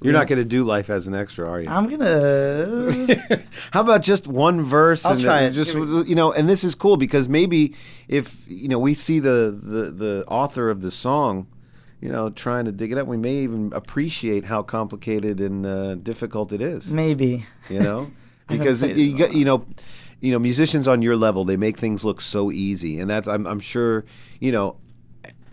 You're 0.00 0.14
Yeah. 0.14 0.18
not 0.20 0.28
going 0.28 0.38
to 0.38 0.46
do 0.46 0.64
life 0.64 0.88
as 0.88 1.06
an 1.06 1.14
extra, 1.14 1.46
are 1.46 1.60
you? 1.60 1.68
I'm 1.68 1.90
gonna. 1.90 3.16
How 3.72 3.82
about 3.82 4.00
just 4.02 4.26
one 4.26 4.62
verse? 4.62 5.04
I'll 5.04 5.12
and 5.12 5.20
try 5.20 5.42
it. 5.42 5.50
Just 5.50 5.74
you 5.74 6.14
know, 6.14 6.32
and 6.32 6.48
this 6.48 6.64
is 6.64 6.74
cool 6.74 6.96
because 6.96 7.28
maybe 7.28 7.74
if 8.08 8.44
you 8.48 8.68
know 8.68 8.78
we 8.78 8.94
see 8.94 9.18
the 9.20 9.56
the 9.62 9.90
the 9.90 10.24
author 10.26 10.70
of 10.70 10.80
the 10.80 10.90
song, 10.90 11.48
you 12.00 12.08
know, 12.08 12.30
trying 12.30 12.64
to 12.64 12.72
dig 12.72 12.92
it 12.92 12.96
up, 12.98 13.06
we 13.06 13.18
may 13.18 13.34
even 13.44 13.74
appreciate 13.74 14.44
how 14.46 14.62
complicated 14.62 15.38
and 15.38 15.66
uh, 15.66 15.96
difficult 15.96 16.50
it 16.50 16.62
is. 16.62 16.90
Maybe. 16.90 17.44
You 17.68 17.80
know, 17.80 18.10
because 18.50 18.82
it, 18.82 18.96
you 18.96 19.26
you 19.28 19.44
know. 19.44 19.64
You 20.22 20.32
know, 20.32 20.38
musicians 20.38 20.86
on 20.86 21.00
your 21.00 21.16
level, 21.16 21.46
they 21.46 21.56
make 21.56 21.78
things 21.78 22.04
look 22.04 22.20
so 22.20 22.50
easy, 22.52 23.00
and 23.00 23.08
that's 23.08 23.26
I'm, 23.26 23.46
I'm 23.46 23.58
sure. 23.58 24.04
You 24.38 24.52
know, 24.52 24.76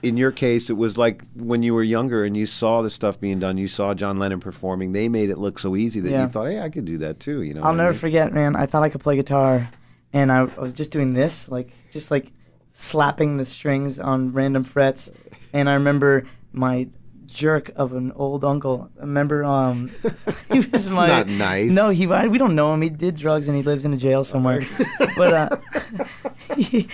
in 0.03 0.17
your 0.17 0.33
case, 0.33 0.69
it 0.69 0.73
was 0.75 0.97
like 0.97 1.21
when 1.35 1.63
you 1.63 1.73
were 1.73 1.83
younger 1.83 2.25
and 2.25 2.35
you 2.35 2.45
saw 2.45 2.81
the 2.81 2.89
stuff 2.89 3.17
being 3.17 3.39
done. 3.39 3.57
You 3.57 3.69
saw 3.69 3.93
John 3.93 4.17
Lennon 4.19 4.41
performing. 4.41 4.91
They 4.91 5.07
made 5.07 5.29
it 5.29 5.37
look 5.37 5.57
so 5.57 5.77
easy 5.77 6.01
that 6.01 6.09
Yeah. 6.11 6.23
you 6.23 6.27
thought, 6.27 6.47
"Hey, 6.47 6.59
I 6.59 6.67
could 6.67 6.83
do 6.83 6.97
that 6.97 7.21
too." 7.21 7.43
You 7.43 7.53
know, 7.53 7.61
I'll 7.61 7.67
what 7.67 7.75
I 7.75 7.77
never 7.77 7.91
mean? 7.93 7.99
forget, 7.99 8.33
man. 8.33 8.57
I 8.57 8.65
thought 8.65 8.83
I 8.83 8.89
could 8.89 8.99
play 8.99 9.15
guitar, 9.15 9.69
and 10.11 10.29
I, 10.33 10.39
I 10.41 10.59
was 10.59 10.73
just 10.73 10.91
doing 10.91 11.13
this, 11.13 11.47
like 11.47 11.69
just 11.89 12.11
like 12.11 12.33
slapping 12.73 13.37
the 13.37 13.45
strings 13.45 13.99
on 13.99 14.33
random 14.33 14.65
frets. 14.65 15.09
And 15.53 15.69
I 15.69 15.75
remember 15.75 16.27
my 16.51 16.89
jerk 17.37 17.71
of 17.75 17.93
an 17.93 18.11
old 18.13 18.43
uncle. 18.43 18.89
I 18.97 19.01
remember 19.01 19.43
um, 19.45 19.89
he 20.51 20.59
was 20.59 20.89
my 20.89 21.07
not 21.07 21.27
nice. 21.27 21.71
No, 21.71 21.89
he 21.89 22.07
I- 22.07 22.27
we 22.27 22.37
don't 22.39 22.55
know 22.55 22.73
him. 22.73 22.81
He 22.81 22.89
did 22.89 23.15
drugs 23.15 23.47
and 23.47 23.55
he 23.55 23.63
lives 23.63 23.85
in 23.85 23.93
a 23.93 23.97
jail 23.97 24.23
somewhere. 24.23 24.61
but 25.17 25.33
uh, 25.33 25.57
he- 26.57 26.87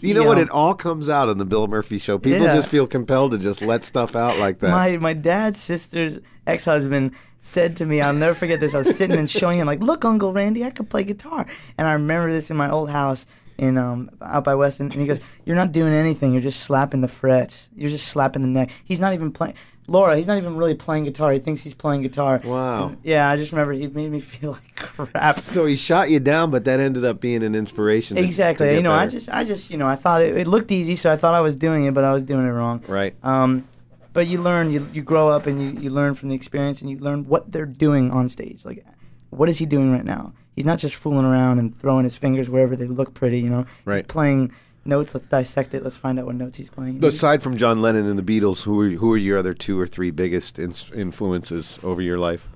You 0.00 0.14
know 0.14 0.24
what? 0.24 0.38
It 0.38 0.50
all 0.50 0.74
comes 0.74 1.08
out 1.08 1.28
on 1.28 1.38
the 1.38 1.44
Bill 1.44 1.66
Murphy 1.66 1.98
show. 1.98 2.18
People 2.18 2.42
Yeah. 2.46 2.54
just 2.54 2.68
feel 2.68 2.86
compelled 2.86 3.32
to 3.32 3.38
just 3.38 3.62
let 3.62 3.84
stuff 3.84 4.14
out 4.14 4.38
like 4.38 4.58
that. 4.60 4.70
My 4.70 4.96
my 4.98 5.12
dad's 5.14 5.60
sister's 5.60 6.18
ex 6.46 6.64
husband 6.64 7.12
said 7.40 7.76
to 7.76 7.86
me, 7.86 8.00
I'll 8.00 8.12
never 8.12 8.34
forget 8.34 8.60
this. 8.60 8.74
I 8.74 8.78
was 8.78 8.94
sitting 8.96 9.16
and 9.16 9.28
showing 9.28 9.58
him, 9.58 9.66
like, 9.66 9.80
look, 9.80 10.04
Uncle 10.04 10.32
Randy, 10.32 10.64
I 10.64 10.70
could 10.70 10.88
play 10.88 11.02
guitar. 11.02 11.44
And 11.76 11.88
I 11.88 11.94
remember 11.94 12.30
this 12.32 12.50
in 12.52 12.56
my 12.56 12.70
old 12.70 12.88
house 12.90 13.26
in 13.58 13.78
um 13.78 14.10
out 14.20 14.44
by 14.44 14.54
Weston, 14.54 14.90
and 14.90 15.00
he 15.00 15.06
goes, 15.06 15.20
"You're 15.44 15.56
not 15.56 15.72
doing 15.72 15.92
anything. 15.92 16.32
You're 16.32 16.42
just 16.42 16.60
slapping 16.60 17.00
the 17.00 17.08
frets. 17.08 17.70
You're 17.76 17.90
just 17.90 18.08
slapping 18.08 18.42
the 18.42 18.48
neck." 18.48 18.70
He's 18.84 19.00
not 19.00 19.12
even 19.12 19.32
playing. 19.32 19.54
Laura, 19.88 20.16
he's 20.16 20.28
not 20.28 20.38
even 20.38 20.56
really 20.56 20.76
playing 20.76 21.04
guitar. 21.04 21.32
He 21.32 21.40
thinks 21.40 21.62
he's 21.62 21.74
playing 21.74 22.02
guitar. 22.02 22.40
Wow. 22.44 22.88
And, 22.88 22.98
yeah, 23.02 23.28
I 23.28 23.36
just 23.36 23.50
remember 23.50 23.72
he 23.72 23.88
made 23.88 24.10
me 24.12 24.20
feel 24.20 24.52
like 24.76 24.76
crap. 24.76 25.36
So 25.36 25.66
he 25.66 25.74
shot 25.74 26.08
you 26.08 26.20
down, 26.20 26.50
but 26.52 26.64
that 26.66 26.78
ended 26.78 27.04
up 27.04 27.20
being 27.20 27.42
an 27.42 27.54
inspiration. 27.54 28.16
to- 28.16 28.22
exactly. 28.22 28.68
to 28.68 28.74
you 28.74 28.82
know, 28.82 28.92
I 28.92 29.08
just, 29.08 29.28
I 29.28 29.42
just, 29.42 29.70
you 29.70 29.78
know, 29.78 29.88
I 29.88 29.96
thought 29.96 30.22
it, 30.22 30.36
it 30.36 30.46
looked 30.46 30.70
easy, 30.70 30.94
so 30.94 31.12
I 31.12 31.16
thought 31.16 31.34
I 31.34 31.40
was 31.40 31.56
doing 31.56 31.84
it, 31.84 31.94
but 31.94 32.04
I 32.04 32.12
was 32.12 32.22
doing 32.22 32.46
it 32.46 32.50
wrong. 32.50 32.82
right. 32.86 33.14
Um, 33.24 33.66
but 34.12 34.26
you 34.26 34.40
learn, 34.42 34.70
you, 34.70 34.86
you 34.92 35.02
grow 35.02 35.30
up, 35.30 35.46
and 35.46 35.60
you, 35.60 35.82
you 35.82 35.90
learn 35.90 36.14
from 36.14 36.28
the 36.28 36.34
experience, 36.34 36.80
and 36.82 36.90
you 36.90 36.98
learn 36.98 37.26
what 37.26 37.50
they're 37.50 37.66
doing 37.66 38.10
on 38.10 38.28
stage. 38.28 38.64
Like, 38.64 38.84
what 39.32 39.48
is 39.48 39.58
he 39.58 39.66
doing 39.66 39.90
right 39.92 40.04
now? 40.04 40.32
He's 40.54 40.64
not 40.66 40.78
just 40.78 40.94
fooling 40.94 41.24
around 41.24 41.58
and 41.58 41.74
throwing 41.74 42.04
his 42.04 42.16
fingers 42.16 42.48
wherever 42.50 42.76
they 42.76 42.86
look 42.86 43.14
pretty. 43.14 43.40
You 43.40 43.50
know, 43.50 43.66
Right. 43.84 43.96
he's 44.04 44.06
playing 44.06 44.52
notes. 44.84 45.14
Let's 45.14 45.26
dissect 45.26 45.74
it. 45.74 45.82
Let's 45.82 45.96
find 45.96 46.18
out 46.18 46.26
what 46.26 46.34
notes 46.34 46.58
he's 46.58 46.68
playing. 46.70 47.04
Aside 47.04 47.42
from 47.42 47.56
John 47.56 47.80
Lennon 47.80 48.06
and 48.06 48.18
the 48.18 48.22
Beatles, 48.40 48.64
who 48.64 48.78
are 48.80 48.88
who 48.90 49.12
are 49.12 49.16
your 49.16 49.38
other 49.38 49.54
two 49.54 49.78
or 49.80 49.86
three 49.86 50.10
biggest 50.10 50.58
ins- 50.58 50.90
influences 50.94 51.78
over 51.82 52.02
your 52.02 52.18
life 52.18 52.48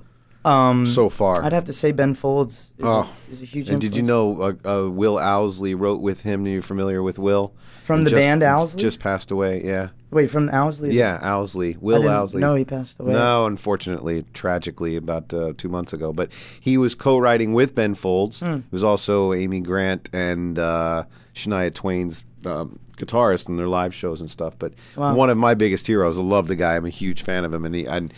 um, 0.45 0.87
so 0.87 1.09
far? 1.09 1.43
I'd 1.43 1.53
have 1.55 1.65
to 1.65 1.73
say 1.73 1.91
Ben 1.93 2.15
Folds 2.15 2.73
is, 2.79 2.85
Oh. 2.85 3.11
a, 3.29 3.33
is 3.33 3.43
a 3.43 3.45
huge. 3.47 3.71
and 3.71 3.81
did 3.81 3.97
you 3.97 4.03
know 4.03 4.41
uh, 4.43 4.53
uh, 4.85 4.91
Will 4.91 5.19
Owsley 5.19 5.75
wrote 5.75 6.01
with 6.03 6.21
him? 6.21 6.45
Are 6.45 6.49
you 6.49 6.63
familiar 6.63 7.03
with 7.03 7.19
Will? 7.19 7.55
From 7.83 8.01
And 8.01 8.07
the 8.07 8.11
just- 8.11 8.21
band 8.21 8.43
Owsley? 8.43 8.83
Just 8.83 9.01
passed 9.01 9.31
away. 9.31 9.65
Yeah. 9.65 9.89
Wait, 10.17 10.31
from 10.31 10.49
Owsley? 10.51 10.95
Yeah, 10.95 11.19
Owsley. 11.23 11.77
Will 11.81 12.09
Owsley. 12.09 12.41
know 12.41 12.55
he 12.55 12.65
passed 12.65 12.99
away. 12.99 13.13
No, 13.13 13.47
unfortunately, 13.47 14.25
tragically, 14.35 14.97
about 14.97 15.33
uh, 15.33 15.53
two 15.57 15.69
months 15.69 15.93
ago. 15.93 16.13
But 16.13 16.33
he 16.61 16.77
was 16.79 16.95
co-writing 16.95 17.53
with 17.55 17.75
Ben 17.75 17.95
Folds, 17.95 18.41
Hmm. 18.41 18.47
who 18.47 18.63
was 18.71 18.83
also 18.83 19.33
Amy 19.33 19.61
Grant 19.61 20.09
and 20.13 20.59
uh, 20.59 21.05
Shania 21.35 21.73
Twain's 21.73 22.25
um, 22.45 22.79
guitarist 22.97 23.49
in 23.49 23.57
their 23.57 23.69
live 23.69 23.95
shows 23.95 24.21
and 24.21 24.31
stuff. 24.31 24.59
But 24.59 24.73
Wow. 24.97 25.15
one 25.15 25.31
of 25.31 25.37
my 25.37 25.55
biggest 25.55 25.87
heroes. 25.87 26.19
I 26.19 26.23
love 26.23 26.49
the 26.49 26.57
guy. 26.57 26.77
I'm 26.77 26.87
a 26.87 26.91
huge 26.91 27.23
fan 27.23 27.45
of 27.45 27.53
him, 27.55 27.65
and 27.65 27.75
he. 27.75 27.87
I 27.89 28.09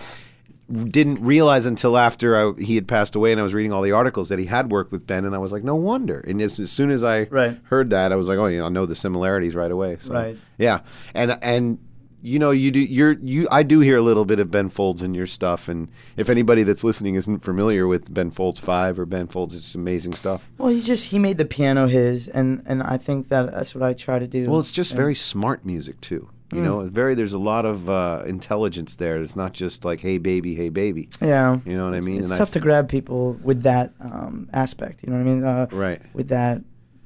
didn't 0.71 1.19
realize 1.23 1.65
until 1.65 1.97
after 1.97 2.37
I, 2.37 2.53
he 2.61 2.75
had 2.75 2.87
passed 2.87 3.15
away 3.17 3.33
and 3.33 3.41
I 3.41 3.43
was 3.43 3.55
reading 3.55 3.73
all 3.73 3.81
the 3.81 3.93
articles 3.93 4.29
that 4.29 4.39
he 4.39 4.45
had 4.45 4.71
worked 4.71 4.93
with 4.93 5.07
Ben 5.07 5.25
and 5.25 5.35
I 5.35 5.39
was 5.39 5.51
like 5.51 5.65
no 5.65 5.75
wonder 5.75 6.21
and 6.29 6.43
as, 6.43 6.61
as 6.61 6.71
soon 6.71 6.91
as 6.91 7.03
I 7.03 7.23
Right. 7.23 7.59
heard 7.65 7.89
that 7.89 8.13
I 8.13 8.17
was 8.17 8.29
like 8.29 8.37
oh 8.39 8.49
you 8.49 8.59
know 8.59 8.67
I 8.67 8.69
know 8.69 8.85
the 8.85 8.95
similarities 8.95 9.55
right 9.55 9.71
away 9.71 9.97
so 9.99 10.13
Right. 10.13 10.37
yeah, 10.59 10.81
and 11.15 11.39
and 11.41 11.79
you 12.23 12.39
know 12.39 12.51
you 12.51 12.71
do 12.71 12.81
you're 12.81 13.13
you 13.23 13.47
I 13.51 13.63
do 13.63 13.81
hear 13.81 13.97
a 13.97 14.03
little 14.03 14.25
bit 14.25 14.41
of 14.41 14.51
Ben 14.51 14.69
Folds 14.71 15.03
in 15.03 15.15
your 15.15 15.27
stuff, 15.27 15.69
and 15.69 15.89
if 16.17 16.29
anybody 16.29 16.63
that's 16.63 16.83
listening 16.85 17.15
isn't 17.15 17.41
familiar 17.45 17.87
with 17.87 18.13
Ben 18.13 18.31
Folds 18.31 18.59
Five 18.59 18.99
or 18.99 19.07
Ben 19.07 19.27
Folds, 19.29 19.55
it's 19.55 19.75
amazing 19.75 20.13
stuff. 20.13 20.49
Well, 20.59 20.69
he 20.69 20.81
just 20.81 21.11
he 21.11 21.19
made 21.19 21.39
the 21.39 21.45
piano 21.45 21.87
his, 21.87 22.29
and 22.29 22.63
and 22.67 22.83
I 22.83 22.97
think 22.97 23.29
that 23.29 23.53
that's 23.53 23.75
what 23.75 23.83
I 23.85 23.93
try 23.93 24.19
to 24.19 24.27
do. 24.27 24.51
Well, 24.51 24.61
it's 24.61 24.73
just 24.73 24.93
And- 24.93 24.97
very 24.99 25.15
smart 25.15 25.65
music 25.65 26.01
too. 26.01 26.29
You 26.51 26.63
know, 26.63 26.81
very 26.89 27.15
there's 27.15 27.35
a 27.35 27.39
lot 27.39 27.67
of 27.67 27.91
uh, 27.91 28.23
intelligence 28.27 28.95
there. 28.95 29.21
It's 29.23 29.37
not 29.37 29.53
just 29.53 29.85
like 29.85 30.01
hey 30.01 30.17
baby, 30.17 30.55
hey 30.55 30.71
baby. 30.71 31.11
yeah. 31.21 31.59
You 31.67 31.77
know 31.77 31.85
what 31.85 31.93
I 31.95 32.01
mean? 32.01 32.21
It's 32.23 32.25
And 32.31 32.33
I- 32.35 32.39
tough 32.39 32.53
to 32.53 32.61
grab 32.61 32.89
people 32.89 33.35
with 33.43 33.65
that 33.65 33.93
um, 34.01 34.49
aspect. 34.55 35.03
You 35.05 35.13
know 35.13 35.19
what 35.23 35.29
I 35.29 35.35
mean? 35.35 35.45
Uh, 35.45 35.67
Right. 35.73 36.01
With 36.15 36.29
that 36.29 36.63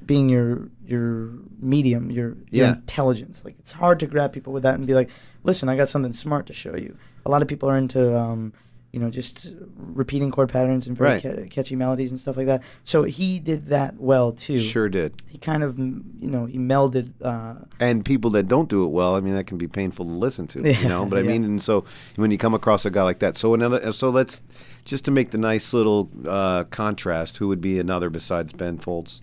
being 0.06 0.28
your 0.28 0.68
your 0.86 1.30
medium, 1.60 2.10
your, 2.10 2.36
your 2.50 2.66
Yeah. 2.66 2.72
intelligence. 2.74 3.44
Like 3.44 3.56
it's 3.58 3.72
hard 3.72 4.00
to 4.00 4.06
grab 4.06 4.32
people 4.32 4.52
with 4.52 4.62
that 4.64 4.74
and 4.74 4.86
be 4.86 4.94
like, 4.94 5.10
listen, 5.44 5.68
I 5.68 5.76
got 5.76 5.88
something 5.88 6.12
smart 6.12 6.46
to 6.46 6.52
show 6.52 6.76
you. 6.76 6.96
A 7.24 7.30
lot 7.30 7.42
of 7.42 7.48
people 7.48 7.68
are 7.70 7.76
into. 7.76 8.16
Um, 8.16 8.52
you 8.94 9.00
know, 9.00 9.08
just 9.08 9.54
repeating 9.74 10.30
chord 10.30 10.50
patterns 10.50 10.86
and 10.86 10.94
very 10.94 11.12
Right. 11.12 11.22
ca- 11.22 11.46
catchy 11.48 11.74
melodies 11.76 12.10
and 12.10 12.20
stuff 12.20 12.36
like 12.36 12.44
that. 12.44 12.62
So 12.84 13.04
he 13.04 13.38
did 13.38 13.68
that 13.68 13.98
well 13.98 14.32
too. 14.32 14.60
Sure 14.60 14.90
did. 14.90 15.14
He 15.28 15.38
kind 15.38 15.62
of, 15.62 15.78
you 15.78 16.02
know, 16.20 16.44
he 16.44 16.58
melded. 16.58 17.12
Uh, 17.22 17.64
And 17.80 18.04
people 18.04 18.28
that 18.32 18.48
don't 18.48 18.68
do 18.68 18.84
it 18.84 18.88
well, 18.88 19.16
I 19.16 19.20
mean, 19.20 19.32
that 19.32 19.46
can 19.46 19.56
be 19.56 19.66
painful 19.66 20.04
to 20.04 20.10
listen 20.12 20.46
to. 20.48 20.60
Yeah, 20.62 20.78
you 20.82 20.88
know, 20.90 21.06
but 21.06 21.18
I 21.18 21.22
yeah. 21.22 21.28
mean, 21.30 21.44
and 21.44 21.62
so 21.62 21.84
when 22.16 22.30
you 22.30 22.36
come 22.36 22.52
across 22.52 22.84
a 22.84 22.90
guy 22.90 23.02
like 23.02 23.20
that, 23.20 23.34
so 23.38 23.54
another, 23.54 23.92
so 23.92 24.10
let's 24.10 24.42
just 24.84 25.06
to 25.06 25.10
make 25.10 25.30
the 25.30 25.38
nice 25.38 25.72
little 25.72 26.10
uh, 26.28 26.64
contrast. 26.64 27.38
Who 27.38 27.48
would 27.48 27.62
be 27.62 27.78
another 27.78 28.10
besides 28.10 28.52
Ben 28.52 28.76
Folds? 28.76 29.22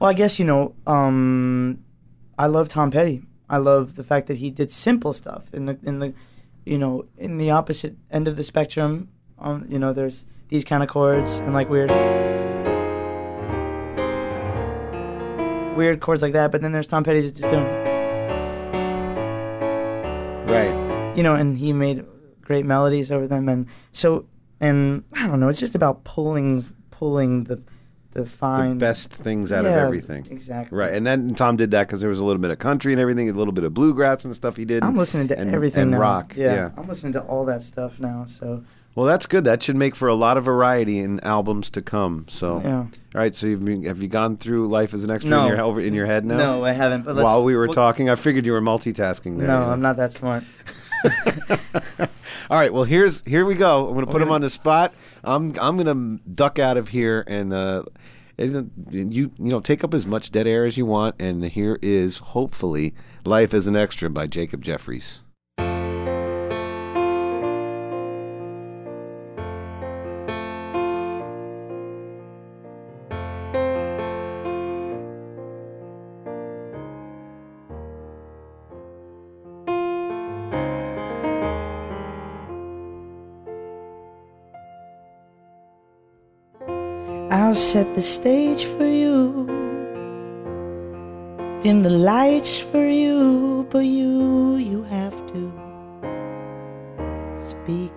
Well, 0.00 0.08
I 0.08 0.14
guess 0.14 0.38
you 0.38 0.46
know, 0.46 0.74
um, 0.86 1.84
I 2.38 2.46
love 2.46 2.68
Tom 2.68 2.90
Petty. 2.90 3.22
I 3.50 3.58
love 3.58 3.96
the 3.96 4.02
fact 4.02 4.28
that 4.28 4.38
he 4.38 4.50
did 4.50 4.70
simple 4.70 5.12
stuff 5.12 5.52
in 5.52 5.66
the 5.66 5.78
in 5.82 5.98
the, 5.98 6.14
you 6.64 6.78
know, 6.78 7.04
in 7.18 7.36
the 7.36 7.50
opposite 7.50 7.96
end 8.10 8.26
of 8.26 8.36
the 8.36 8.42
spectrum. 8.44 9.10
Um, 9.38 9.66
you 9.68 9.78
know, 9.78 9.92
there's 9.92 10.24
these 10.48 10.64
kind 10.64 10.82
of 10.82 10.88
chords 10.88 11.38
and 11.40 11.52
like 11.52 11.68
weird, 11.68 11.90
weird 15.76 16.00
chords 16.00 16.22
like 16.22 16.32
that. 16.32 16.50
But 16.50 16.62
then 16.62 16.72
there's 16.72 16.86
Tom 16.86 17.04
Petty's 17.04 17.32
just 17.32 17.42
doing, 17.50 17.64
Right. 20.46 21.14
you 21.16 21.22
know, 21.22 21.34
and 21.34 21.56
he 21.58 21.72
made 21.72 22.04
great 22.40 22.64
melodies 22.64 23.10
over 23.12 23.26
them. 23.26 23.48
And 23.48 23.66
so, 23.92 24.26
and 24.60 25.04
I 25.12 25.26
don't 25.26 25.40
know, 25.40 25.48
it's 25.48 25.60
just 25.60 25.74
about 25.74 26.04
pulling 26.04 26.64
pulling 26.90 27.44
the 27.44 27.62
the 28.12 28.22
The 28.22 28.28
fine 28.28 28.78
best 28.78 29.12
things 29.12 29.52
out 29.52 29.64
of 29.64 29.72
everything. 29.72 30.26
Exactly. 30.30 30.76
Right, 30.76 30.92
and 30.92 31.06
then 31.06 31.34
Tom 31.34 31.56
did 31.56 31.70
that 31.70 31.86
because 31.86 32.00
there 32.00 32.10
was 32.10 32.20
a 32.20 32.24
little 32.24 32.42
bit 32.42 32.50
of 32.50 32.58
country 32.58 32.92
and 32.92 33.00
everything, 33.00 33.28
a 33.28 33.32
little 33.32 33.52
bit 33.52 33.64
of 33.64 33.72
bluegrass 33.74 34.24
and 34.24 34.34
stuff 34.34 34.56
he 34.56 34.64
did. 34.64 34.82
I'm 34.82 34.96
listening 34.96 35.28
to 35.28 35.38
and, 35.38 35.54
everything 35.54 35.82
and 35.82 35.90
now. 35.92 35.98
rock. 35.98 36.34
Yeah. 36.36 36.70
I'm 36.76 36.88
listening 36.88 37.12
to 37.14 37.20
all 37.22 37.44
that 37.44 37.62
stuff 37.62 38.00
now. 38.00 38.24
So 38.26 38.64
Well, 38.96 39.06
that's 39.06 39.26
good. 39.26 39.44
That 39.44 39.62
should 39.62 39.76
make 39.76 39.94
for 39.94 40.08
a 40.08 40.14
lot 40.16 40.36
of 40.36 40.44
variety 40.44 40.98
in 40.98 41.20
albums 41.20 41.70
to 41.70 41.82
come. 41.82 42.26
So, 42.28 42.60
yeah. 42.64 42.78
all 42.78 42.88
right. 43.14 43.34
So, 43.36 43.46
you've 43.46 43.64
been, 43.64 43.84
have 43.84 44.02
you 44.02 44.08
gone 44.08 44.36
through 44.36 44.66
life 44.68 44.92
as 44.92 45.04
an 45.04 45.10
extra 45.10 45.30
No. 45.30 45.46
in 45.48 45.56
your 45.56 45.80
in 45.80 45.94
your 45.94 46.06
head 46.06 46.24
now? 46.24 46.36
No, 46.36 46.64
I 46.64 46.72
haven't. 46.72 47.04
But 47.04 47.14
let's, 47.14 47.24
While 47.24 47.44
we 47.44 47.54
were 47.54 47.66
we'll- 47.66 47.74
talking, 47.74 48.10
I 48.10 48.16
figured 48.16 48.44
you 48.44 48.52
were 48.52 48.60
multitasking 48.60 49.38
there. 49.38 49.46
No, 49.46 49.60
you 49.60 49.66
know? 49.66 49.70
I'm 49.70 49.80
not 49.80 49.96
that 49.98 50.10
smart. 50.10 50.42
All 52.50 52.58
right. 52.58 52.72
Well, 52.72 52.84
here's 52.84 53.22
here 53.26 53.44
we 53.44 53.54
go. 53.54 53.86
I'm 53.86 53.94
going 53.94 54.04
to 54.04 54.10
oh, 54.10 54.12
put 54.12 54.22
him 54.22 54.30
on 54.30 54.40
the 54.40 54.50
spot. 54.50 54.92
I'm 55.24 55.54
I'm 55.60 55.76
to 55.84 56.22
duck 56.32 56.58
out 56.58 56.76
of 56.76 56.88
here 56.88 57.24
and 57.26 57.52
uh, 57.52 57.84
and 58.38 58.70
you 58.90 59.32
you 59.38 59.50
know 59.50 59.60
take 59.60 59.84
up 59.84 59.94
as 59.94 60.06
much 60.06 60.30
dead 60.30 60.46
air 60.46 60.64
as 60.64 60.76
you 60.76 60.86
want. 60.86 61.16
And 61.20 61.44
here 61.44 61.78
is 61.82 62.18
hopefully 62.18 62.94
"Life 63.24 63.54
as 63.54 63.66
an 63.66 63.76
Extra" 63.76 64.10
by 64.10 64.26
Jacob 64.26 64.62
Jeffries. 64.62 65.22
I'll 87.50 87.56
set 87.56 87.96
the 87.96 88.00
stage 88.00 88.64
for 88.64 88.86
you. 88.86 89.44
Dim 91.60 91.80
the 91.80 91.90
lights 91.90 92.60
for 92.60 92.86
you, 92.88 93.66
but 93.70 93.80
you, 93.80 94.54
you 94.54 94.84
have 94.84 95.16
to 95.32 95.52
speak. 97.34 97.90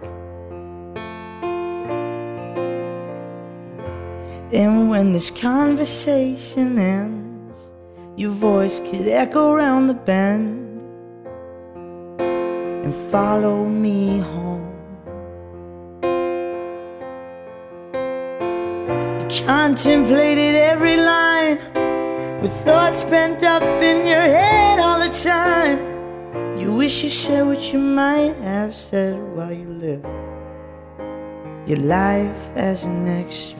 And 4.51 4.89
when 4.89 5.11
this 5.11 5.29
conversation 5.29 6.79
ends, 6.79 7.73
your 8.15 8.31
voice 8.31 8.79
could 8.79 9.07
echo 9.07 9.51
around 9.51 9.85
the 9.85 9.93
bend 9.93 10.81
and 12.19 12.91
follow 13.11 13.65
me 13.65 14.17
home. 14.17 14.42
Contemplated 19.45 20.55
every 20.55 20.95
line 20.95 21.57
with 22.41 22.51
thoughts 22.63 23.03
pent 23.03 23.43
up 23.43 23.61
in 23.81 24.07
your 24.07 24.21
head 24.21 24.79
all 24.79 24.99
the 24.99 25.13
time. 25.13 25.79
You 26.57 26.73
wish 26.73 27.03
you 27.03 27.09
said 27.09 27.45
what 27.45 27.73
you 27.73 27.79
might 27.79 28.35
have 28.37 28.73
said 28.73 29.21
while 29.35 29.51
you 29.51 29.67
live 29.67 30.05
your 31.65 31.79
life 31.79 32.51
as 32.55 32.85
an 32.85 33.07
extra. 33.07 33.59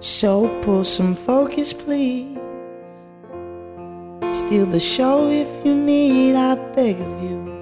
So 0.00 0.48
pull 0.62 0.84
some 0.84 1.14
focus, 1.14 1.72
please. 1.72 2.38
Steal 4.30 4.66
the 4.66 4.80
show 4.80 5.30
if 5.30 5.48
you 5.64 5.74
need, 5.74 6.36
I 6.36 6.54
beg 6.74 7.00
of 7.00 7.22
you 7.22 7.55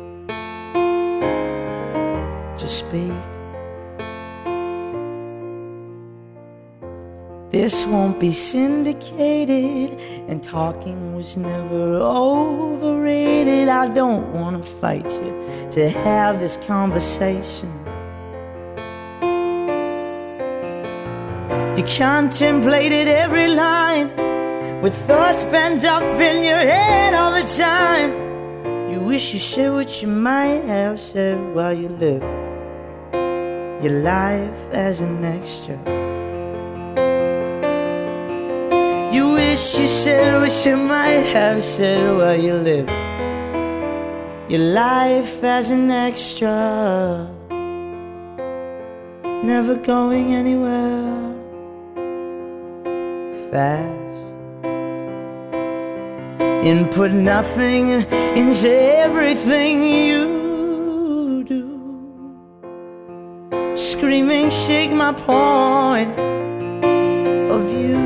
to 2.65 2.71
speak. 2.71 3.13
this 7.51 7.87
won't 7.87 8.19
be 8.19 8.33
syndicated, 8.33 9.91
and 10.29 10.43
talking 10.43 11.15
was 11.15 11.37
never 11.37 12.01
overrated. 12.01 13.69
I 13.69 13.87
don't 13.95 14.27
wanna 14.33 14.63
fight 14.63 15.09
you 15.23 15.69
to 15.71 15.89
have 15.89 16.41
this 16.41 16.57
conversation. 16.67 17.73
You 21.77 21.85
contemplated 21.85 23.07
every 23.09 23.49
line 23.49 24.09
with 24.83 24.95
thoughts 25.07 25.45
pent 25.45 25.85
up 25.85 26.03
in 26.03 26.45
your 26.45 26.65
head 26.75 27.15
all 27.15 27.33
the 27.41 27.47
time. 27.67 28.11
You 28.91 28.99
wish 29.01 29.33
you 29.33 29.39
said 29.39 29.71
what 29.73 30.03
you 30.03 30.09
might 30.09 30.65
have 30.65 30.99
said 30.99 31.39
while 31.55 31.73
you 31.73 31.89
live 31.89 32.44
your 33.85 34.01
life 34.01 34.73
as 34.73 35.03
an 35.03 35.23
extra. 35.23 35.77
You 39.13 39.35
wish 39.35 39.79
you 39.79 39.87
said 39.87 40.41
what 40.41 40.65
you 40.65 40.77
might 40.79 41.27
have 41.37 41.63
said 41.63 42.17
while 42.17 42.35
you 42.35 42.55
live 42.55 42.89
your 44.49 44.73
life 44.73 45.45
as 45.45 45.71
an 45.71 45.91
extra. 45.91 47.29
Never 49.53 49.77
going 49.77 50.33
anywhere 50.33 51.35
fast 53.51 54.25
and 56.69 56.91
put 56.91 57.13
nothing 57.13 57.91
into 57.91 58.71
everything 58.71 59.83
you 59.85 60.34
shake 64.55 64.93
my 64.93 65.13
point 65.13 66.19
of 67.51 67.69
view. 67.69 67.97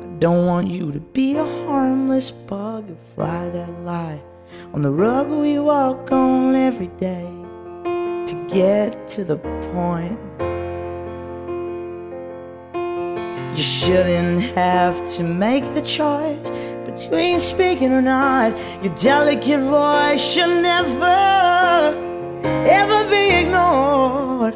I 0.00 0.06
don't 0.20 0.46
want 0.46 0.68
you 0.68 0.92
to 0.92 1.00
be 1.00 1.34
a 1.34 1.44
harmless 1.44 2.30
bug, 2.30 2.88
a 2.88 2.94
fly 3.14 3.50
that 3.50 3.80
lie 3.80 4.22
on 4.72 4.82
the 4.82 4.90
rug 4.90 5.28
we 5.28 5.58
walk 5.58 6.12
on 6.12 6.54
every 6.54 6.86
day 6.86 7.41
to 8.32 8.48
get 8.48 9.06
to 9.08 9.24
the 9.24 9.36
point. 9.74 10.18
You 13.54 13.62
shouldn't 13.62 14.40
have 14.56 14.96
to 15.16 15.22
make 15.22 15.64
the 15.74 15.82
choice 15.82 16.50
between 16.86 17.38
speaking 17.38 17.92
or 17.92 18.00
not. 18.00 18.56
Your 18.82 18.94
delicate 18.96 19.60
voice 19.60 20.22
should 20.32 20.62
never, 20.62 21.04
ever 22.66 23.10
be 23.10 23.24
ignored. 23.42 24.54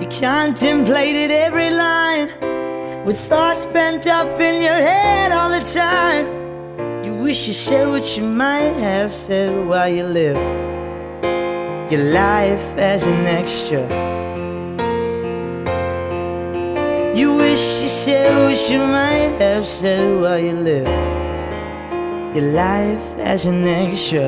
You 0.00 0.08
contemplated 0.20 1.32
every 1.32 1.70
line 1.70 2.28
with 3.04 3.18
thoughts 3.18 3.66
pent 3.66 4.06
up 4.06 4.38
in 4.38 4.62
your 4.62 4.74
head 4.74 5.32
all 5.32 5.50
the 5.50 5.64
time. 5.64 6.39
Wish 7.20 7.48
you 7.48 7.52
said 7.52 7.86
what 7.86 8.16
you 8.16 8.24
might 8.24 8.72
have 8.80 9.12
said 9.12 9.52
while 9.68 9.90
you 9.90 10.04
live 10.04 10.40
your 11.92 12.04
life 12.14 12.64
as 12.78 13.06
an 13.06 13.26
extra. 13.26 13.82
You 17.14 17.36
wish 17.36 17.82
you 17.82 17.88
said 17.88 18.32
what 18.42 18.70
you 18.70 18.78
might 18.78 19.36
have 19.38 19.66
said 19.66 20.00
while 20.22 20.38
you 20.38 20.54
live 20.54 20.88
your 22.34 22.52
life 22.54 23.18
as 23.18 23.44
an 23.44 23.68
extra. 23.68 24.24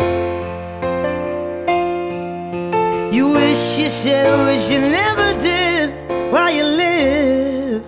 You 3.10 3.32
wish 3.32 3.78
you 3.78 3.88
said 3.88 4.28
what 4.36 4.60
you 4.70 4.80
never 4.80 5.40
did 5.40 5.88
while 6.30 6.52
you 6.52 6.64
live 6.64 7.82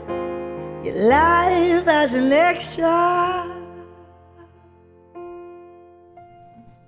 your 0.83 0.97
life 0.97 1.87
as 1.89 2.15
an 2.15 2.33
extra. 2.33 3.54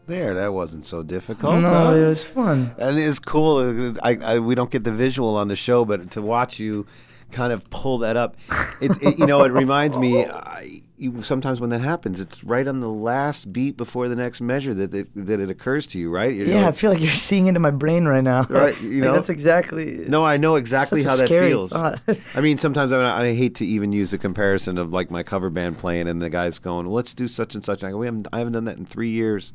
There, 0.07 0.35
that 0.35 0.53
wasn't 0.53 0.85
so 0.85 1.03
difficult. 1.03 1.61
no, 1.63 1.69
huh? 1.69 1.95
it 1.95 2.07
was 2.07 2.23
fun. 2.23 2.75
And 2.79 2.99
it's 2.99 3.19
cool. 3.19 3.95
I, 4.03 4.17
I, 4.23 4.39
we 4.39 4.55
don't 4.55 4.71
get 4.71 4.85
the 4.85 4.93
visual 4.93 5.37
on 5.37 5.49
the 5.49 5.57
show, 5.57 5.85
but 5.85 6.11
to 6.13 6.23
watch 6.23 6.61
you 6.61 6.87
kind 7.33 7.53
of 7.53 7.69
pull 7.71 7.99
that 7.99 8.17
up, 8.17 8.37
it, 8.81 8.93
it 9.03 9.19
you 9.19 9.27
know, 9.27 9.43
it 9.43 9.53
reminds 9.53 9.99
me. 9.99 10.25
I, 10.25 10.83
you, 10.99 11.23
sometimes 11.23 11.61
when 11.61 11.71
that 11.71 11.83
happens, 11.83 12.21
it's 12.21 12.43
right 12.43 12.67
on 12.67 12.81
the 12.81 12.89
last 12.89 13.53
beat 13.53 13.77
before 13.77 14.09
the 14.09 14.17
next 14.17 14.41
measure 14.41 14.73
that 14.75 14.93
that, 14.93 15.09
that 15.15 15.41
it 15.41 15.51
occurs 15.51 15.87
to 15.89 15.99
you, 15.99 16.11
right? 16.11 16.33
You 16.33 16.47
Yeah, 16.47 16.69
I 16.69 16.73
feel 16.73 16.91
like 16.91 17.01
you're 17.01 17.11
seeing 17.11 17.49
into 17.49 17.61
my 17.61 17.71
brain 17.71 18.07
right 18.07 18.25
now. 18.25 18.45
Right, 18.45 18.81
you 18.81 18.91
Like, 19.01 19.03
know? 19.03 19.13
that's 19.13 19.29
exactly. 19.29 20.07
No, 20.09 20.25
I 20.25 20.37
know 20.37 20.57
exactly 20.57 21.03
how 21.03 21.17
that 21.17 21.29
feels. 21.29 21.73
I 21.75 22.41
mean, 22.41 22.59
sometimes 22.59 22.93
I, 22.93 23.23
I 23.23 23.35
hate 23.35 23.57
to 23.57 23.67
even 23.67 23.93
use 23.93 24.11
the 24.13 24.19
comparison 24.19 24.79
of 24.79 24.93
like 24.93 25.11
my 25.11 25.23
cover 25.23 25.51
band 25.51 25.79
playing 25.79 26.09
and 26.09 26.23
the 26.23 26.31
guys 26.31 26.59
going, 26.59 26.87
"Let's 26.87 27.13
do 27.13 27.29
such 27.29 27.55
and 27.55 27.63
such." 27.63 27.83
And 27.83 27.89
I 27.89 27.91
go, 27.91 27.99
"We 27.99 28.07
haven't, 28.07 28.29
I 28.33 28.39
haven't 28.39 28.55
done 28.55 28.65
that 28.65 28.79
in 28.79 28.87
three 28.87 29.11
years." 29.11 29.53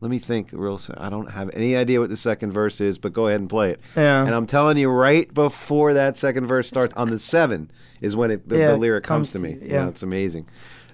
Let 0.00 0.10
me 0.10 0.18
think. 0.18 0.50
Real, 0.52 0.80
I 0.96 1.08
don't 1.08 1.32
have 1.32 1.50
any 1.54 1.74
idea 1.74 2.00
what 2.00 2.08
the 2.10 2.16
second 2.16 2.52
verse 2.52 2.80
is, 2.80 2.98
but 2.98 3.12
go 3.12 3.26
ahead 3.26 3.40
and 3.40 3.50
play 3.50 3.72
it. 3.72 3.80
Yeah. 3.96 4.24
And 4.24 4.34
I'm 4.34 4.46
telling 4.46 4.76
you, 4.78 4.88
right 4.90 5.32
before 5.32 5.94
that 5.94 6.16
second 6.16 6.46
verse 6.46 6.68
starts, 6.68 6.94
on 6.94 7.10
the 7.10 7.18
seven 7.18 7.70
is 8.00 8.14
when 8.14 8.30
it, 8.30 8.48
the, 8.48 8.58
Yeah, 8.58 8.66
the 8.68 8.76
lyric 8.76 9.04
comes 9.04 9.32
comes, 9.32 9.32
to 9.32 9.38
to 9.38 9.58
me. 9.58 9.66
you, 9.66 9.72
yeah. 9.74 9.88
it's 9.88 10.02
amazing. 10.02 10.46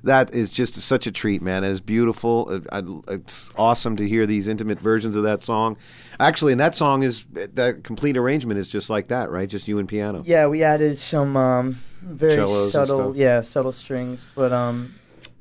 That 0.05 0.35
is 0.35 0.53
just 0.53 0.75
such 0.75 1.07
a 1.07 1.13
treat, 1.13 1.41
man. 1.41 1.65
It 1.65 1.71
is 1.71 1.81
beautiful. 1.81 2.61
I, 2.71 2.83
it's 3.09 3.51
awesome 3.57 3.97
to 3.97 4.07
hear 4.07 4.27
these 4.27 4.49
intimate 4.49 4.79
versions 4.79 5.17
of 5.17 5.23
that 5.23 5.43
song. 5.43 5.79
Actually, 6.21 6.53
and 6.53 6.61
that 6.61 6.75
song 6.75 7.03
is 7.03 7.25
that 7.33 7.85
complete 7.85 8.19
arrangement 8.19 8.59
is 8.61 8.69
just 8.69 8.91
like 8.91 9.09
that, 9.09 9.31
right? 9.31 9.49
Just 9.49 9.67
you 9.67 9.79
and 9.79 9.89
piano. 9.89 10.23
Yeah, 10.27 10.47
we 10.47 10.63
added 10.63 10.99
some 10.99 11.39
um, 11.39 11.79
very 12.03 12.35
Cellos 12.35 12.71
subtle, 12.71 13.17
yeah, 13.17 13.41
subtle 13.41 13.73
strings. 13.73 14.27
But 14.35 14.53
um, 14.53 14.95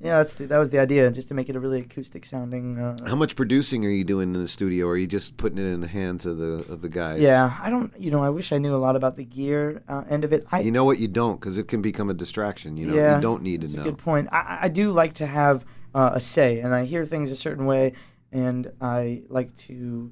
yeah, 0.03 0.17
that's 0.17 0.33
the, 0.33 0.45
that 0.47 0.57
was 0.57 0.69
the 0.69 0.79
idea, 0.79 1.09
just 1.11 1.27
to 1.29 1.33
make 1.33 1.47
it 1.49 1.55
a 1.55 1.59
really 1.59 1.79
acoustic 1.79 2.25
sounding. 2.25 2.77
Uh, 2.77 2.95
How 3.07 3.15
much 3.15 3.35
producing 3.35 3.85
are 3.85 3.89
you 3.89 4.03
doing 4.03 4.35
in 4.35 4.41
the 4.41 4.47
studio? 4.47 4.87
Or 4.87 4.91
are 4.93 4.97
you 4.97 5.07
just 5.07 5.37
putting 5.37 5.57
it 5.57 5.71
in 5.71 5.81
the 5.81 5.87
hands 5.87 6.25
of 6.25 6.37
the 6.37 6.65
of 6.71 6.81
the 6.81 6.89
guys? 6.89 7.21
yeah, 7.21 7.57
I 7.61 7.69
don't, 7.69 7.91
you 7.99 8.11
know, 8.11 8.23
I 8.23 8.29
wish 8.29 8.51
I 8.51 8.57
knew 8.57 8.75
a 8.75 8.77
lot 8.77 8.95
about 8.95 9.15
the 9.15 9.23
gear 9.25 9.81
uh, 9.87 10.03
end 10.09 10.23
of 10.23 10.33
it. 10.33 10.45
I, 10.51 10.59
You 10.61 10.71
know 10.71 10.83
what? 10.85 10.99
You 10.99 11.07
don't, 11.07 11.39
because 11.39 11.57
it 11.57 11.67
can 11.67 11.81
become 11.81 12.09
a 12.09 12.13
distraction. 12.13 12.75
You 12.77 12.87
know, 12.87 12.95
yeah, 12.95 13.15
you 13.15 13.21
don't 13.21 13.41
need 13.43 13.61
that's 13.61 13.73
to 13.73 13.79
a 13.79 13.83
know. 13.83 13.91
good 13.91 13.97
point. 13.97 14.27
I- 14.31 14.39
I, 14.41 14.59
I 14.63 14.67
do 14.67 14.91
like 14.91 15.13
to 15.15 15.25
have 15.25 15.65
uh, 15.95 16.11
a 16.13 16.19
say, 16.19 16.59
and 16.59 16.73
I 16.75 16.85
hear 16.85 17.05
things 17.05 17.31
a 17.31 17.35
certain 17.35 17.65
way, 17.65 17.93
and 18.31 18.71
I 18.81 19.23
like 19.29 19.55
to 19.67 20.11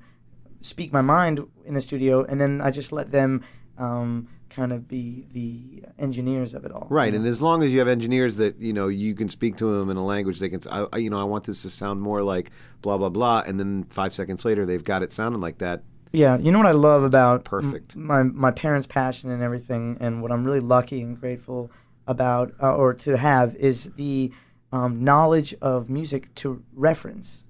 speak 0.62 0.94
my 0.94 1.02
mind 1.02 1.40
in 1.66 1.74
the 1.74 1.82
studio, 1.82 2.24
and 2.24 2.40
then 2.40 2.62
I 2.62 2.70
just 2.72 2.92
let 2.92 3.12
them 3.12 3.44
um, 3.82 4.28
kind 4.50 4.72
of 4.72 4.88
be 4.88 5.26
the 5.32 5.84
engineers 5.98 6.54
of 6.54 6.66
it 6.66 6.72
all. 6.72 6.88
Right, 6.90 7.12
you 7.14 7.20
and 7.20 7.28
as 7.28 7.42
long 7.42 7.64
as 7.64 7.74
you 7.74 7.80
have 7.80 7.88
engineers 7.88 8.38
that 8.38 8.60
you 8.60 8.74
know 8.74 8.88
you 8.88 9.16
can 9.16 9.28
speak 9.30 9.58
to 9.58 9.66
them 9.80 9.90
in 9.90 9.98
a 9.98 10.06
language 10.06 10.40
they 10.40 10.50
can, 10.50 10.62
I, 10.70 10.98
you 10.98 11.10
know, 11.10 11.20
I 11.20 11.24
want 11.24 11.46
this 11.46 11.62
to 11.64 11.70
sound 11.70 12.02
more 12.02 12.22
like 12.24 12.52
blah 12.82 12.98
blah 12.98 13.10
blah, 13.10 13.44
and 13.46 13.60
then 13.60 13.86
five 13.86 14.14
seconds 14.14 14.46
later 14.46 14.66
they've 14.66 14.84
got 14.84 15.04
it 15.04 15.12
sounding 15.12 15.42
like 15.42 15.58
that. 15.58 15.84
Yeah, 16.14 16.38
you 16.38 16.52
know 16.52 16.58
what 16.60 16.68
I 16.68 16.74
love 16.74 17.04
about 17.04 17.40
m- 17.40 17.44
Perfect. 17.44 17.96
my 17.96 18.24
my 18.24 18.52
parents' 18.52 18.88
passion 18.88 19.32
and 19.32 19.42
everything, 19.42 19.98
and 20.00 20.22
what 20.22 20.32
I'm 20.32 20.44
really 20.44 20.60
lucky 20.60 21.02
and 21.02 21.20
grateful 21.20 21.72
about, 22.06 22.54
uh, 22.62 22.76
or 22.76 22.94
to 22.94 23.18
have, 23.18 23.56
is 23.56 23.92
the 23.96 24.32
um, 24.72 25.04
knowledge 25.04 25.54
of 25.62 25.90
music 25.90 26.34
to 26.36 26.64
reference. 26.74 27.46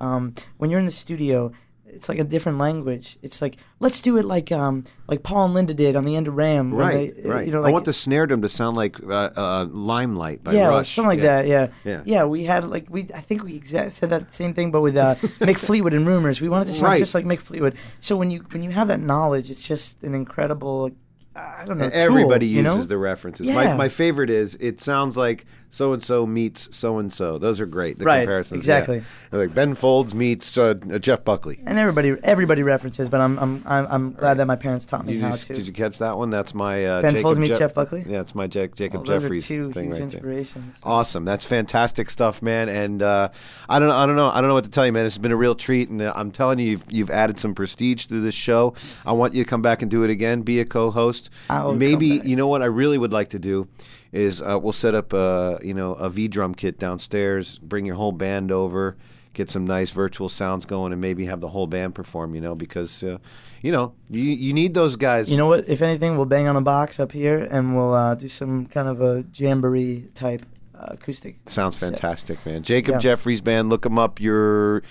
Um, 0.00 0.34
when 0.58 0.70
you're 0.70 0.80
in 0.80 0.86
the 0.86 0.92
studio, 0.92 1.52
it's 1.96 2.08
like 2.08 2.18
a 2.18 2.24
different 2.24 2.58
language. 2.58 3.18
It's 3.22 3.40
like 3.42 3.56
let's 3.80 4.00
do 4.00 4.16
it 4.18 4.24
like 4.24 4.52
um, 4.52 4.84
like 5.08 5.22
Paul 5.22 5.46
and 5.46 5.54
Linda 5.54 5.74
did 5.74 5.96
on 5.96 6.04
the 6.04 6.14
end 6.16 6.28
of 6.28 6.34
Ram. 6.36 6.72
Right, 6.74 7.14
they, 7.16 7.28
right. 7.28 7.46
You 7.46 7.52
know, 7.52 7.64
I 7.64 7.70
want 7.70 7.84
the 7.84 7.92
snare 7.92 8.26
drum 8.26 8.42
to 8.42 8.48
sound 8.48 8.76
like 8.76 9.02
uh, 9.02 9.30
uh, 9.36 9.66
"Limelight" 9.70 10.44
by 10.44 10.52
yeah, 10.52 10.68
Rush. 10.68 10.94
something 10.94 11.08
like 11.08 11.18
Yeah. 11.18 11.42
that. 11.42 11.46
Yeah. 11.46 11.66
Yeah. 11.84 12.02
yeah, 12.04 12.24
We 12.24 12.44
had 12.44 12.64
like 12.68 12.86
we 12.88 13.08
I 13.14 13.20
think 13.20 13.42
we 13.42 13.58
exa- 13.60 13.92
said 13.92 14.10
that 14.10 14.32
same 14.32 14.54
thing, 14.54 14.70
but 14.70 14.80
with 14.82 14.96
uh, 14.96 15.14
Mick 15.40 15.58
Fleetwood 15.58 15.94
and 15.94 16.06
Rumours. 16.06 16.40
We 16.40 16.48
wanted 16.48 16.66
to 16.68 16.74
sound 16.74 16.90
Right. 16.92 16.98
just 16.98 17.14
like 17.14 17.24
Mick 17.24 17.40
Fleetwood. 17.40 17.76
So 18.00 18.16
when 18.16 18.30
you 18.30 18.44
when 18.52 18.62
you 18.62 18.70
have 18.70 18.88
that 18.88 19.00
knowledge, 19.00 19.50
it's 19.50 19.66
just 19.66 20.02
an 20.02 20.14
incredible 20.14 20.90
I 21.36 21.64
don't 21.66 21.78
know. 21.78 21.90
Everybody 21.92 22.46
tool, 22.46 22.56
you 22.56 22.62
uses 22.62 22.78
know? 22.78 22.84
the 22.84 22.98
references. 22.98 23.50
My, 23.50 23.64
Yeah. 23.64 23.76
my 23.76 23.88
favorite 23.88 24.30
is 24.30 24.54
it 24.60 24.80
sounds 24.80 25.16
like 25.16 25.44
so 25.68 25.92
and 25.92 26.02
so 26.02 26.26
meets 26.26 26.74
so 26.74 26.98
and 26.98 27.12
so. 27.12 27.36
Those 27.38 27.60
are 27.60 27.66
great. 27.66 27.98
The 27.98 28.04
Right, 28.06 28.20
comparisons. 28.20 28.58
exactly. 28.58 28.96
Yeah. 28.98 29.02
They're 29.30 29.40
like 29.40 29.54
Ben 29.54 29.74
Folds 29.74 30.14
meets 30.14 30.56
uh, 30.56 30.74
Jeff 30.74 31.24
Buckley. 31.24 31.60
And 31.66 31.78
everybody 31.78 32.14
everybody 32.22 32.62
references, 32.62 33.08
but 33.10 33.20
I'm 33.20 33.38
I'm 33.38 33.62
I'm, 33.66 33.86
I'm 33.90 34.12
glad 34.12 34.38
that 34.38 34.46
my 34.46 34.56
parents 34.56 34.86
taught 34.86 35.04
me 35.04 35.14
You 35.14 35.20
how 35.22 35.30
just- 35.32 35.48
to. 35.48 35.54
did 35.54 35.66
you 35.66 35.72
catch 35.72 35.98
that 35.98 36.16
one? 36.16 36.30
That's 36.30 36.54
my 36.54 36.84
uh, 36.86 37.02
Ben 37.02 37.10
Jacob 37.10 37.22
Folds 37.22 37.38
meets 37.38 37.50
Jeff- 37.50 37.58
Jeff 37.58 37.74
Buckley? 37.74 38.04
Yeah, 38.08 38.20
it's 38.20 38.34
my 38.34 38.46
Jack 38.46 38.74
Jacob 38.74 39.04
those 39.04 39.20
Jeffries 39.22 39.44
are 39.44 39.48
two 39.48 39.72
thing 39.72 39.84
huge 39.84 39.92
right 39.92 39.96
there. 39.98 40.02
inspirations. 40.04 40.80
Awesome. 40.84 41.24
That's 41.24 41.44
fantastic 41.44 42.08
stuff, 42.10 42.40
man. 42.40 42.68
And 42.70 43.02
uh, 43.02 43.28
I 43.68 43.78
don't 43.78 43.88
know. 43.88 43.96
I 43.96 44.06
don't 44.06 44.16
know. 44.16 44.30
I 44.30 44.40
don't 44.40 44.48
know 44.48 44.54
what 44.54 44.64
to 44.64 44.70
tell 44.70 44.86
you, 44.86 44.92
man. 44.92 45.04
It's 45.04 45.18
been 45.18 45.32
a 45.32 45.36
real 45.36 45.54
treat, 45.54 45.90
and 45.90 46.00
uh, 46.00 46.12
I'm 46.16 46.30
telling 46.30 46.58
you, 46.60 46.66
you've, 46.66 46.84
you've 46.90 47.10
added 47.10 47.38
some 47.38 47.54
prestige 47.54 48.06
to 48.06 48.20
this 48.20 48.34
show. 48.34 48.74
I 49.04 49.12
want 49.12 49.34
you 49.34 49.44
to 49.44 49.48
come 49.50 49.62
back 49.62 49.82
and 49.82 49.90
do 49.90 50.02
it 50.04 50.10
again. 50.10 50.42
Be 50.42 50.60
a 50.60 50.64
co-host. 50.64 51.25
Maybe 51.50 52.20
you 52.24 52.36
know 52.36 52.46
what 52.46 52.62
I 52.62 52.66
really 52.66 52.98
would 52.98 53.12
like 53.12 53.30
to 53.30 53.38
do 53.38 53.68
is 54.12 54.40
uh, 54.40 54.58
we'll 54.60 54.72
set 54.72 54.94
up 54.94 55.12
a 55.12 55.58
you 55.62 55.74
know 55.74 55.94
a 55.94 56.08
V 56.10 56.28
drum 56.28 56.54
kit 56.54 56.78
downstairs. 56.78 57.58
Bring 57.58 57.86
your 57.86 57.96
whole 57.96 58.12
band 58.12 58.50
over. 58.52 58.96
Get 59.34 59.50
some 59.50 59.66
nice 59.66 59.90
virtual 59.90 60.30
sounds 60.30 60.64
going, 60.64 60.92
and 60.92 61.00
maybe 61.00 61.26
have 61.26 61.40
the 61.40 61.48
whole 61.48 61.66
band 61.66 61.94
perform. 61.94 62.34
You 62.34 62.40
know, 62.40 62.54
because 62.54 63.02
uh, 63.04 63.18
you 63.60 63.70
know 63.70 63.92
you 64.08 64.22
you 64.22 64.52
need 64.54 64.72
those 64.72 64.96
guys. 64.96 65.30
You 65.30 65.36
know 65.36 65.48
what? 65.48 65.68
If 65.68 65.82
anything, 65.82 66.16
we'll 66.16 66.24
bang 66.26 66.48
on 66.48 66.56
a 66.56 66.62
box 66.62 66.98
up 66.98 67.12
here 67.12 67.46
and 67.50 67.76
we'll 67.76 67.92
uh, 67.92 68.14
do 68.14 68.28
some 68.28 68.64
kind 68.66 68.88
of 68.88 69.02
a 69.02 69.24
jamboree 69.34 70.08
type 70.14 70.42
uh, 70.74 70.86
acoustic. 70.92 71.36
Sounds 71.46 71.76
set. 71.76 71.90
fantastic, 71.90 72.44
man. 72.46 72.62
Jacob 72.62 72.94
Yeah. 72.94 72.98
Jeffries 72.98 73.42
Band. 73.42 73.68
Look 73.68 73.82
them 73.82 73.98
up. 73.98 74.20
Your 74.20 74.82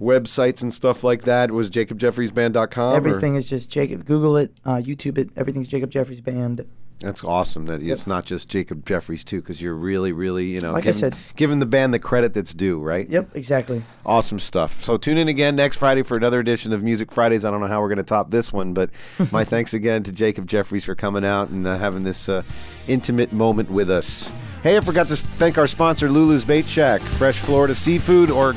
websites 0.00 0.62
and 0.62 0.72
stuff 0.72 1.02
like 1.04 1.22
that 1.22 1.50
was 1.50 1.70
jacobjeffriesband.com. 1.70 2.92
or- 2.92 2.96
Everything 2.96 3.34
is 3.34 3.48
just 3.48 3.70
Jacob. 3.70 4.04
Google 4.04 4.36
it, 4.36 4.52
uh, 4.64 4.76
YouTube 4.76 5.18
it. 5.18 5.30
Everything's 5.36 5.68
Jacob 5.68 5.90
Jeffries 5.90 6.20
Band. 6.20 6.64
That's 7.00 7.22
awesome 7.22 7.66
that 7.66 7.80
it's 7.80 8.08
not 8.08 8.24
just 8.24 8.48
Jacob 8.48 8.84
Jeffries 8.84 9.22
too, 9.22 9.40
because 9.40 9.62
you're 9.62 9.74
really, 9.76 10.10
really, 10.10 10.46
you 10.46 10.60
know, 10.60 10.72
Like 10.72 10.82
I 10.82 10.86
giving, 10.86 10.98
said- 10.98 11.16
giving 11.36 11.60
the 11.60 11.66
band 11.66 11.94
the 11.94 12.00
credit 12.00 12.34
that's 12.34 12.52
due, 12.52 12.80
right? 12.80 13.08
Yep, 13.08 13.36
exactly. 13.36 13.84
Awesome 14.04 14.40
stuff. 14.40 14.82
So 14.82 14.96
tune 14.96 15.16
in 15.16 15.28
again 15.28 15.54
next 15.54 15.76
Friday 15.76 16.02
for 16.02 16.16
another 16.16 16.40
edition 16.40 16.72
of 16.72 16.82
Music 16.82 17.12
Fridays. 17.12 17.44
I 17.44 17.52
don't 17.52 17.60
know 17.60 17.68
how 17.68 17.80
we're 17.80 17.88
going 17.88 17.98
to 17.98 18.02
top 18.02 18.32
this 18.32 18.52
one, 18.52 18.72
but 18.74 18.90
my 19.30 19.44
thanks 19.44 19.72
again 19.74 20.02
to 20.04 20.12
Jacob 20.12 20.48
Jeffries 20.48 20.84
for 20.86 20.96
coming 20.96 21.24
out 21.24 21.50
and 21.50 21.64
uh, 21.68 21.78
having 21.78 22.02
this 22.02 22.28
uh, 22.28 22.42
intimate 22.88 23.32
moment 23.32 23.70
with 23.70 23.90
us. 23.92 24.32
Hey, 24.64 24.76
I 24.76 24.80
forgot 24.80 25.06
to 25.06 25.14
thank 25.16 25.56
our 25.56 25.68
sponsor, 25.68 26.08
Lulu's 26.08 26.44
Bait 26.44 26.66
Shack. 26.66 27.00
Fresh 27.00 27.38
Florida 27.38 27.76
seafood 27.76 28.28
or 28.28 28.54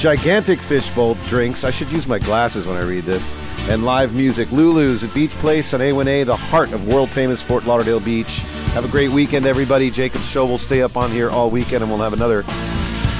gigantic 0.00 0.60
fishbowl 0.60 1.14
drinks. 1.26 1.62
I 1.62 1.70
should 1.70 1.92
use 1.92 2.08
my 2.08 2.18
glasses 2.18 2.66
when 2.66 2.78
I 2.78 2.82
read 2.82 3.04
this. 3.04 3.36
And 3.68 3.84
live 3.84 4.14
music. 4.14 4.50
Lulu's 4.50 5.04
at 5.04 5.12
Beach 5.12 5.32
Place 5.32 5.74
on 5.74 5.80
A1A, 5.80 6.24
the 6.24 6.34
heart 6.34 6.72
of 6.72 6.88
world 6.88 7.10
famous 7.10 7.42
Fort 7.42 7.66
Lauderdale 7.66 8.00
Beach. 8.00 8.38
Have 8.72 8.86
a 8.86 8.88
great 8.88 9.10
weekend, 9.10 9.44
everybody. 9.44 9.90
Jacob's 9.90 10.26
show 10.28 10.46
will 10.46 10.56
stay 10.56 10.80
up 10.80 10.96
on 10.96 11.10
here 11.10 11.28
all 11.28 11.50
weekend, 11.50 11.82
and 11.82 11.92
we'll 11.92 12.00
have 12.00 12.14
another 12.14 12.44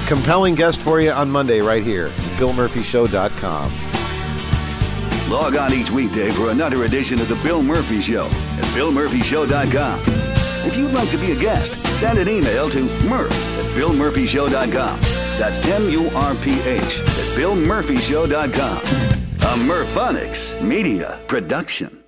compelling 0.09 0.55
guest 0.55 0.81
for 0.81 1.03
you 1.03 1.11
on 1.11 1.31
Monday 1.31 1.61
right 1.61 1.85
here. 1.85 2.09
BillMurphyShow.com. 2.39 3.73
Log 5.31 5.57
on 5.57 5.75
each 5.75 5.91
weekday 5.91 6.31
for 6.31 6.51
another 6.51 6.85
edition 6.85 7.21
of 7.21 7.29
The 7.29 7.39
Bill 7.47 7.63
Murphy 7.63 8.01
Show 8.01 8.25
at 8.25 8.65
BillMurphyShow.com. 8.75 10.40
If 10.67 10.77
you'd 10.77 10.93
like 10.93 11.11
to 11.11 11.19
be 11.19 11.33
a 11.33 11.41
guest, 11.41 11.75
send 11.99 12.19
an 12.19 12.29
email 12.29 12.69
to 12.71 12.83
murph 13.09 13.33
at 13.59 13.65
BillMurphyShow.com. 13.77 15.01
That's 15.39 15.67
M-U-R-P-H 15.67 17.01
at 17.01 17.39
BillMurphyShow.com. 17.39 18.79
A 19.41 19.55
Murphonics 19.65 20.61
Media 20.61 21.19
Production. 21.27 22.00